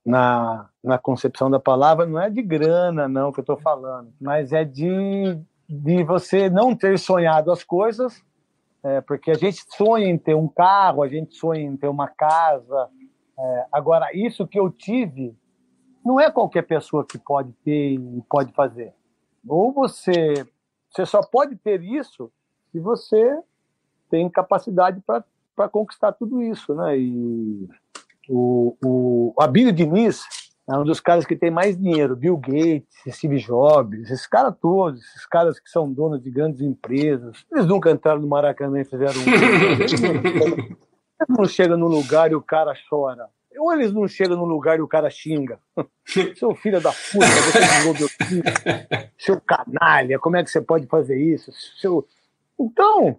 [0.08, 4.52] Na, na concepção da palavra, não é de grana, não, que eu estou falando, mas
[4.52, 8.22] é de, de você não ter sonhado as coisas,
[8.82, 12.08] é, porque a gente sonha em ter um carro, a gente sonha em ter uma
[12.08, 12.88] casa.
[13.38, 15.36] É, agora, isso que eu tive,
[16.04, 18.94] não é qualquer pessoa que pode ter e pode fazer.
[19.46, 20.46] Ou você,
[20.88, 22.32] você só pode ter isso
[22.72, 23.38] se você
[24.08, 26.98] tem capacidade para conquistar tudo isso, né?
[26.98, 27.68] E
[28.28, 30.22] o, o Abílio Diniz
[30.68, 35.00] é um dos caras que tem mais dinheiro, Bill Gates, Steve Jobs, esses caras todos,
[35.00, 39.14] esses caras que são donos de grandes empresas, eles nunca entraram no Maracanã e fizeram
[39.14, 39.24] um.
[41.18, 43.28] eles não chegam no lugar e o cara chora.
[43.58, 45.58] Ou eles não chegam no lugar e o cara xinga.
[46.36, 48.08] Seu filho da puta, você desenvolveu
[49.18, 51.50] Seu canalha, como é que você pode fazer isso?
[51.80, 52.06] Seu...
[52.60, 53.18] Então,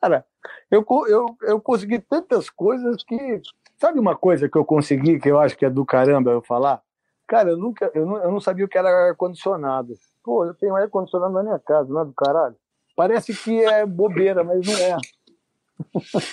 [0.00, 0.24] cara,
[0.70, 3.40] eu, eu, eu consegui tantas coisas que.
[3.78, 6.82] Sabe uma coisa que eu consegui, que eu acho que é do caramba eu falar?
[7.28, 9.94] Cara, eu nunca, eu não, eu não sabia o que era ar-condicionado.
[10.24, 12.56] Pô, eu tenho ar-condicionado na minha casa, não é do caralho?
[12.96, 14.96] Parece que é bobeira, mas não é.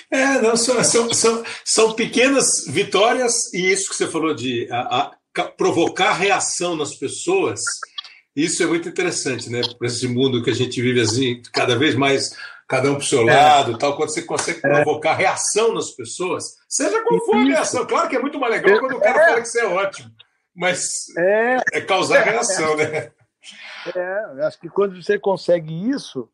[0.09, 5.11] É, não, são, são, são, são pequenas vitórias, e isso que você falou de a,
[5.37, 7.61] a, provocar reação nas pessoas,
[8.35, 9.61] isso é muito interessante, né?
[9.77, 12.35] Para esse mundo que a gente vive assim, cada vez mais
[12.67, 13.33] cada um para o seu é.
[13.33, 14.69] lado, tal, quando você consegue é.
[14.69, 17.85] provocar reação nas pessoas, seja qual for a reação.
[17.85, 19.25] Claro que é muito mais legal quando o cara é.
[19.27, 20.11] fala que você é ótimo,
[20.55, 20.79] mas
[21.17, 23.11] é, é causar reação, né?
[23.95, 26.27] É, acho que quando você consegue isso,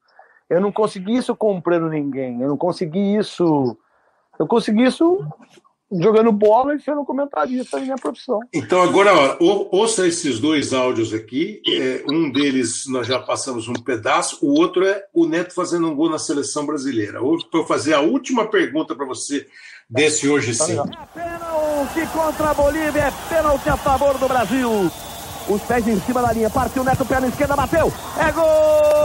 [0.50, 2.42] eu não consegui isso comprando ninguém.
[2.42, 3.78] Eu não consegui isso.
[4.40, 5.26] Eu consegui isso
[5.92, 8.40] jogando bola e sendo comentarista na minha profissão.
[8.54, 11.62] Então, agora, ó, ouça esses dois áudios aqui.
[11.68, 15.96] É, um deles nós já passamos um pedaço, o outro é o Neto fazendo um
[15.96, 17.22] gol na seleção brasileira.
[17.22, 19.46] Hoje, para eu fazer a última pergunta para você
[19.90, 20.80] desse hoje tá sim.
[20.80, 24.92] É pênalti contra a Bolívia, é pênalti a favor do Brasil.
[25.50, 27.92] Os pés em cima da linha, partiu Neto, perna esquerda, bateu.
[28.18, 29.01] É gol!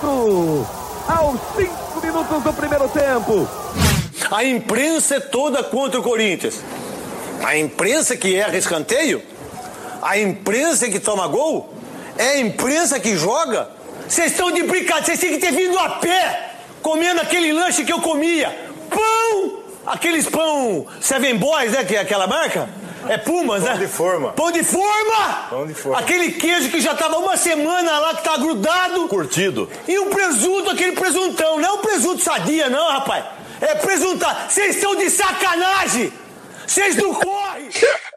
[0.00, 0.66] 4
[1.08, 3.48] aos 5 minutos do primeiro tempo.
[4.30, 6.62] A imprensa é toda contra o Corinthians.
[7.44, 9.22] A imprensa que erra escanteio,
[10.00, 11.74] a imprensa que toma gol,
[12.16, 13.68] é a imprensa que joga.
[14.08, 16.50] Vocês estão de brincadeira, vocês têm que ter vindo a pé
[16.80, 18.50] comendo aquele lanche que eu comia.
[18.88, 19.62] Pão!
[19.84, 21.84] Aqueles pão Seven Boys, né?
[21.84, 22.68] Que é aquela marca.
[23.08, 23.78] É Pumas, Pão né?
[23.78, 24.32] de forma.
[24.32, 25.46] Pão de forma!
[25.50, 25.98] Pão de forma.
[25.98, 29.08] Aquele queijo que já tava uma semana lá, que tá grudado.
[29.08, 29.68] Curtido.
[29.86, 31.58] E o presunto, aquele presuntão.
[31.58, 33.24] Não é o presunto sadia, não, rapaz.
[33.60, 34.50] É presuntar.
[34.50, 36.12] Vocês estão de sacanagem!
[36.66, 37.68] Vocês não correm!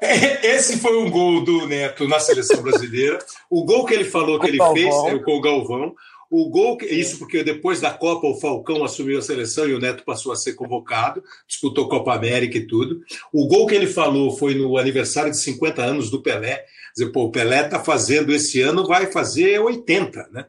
[0.44, 3.20] Esse foi um gol do Neto na seleção brasileira.
[3.50, 5.94] O gol que ele falou que ele fez é com o Galvão.
[6.30, 10.04] O gol, isso porque depois da Copa o Falcão assumiu a seleção e o Neto
[10.04, 13.02] passou a ser convocado, disputou Copa América e tudo.
[13.32, 16.56] O gol que ele falou foi no aniversário de 50 anos do Pelé.
[16.56, 16.66] Quer
[17.02, 20.46] dizer, pô, o Pelé está fazendo esse ano, vai fazer 80, né?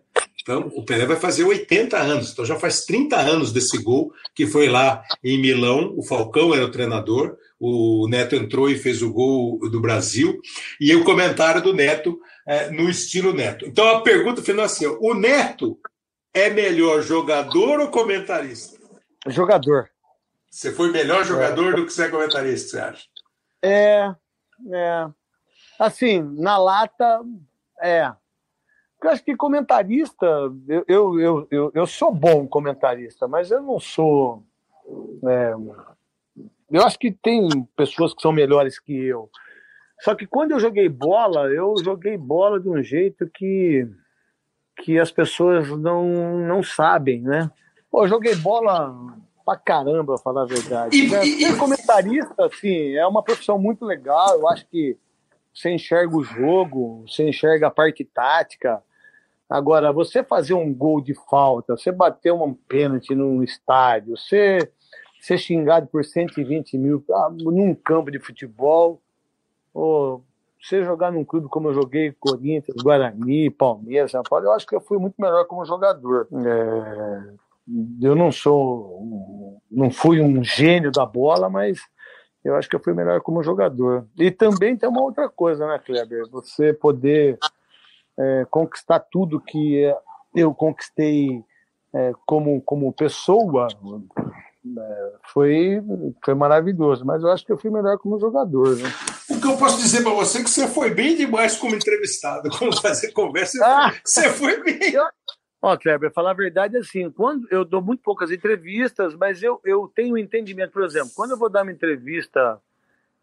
[0.47, 2.31] Então, o Pelé vai fazer 80 anos.
[2.31, 5.93] Então, já faz 30 anos desse gol, que foi lá em Milão.
[5.97, 7.37] O Falcão era o treinador.
[7.59, 10.41] O Neto entrou e fez o gol do Brasil.
[10.81, 13.67] E o comentário do Neto é, no estilo Neto.
[13.67, 15.79] Então, a pergunta final é assim: o Neto
[16.33, 18.79] é melhor jogador ou comentarista?
[19.27, 19.91] Jogador.
[20.51, 23.07] Você foi melhor jogador do que você é comentarista, você acha?
[23.63, 24.15] É,
[24.73, 25.07] é.
[25.79, 27.21] Assim, na lata,
[27.83, 28.13] é.
[29.03, 30.27] Eu acho que comentarista,
[30.67, 34.43] eu, eu, eu, eu, eu sou bom comentarista, mas eu não sou.
[35.29, 35.53] é,
[36.71, 39.31] eu acho que tem pessoas que são melhores que eu.
[40.01, 43.89] Só que quando eu joguei bola, eu joguei bola de um jeito que,
[44.83, 47.51] que as pessoas não, não sabem, né?
[47.91, 48.95] Pô, eu joguei bola
[49.45, 50.97] pra caramba, pra falar a verdade.
[50.97, 51.23] E- né?
[51.25, 54.39] Ser comentarista, assim, é uma profissão muito legal.
[54.39, 54.99] Eu acho que
[55.55, 58.83] você enxerga o jogo, você enxerga a parte tática.
[59.49, 64.71] Agora, você fazer um gol de falta, você bater um pênalti num estádio, você
[65.21, 69.01] ser xingado por 120 mil ah, num campo de futebol,
[69.77, 70.25] ou
[70.59, 74.75] você jogar num clube como eu joguei, Corinthians, Guarani, Palmeiras, São Paulo, eu acho que
[74.75, 76.27] eu fui muito melhor como jogador.
[76.33, 77.35] É,
[78.01, 81.79] eu não sou, não fui um gênio da bola, mas
[82.43, 84.07] eu acho que eu fui melhor como jogador.
[84.19, 86.27] E também tem uma outra coisa, né, Kleber?
[86.31, 87.39] Você poder
[88.19, 89.95] é, conquistar tudo que
[90.35, 91.45] eu conquistei
[91.93, 93.69] é, como, como pessoa
[95.33, 95.81] foi,
[96.25, 97.05] foi maravilhoso.
[97.05, 98.77] Mas eu acho que eu fui melhor como jogador.
[98.77, 98.89] Né?
[99.31, 102.49] O que eu posso dizer pra você é que você foi bem demais como entrevistado.
[102.59, 103.93] Como fazer conversa, Ah!
[104.05, 104.95] você foi bem.
[105.63, 109.91] Ó, Kleber, falar a verdade assim, quando eu dou muito poucas entrevistas, mas eu, eu
[109.95, 112.61] tenho um entendimento, por exemplo, quando eu vou dar uma entrevista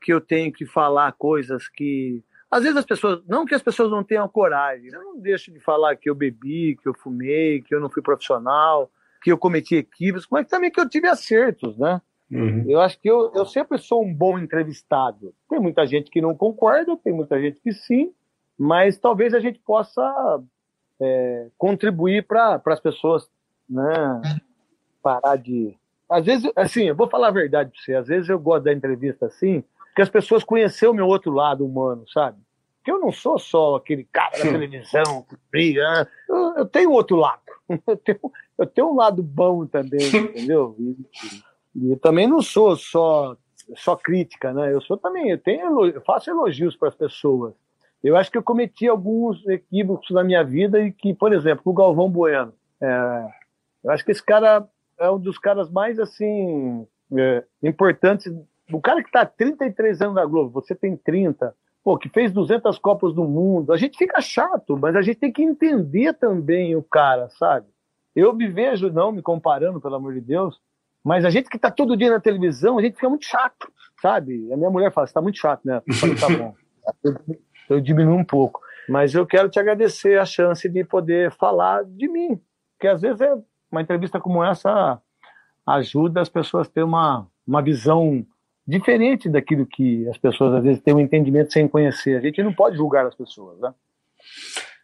[0.01, 2.21] que eu tenho que falar coisas que.
[2.51, 3.21] Às vezes as pessoas.
[3.27, 6.77] Não que as pessoas não tenham coragem, eu não deixo de falar que eu bebi,
[6.81, 8.91] que eu fumei, que eu não fui profissional,
[9.23, 12.01] que eu cometi equívocos, mas também que eu tive acertos, né?
[12.67, 15.35] Eu acho que eu, eu sempre sou um bom entrevistado.
[15.47, 18.11] Tem muita gente que não concorda, tem muita gente que sim,
[18.57, 20.41] mas talvez a gente possa
[20.99, 23.29] é, contribuir para as pessoas
[23.69, 24.21] né,
[25.01, 25.77] parar de.
[26.09, 28.73] Às vezes, assim, eu vou falar a verdade para você, às vezes eu gosto da
[28.73, 29.63] entrevista assim,
[29.95, 32.37] que as pessoas conheceram o meu outro lado humano, sabe?
[32.77, 37.15] Porque eu não sou só aquele cara da televisão que briga, eu, eu tenho outro
[37.15, 37.41] lado.
[37.87, 38.19] Eu tenho,
[38.57, 40.75] eu tenho um lado bom também, entendeu?
[40.79, 40.97] E,
[41.75, 43.35] e eu também não sou só,
[43.75, 44.73] só crítica, né?
[44.73, 47.53] Eu sou também, eu, tenho, eu faço elogios para as pessoas.
[48.03, 51.73] Eu acho que eu cometi alguns equívocos na minha vida e que, por exemplo, o
[51.73, 52.53] Galvão Bueno.
[52.81, 53.27] é,
[53.83, 54.67] eu acho que esse cara
[54.99, 56.85] é um dos caras mais, assim,
[57.17, 58.33] é, importantes.
[58.71, 61.53] O cara que está há 33 anos na Globo, você tem 30,
[61.83, 63.73] pô, que fez 200 Copas do Mundo.
[63.73, 67.67] A gente fica chato, mas a gente tem que entender também o cara, sabe?
[68.15, 70.59] Eu me vejo, não me comparando, pelo amor de Deus,
[71.03, 73.71] mas a gente que está todo dia na televisão, a gente fica muito chato,
[74.01, 74.51] sabe?
[74.53, 75.81] A minha mulher fala, está muito chato, né?
[75.85, 76.55] Eu falo, tá bom.
[77.69, 78.61] Eu diminuo um pouco.
[78.89, 82.39] Mas eu quero te agradecer a chance de poder falar de mim.
[82.73, 83.33] Porque às vezes é
[83.71, 85.01] uma entrevista como essa
[85.65, 88.25] ajuda as pessoas a ter uma, uma visão
[88.67, 92.17] diferente daquilo que as pessoas às vezes têm um entendimento sem conhecer.
[92.17, 93.73] A gente não pode julgar as pessoas, né?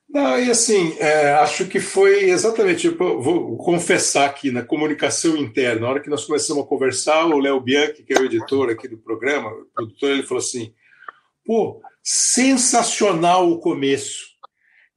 [0.09, 5.81] Não, e assim, é, acho que foi exatamente, tipo, vou confessar aqui na comunicação interna,
[5.81, 8.87] na hora que nós começamos a conversar, o Léo Bianchi, que é o editor aqui
[8.87, 10.73] do programa, o produtor, ele falou assim,
[11.45, 14.29] pô, sensacional o começo,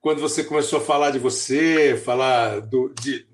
[0.00, 3.26] quando você começou a falar de você, falar do, de-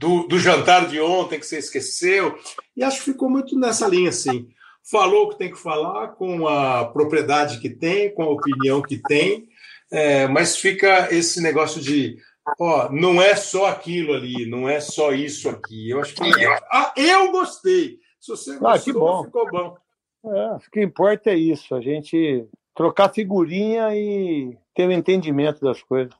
[0.00, 2.36] do, do jantar de ontem que você esqueceu,
[2.76, 4.48] e acho que ficou muito nessa linha, assim,
[4.90, 8.98] falou o que tem que falar, com a propriedade que tem, com a opinião que
[8.98, 9.46] tem,
[9.92, 12.16] é, mas fica esse negócio de,
[12.58, 15.90] ó, não é só aquilo ali, não é só isso aqui.
[15.90, 16.58] Eu acho que é.
[16.72, 17.98] Ah, eu gostei.
[18.18, 19.24] Se você gostou, Ah, que bom.
[19.24, 19.76] ficou bom.
[20.24, 25.82] É, o que importa é isso, a gente trocar figurinha e ter o entendimento das
[25.82, 26.14] coisas.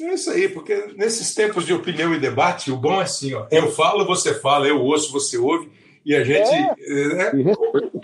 [0.00, 3.46] É isso aí, porque nesses tempos de opinião e debate, o bom é assim, ó,
[3.50, 5.70] eu falo, você fala, eu ouço, você ouve,
[6.04, 7.30] e a gente é,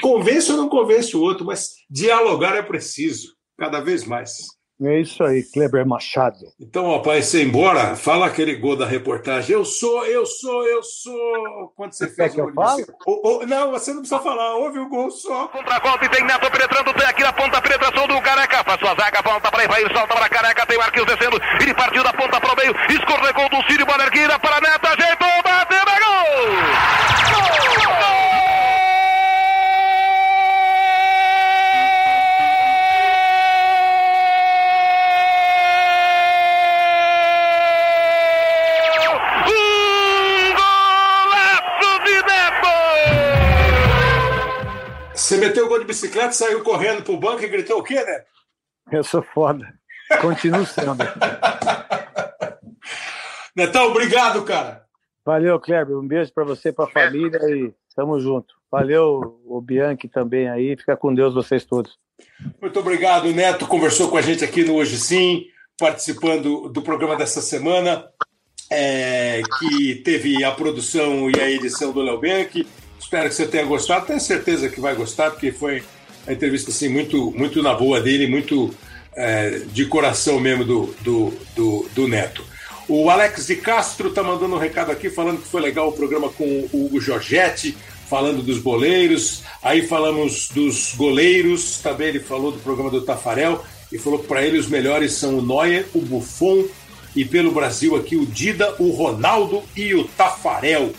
[0.01, 4.39] convence ou não convence o outro, mas dialogar é preciso, cada vez mais.
[4.82, 6.39] É isso aí, Kleber Machado.
[6.59, 9.55] Então, ó, para você ir embora, fala aquele gol da reportagem.
[9.55, 11.73] Eu sou, eu sou, eu sou.
[11.77, 12.65] Quando você Você fez que o gol?
[13.07, 14.57] Ô, ô, Não, você não precisa falar.
[14.57, 15.48] Ouve o gol só.
[15.48, 18.65] Contra a volta e tem Neto penetrando, tem aqui na ponta penetração do Careca.
[18.65, 21.40] Faz sua zaga, volta para Ivair, solta para Careca, tem Marquinhos descendo.
[21.61, 25.43] Ele partiu da ponta para o meio, escorregou do Círio Bonerguina para Neto, ajeitou,
[46.11, 48.24] bicicleta, saiu correndo pro banco e gritou o quê, né?
[48.91, 49.73] Eu sou foda.
[50.20, 50.97] Continuo sendo.
[53.55, 54.85] Netão, obrigado, cara.
[55.24, 55.97] Valeu, Kleber.
[55.97, 58.55] Um beijo para você, para a família e tamo junto.
[58.70, 60.77] Valeu, o Bianchi também aí.
[60.77, 61.97] Fica com Deus vocês todos.
[62.61, 63.27] Muito obrigado.
[63.27, 65.45] O Neto conversou com a gente aqui no Hoje Sim,
[65.78, 68.09] participando do programa dessa semana,
[68.70, 72.66] é, que teve a produção e a edição do Léo Bianchi.
[72.99, 74.07] Espero que você tenha gostado.
[74.07, 75.82] Tenho certeza que vai gostar, porque foi
[76.27, 78.75] uma entrevista assim, muito, muito na boa dele, muito
[79.17, 82.45] é, de coração mesmo do, do, do, do Neto.
[82.89, 86.29] O Alex de Castro está mandando um recado aqui falando que foi legal o programa
[86.29, 87.77] com o Giorgetti,
[88.09, 89.45] falando dos boleiros.
[89.63, 94.45] Aí falamos dos goleiros, também ele falou do programa do Tafarel e falou que para
[94.45, 96.65] ele os melhores são o Neuer, o Buffon
[97.15, 100.93] e pelo Brasil aqui o Dida, o Ronaldo e o Tafarel.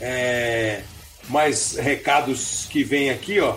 [0.00, 0.80] É,
[1.28, 3.56] mais recados que vem aqui, ó.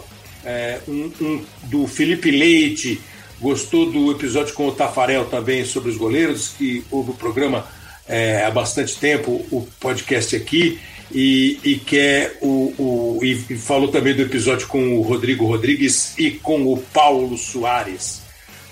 [0.50, 3.02] É, um, um, do Felipe Leite,
[3.38, 7.68] gostou do episódio com o Tafarel também sobre os goleiros, que houve o programa
[8.08, 10.80] é, há bastante tempo, o podcast aqui,
[11.12, 16.32] e, e quer o, o e falou também do episódio com o Rodrigo Rodrigues e
[16.32, 18.22] com o Paulo Soares.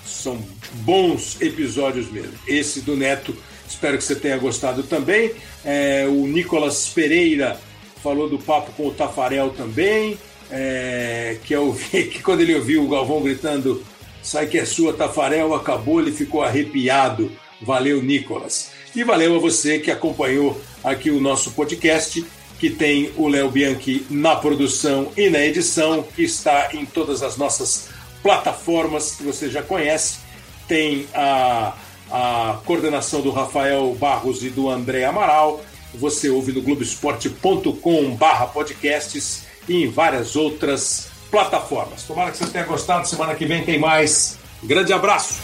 [0.06, 0.42] São
[0.76, 2.34] bons episódios mesmo.
[2.48, 3.36] Esse do Neto,
[3.68, 5.34] espero que você tenha gostado também.
[5.66, 7.60] É, o Nicolas Pereira
[8.02, 10.18] falou do papo com o Tafarel também,
[10.52, 13.84] é, que, eu vi, que quando ele ouviu o Galvão gritando
[14.22, 17.32] sai que é sua, Tafarel, acabou, ele ficou arrepiado.
[17.62, 18.72] Valeu, Nicolas.
[18.96, 22.26] E valeu a você que acompanhou aqui o nosso podcast,
[22.60, 27.38] que tem o Léo Bianchi na produção e na edição, que está em todas as
[27.38, 27.90] nossas
[28.24, 30.18] plataformas que você já conhece.
[30.68, 31.76] Tem a,
[32.10, 35.64] a coordenação do Rafael Barros e do André Amaral.
[35.94, 42.04] Você ouve no globesport.com/barra podcasts e em várias outras plataformas.
[42.04, 43.08] Tomara que você tenha gostado.
[43.08, 44.38] Semana que vem tem mais.
[44.64, 45.36] Grande abraço!